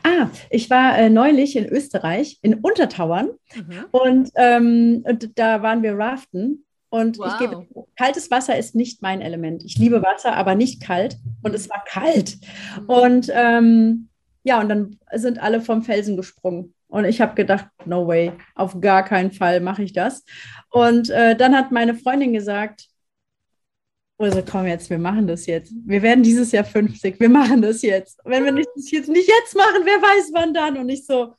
Ah, 0.02 0.28
ich 0.50 0.70
war 0.70 0.96
äh, 0.98 1.10
neulich 1.10 1.56
in 1.56 1.66
Österreich, 1.66 2.38
in 2.42 2.54
Untertauern, 2.54 3.30
Mhm. 3.54 3.84
und, 3.90 4.30
ähm, 4.36 5.04
und 5.06 5.38
da 5.38 5.62
waren 5.62 5.82
wir 5.82 5.96
raften. 5.96 6.64
Und 6.90 7.16
ich 7.18 7.22
Wow. 7.22 7.38
gebe, 7.38 7.66
kaltes 7.98 8.30
Wasser 8.30 8.56
ist 8.58 8.74
nicht 8.74 9.02
mein 9.02 9.20
Element. 9.20 9.62
Ich 9.64 9.76
liebe 9.76 10.02
Wasser, 10.02 10.34
aber 10.34 10.54
nicht 10.54 10.82
kalt. 10.82 11.16
Und 11.42 11.54
es 11.54 11.68
war 11.68 11.84
kalt. 11.86 12.38
Und 12.86 13.30
ähm, 13.34 14.08
ja, 14.42 14.58
und 14.60 14.68
dann 14.70 14.98
sind 15.14 15.38
alle 15.42 15.60
vom 15.60 15.82
Felsen 15.82 16.16
gesprungen. 16.16 16.72
Und 16.88 17.04
ich 17.04 17.20
habe 17.20 17.34
gedacht, 17.34 17.66
no 17.84 18.06
way, 18.06 18.32
auf 18.54 18.80
gar 18.80 19.04
keinen 19.04 19.32
Fall 19.32 19.60
mache 19.60 19.82
ich 19.82 19.92
das. 19.92 20.24
Und 20.70 21.10
äh, 21.10 21.36
dann 21.36 21.54
hat 21.54 21.70
meine 21.72 21.94
Freundin 21.94 22.32
gesagt, 22.32 22.86
also 24.18 24.42
komm 24.42 24.66
jetzt, 24.66 24.90
wir 24.90 24.98
machen 24.98 25.26
das 25.26 25.46
jetzt. 25.46 25.72
Wir 25.86 26.02
werden 26.02 26.22
dieses 26.22 26.52
Jahr 26.52 26.64
50, 26.64 27.18
wir 27.20 27.28
machen 27.28 27.62
das 27.62 27.82
jetzt. 27.82 28.18
Wenn 28.24 28.44
wir 28.44 28.52
nicht- 28.52 28.68
das 28.74 28.90
jetzt 28.90 29.08
nicht 29.08 29.28
jetzt 29.28 29.54
machen, 29.56 29.82
wer 29.84 30.00
weiß 30.02 30.30
wann 30.32 30.52
dann. 30.52 30.76
Und 30.76 30.88
ich 30.88 31.06
so, 31.06 31.34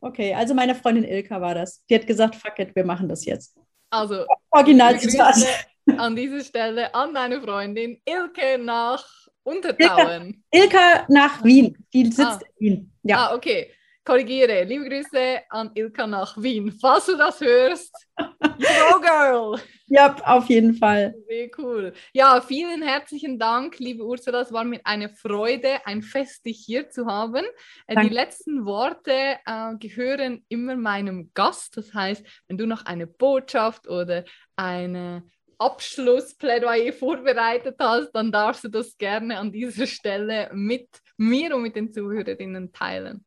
okay, 0.00 0.34
also 0.34 0.52
meine 0.54 0.74
Freundin 0.74 1.04
Ilka 1.04 1.40
war 1.40 1.54
das. 1.54 1.84
Die 1.88 1.94
hat 1.94 2.06
gesagt, 2.06 2.34
fuck 2.36 2.58
it, 2.58 2.74
wir 2.74 2.84
machen 2.84 3.08
das 3.08 3.24
jetzt. 3.24 3.56
Also, 3.90 4.24
Original 4.50 4.94
an 5.98 6.16
dieser 6.16 6.40
Stelle 6.42 6.92
an 6.94 7.14
deine 7.14 7.40
Freundin 7.40 8.00
Ilke 8.04 8.58
nach 8.62 9.06
Untertauen. 9.44 10.42
Ilka 10.50 11.06
nach 11.08 11.44
Wien. 11.44 11.76
Die 11.92 12.06
sitzt 12.06 12.20
Ah. 12.20 12.40
in 12.58 12.66
Wien. 12.66 12.92
Ja. 13.04 13.28
Ah, 13.28 13.34
okay. 13.36 13.70
Korrigiere. 14.06 14.62
Liebe 14.64 14.88
Grüße 14.88 15.42
an 15.50 15.72
Ilka 15.74 16.06
nach 16.06 16.40
Wien. 16.40 16.70
Falls 16.70 17.06
du 17.06 17.16
das 17.16 17.40
hörst, 17.40 17.92
go 18.16 19.00
girl! 19.00 19.60
Ja, 19.88 20.14
auf 20.24 20.48
jeden 20.48 20.74
Fall. 20.74 21.14
Sehr 21.28 21.48
cool. 21.58 21.92
Ja, 22.12 22.40
vielen 22.40 22.82
herzlichen 22.82 23.38
Dank, 23.38 23.78
liebe 23.78 24.04
Ursula. 24.04 24.40
Es 24.40 24.52
war 24.52 24.64
mir 24.64 24.80
eine 24.84 25.10
Freude, 25.10 25.84
ein 25.84 26.02
Fest, 26.02 26.46
dich 26.46 26.62
hier 26.64 26.88
zu 26.88 27.06
haben. 27.06 27.44
Äh, 27.86 27.94
Danke. 27.94 28.08
Die 28.08 28.14
letzten 28.14 28.64
Worte 28.64 29.36
äh, 29.44 29.74
gehören 29.78 30.44
immer 30.48 30.76
meinem 30.76 31.32
Gast. 31.34 31.76
Das 31.76 31.92
heißt, 31.92 32.24
wenn 32.46 32.58
du 32.58 32.66
noch 32.66 32.86
eine 32.86 33.06
Botschaft 33.06 33.88
oder 33.88 34.24
eine 34.54 35.24
Abschlussplädoyer 35.58 36.92
vorbereitet 36.92 37.76
hast, 37.80 38.12
dann 38.12 38.30
darfst 38.30 38.64
du 38.64 38.68
das 38.68 38.96
gerne 38.96 39.38
an 39.38 39.50
dieser 39.50 39.86
Stelle 39.86 40.50
mit 40.52 40.88
mir 41.16 41.56
und 41.56 41.62
mit 41.62 41.74
den 41.74 41.92
Zuhörerinnen 41.92 42.72
teilen. 42.72 43.25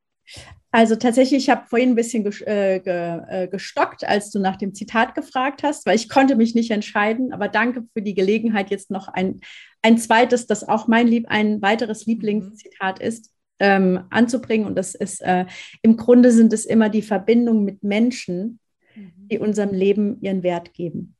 Also 0.71 0.95
tatsächlich, 0.95 1.45
ich 1.45 1.49
habe 1.49 1.67
vorhin 1.67 1.89
ein 1.89 1.95
bisschen 1.95 2.25
äh, 2.45 2.75
äh, 2.75 3.47
gestockt, 3.47 4.03
als 4.03 4.29
du 4.29 4.39
nach 4.39 4.55
dem 4.55 4.75
Zitat 4.75 5.15
gefragt 5.15 5.63
hast, 5.63 5.85
weil 5.87 5.95
ich 5.95 6.09
konnte 6.09 6.35
mich 6.35 6.53
nicht 6.53 6.69
entscheiden. 6.69 7.33
Aber 7.33 7.47
danke 7.47 7.85
für 7.93 8.03
die 8.03 8.13
Gelegenheit, 8.13 8.69
jetzt 8.69 8.91
noch 8.91 9.07
ein, 9.07 9.41
ein 9.81 9.97
zweites, 9.97 10.45
das 10.45 10.67
auch 10.67 10.87
mein 10.87 11.07
Lieb, 11.07 11.25
ein 11.27 11.61
weiteres 11.63 12.05
mhm. 12.05 12.13
Lieblingszitat 12.13 12.99
ist, 12.99 13.31
ähm, 13.57 14.05
anzubringen. 14.11 14.67
Und 14.67 14.75
das 14.75 14.93
ist, 14.93 15.21
äh, 15.21 15.47
im 15.81 15.97
Grunde 15.97 16.31
sind 16.31 16.53
es 16.53 16.65
immer 16.65 16.89
die 16.89 17.01
Verbindungen 17.01 17.65
mit 17.65 17.83
Menschen, 17.83 18.59
die 18.95 19.37
mhm. 19.37 19.43
unserem 19.43 19.73
Leben 19.73 20.21
ihren 20.21 20.43
Wert 20.43 20.73
geben. 20.73 21.15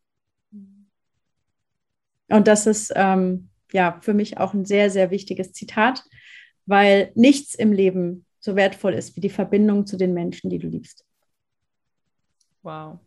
Und 2.29 2.47
das 2.47 2.67
ist 2.67 2.93
ähm, 2.95 3.49
ja 3.71 3.97
für 4.01 4.13
mich 4.13 4.37
auch 4.37 4.53
ein 4.53 4.65
sehr, 4.65 4.91
sehr 4.91 5.09
wichtiges 5.09 5.53
Zitat, 5.53 6.03
weil 6.67 7.11
nichts 7.15 7.55
im 7.55 7.73
Leben 7.73 8.25
so 8.39 8.55
wertvoll 8.55 8.93
ist 8.93 9.15
wie 9.15 9.21
die 9.21 9.29
Verbindung 9.29 9.85
zu 9.85 9.97
den 9.97 10.13
Menschen, 10.13 10.49
die 10.49 10.59
du 10.59 10.67
liebst. 10.67 11.05
Wow. 12.61 12.99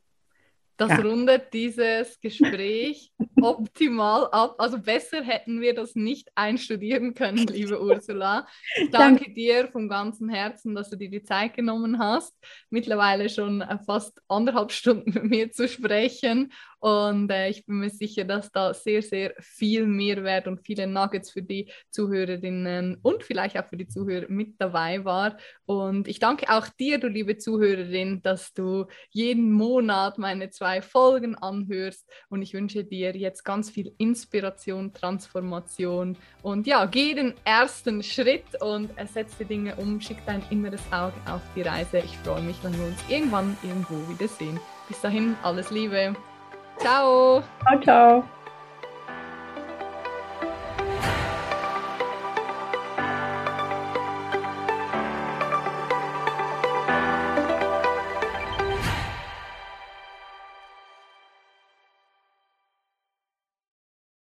Das 0.78 0.90
ja. 0.90 0.96
rundet 0.96 1.52
dieses 1.52 2.18
Gespräch 2.20 3.12
optimal 3.40 4.28
ab. 4.32 4.56
Also 4.58 4.80
besser 4.80 5.22
hätten 5.22 5.60
wir 5.60 5.74
das 5.74 5.94
nicht 5.94 6.28
einstudieren 6.34 7.14
können, 7.14 7.46
liebe 7.46 7.80
Ursula. 7.80 8.48
Danke, 8.76 8.90
Danke 8.90 9.32
dir 9.32 9.68
vom 9.68 9.88
ganzen 9.88 10.28
Herzen, 10.28 10.74
dass 10.74 10.90
du 10.90 10.96
dir 10.96 11.10
die 11.10 11.22
Zeit 11.22 11.54
genommen 11.54 11.98
hast, 11.98 12.34
mittlerweile 12.70 13.28
schon 13.28 13.62
fast 13.86 14.20
anderthalb 14.28 14.72
Stunden 14.72 15.12
mit 15.12 15.24
mir 15.24 15.52
zu 15.52 15.68
sprechen 15.68 16.52
und 16.82 17.30
äh, 17.30 17.48
ich 17.48 17.64
bin 17.64 17.78
mir 17.78 17.90
sicher, 17.90 18.24
dass 18.24 18.50
da 18.50 18.74
sehr, 18.74 19.02
sehr 19.02 19.34
viel 19.38 19.86
Mehrwert 19.86 20.48
und 20.48 20.66
viele 20.66 20.88
Nuggets 20.88 21.30
für 21.30 21.40
die 21.40 21.70
Zuhörerinnen 21.90 22.98
und 23.02 23.22
vielleicht 23.22 23.56
auch 23.56 23.68
für 23.68 23.76
die 23.76 23.86
Zuhörer 23.86 24.26
mit 24.28 24.60
dabei 24.60 25.04
war. 25.04 25.36
Und 25.64 26.08
ich 26.08 26.18
danke 26.18 26.50
auch 26.50 26.66
dir, 26.66 26.98
du 26.98 27.06
liebe 27.06 27.38
Zuhörerin, 27.38 28.20
dass 28.22 28.52
du 28.52 28.86
jeden 29.10 29.52
Monat 29.52 30.18
meine 30.18 30.50
zwei 30.50 30.82
Folgen 30.82 31.36
anhörst. 31.36 32.04
Und 32.28 32.42
ich 32.42 32.52
wünsche 32.52 32.82
dir 32.82 33.16
jetzt 33.16 33.44
ganz 33.44 33.70
viel 33.70 33.94
Inspiration, 33.98 34.92
Transformation 34.92 36.16
und 36.42 36.66
ja, 36.66 36.86
geh 36.86 37.14
den 37.14 37.34
ersten 37.44 38.02
Schritt 38.02 38.60
und 38.60 38.90
ersetze 38.98 39.36
die 39.38 39.44
Dinge 39.44 39.76
um, 39.76 40.00
schick 40.00 40.18
dein 40.26 40.42
inneres 40.50 40.82
Auge 40.90 41.14
auf 41.26 41.42
die 41.54 41.62
Reise. 41.62 41.98
Ich 41.98 42.18
freue 42.18 42.42
mich, 42.42 42.56
wenn 42.64 42.76
wir 42.76 42.86
uns 42.86 42.98
irgendwann 43.08 43.56
irgendwo 43.62 43.94
wiedersehen. 44.12 44.58
Bis 44.88 45.00
dahin, 45.00 45.36
alles 45.44 45.70
Liebe. 45.70 46.16
Ciao. 46.78 47.42
Ciao, 47.62 47.80
ciao. 47.82 48.41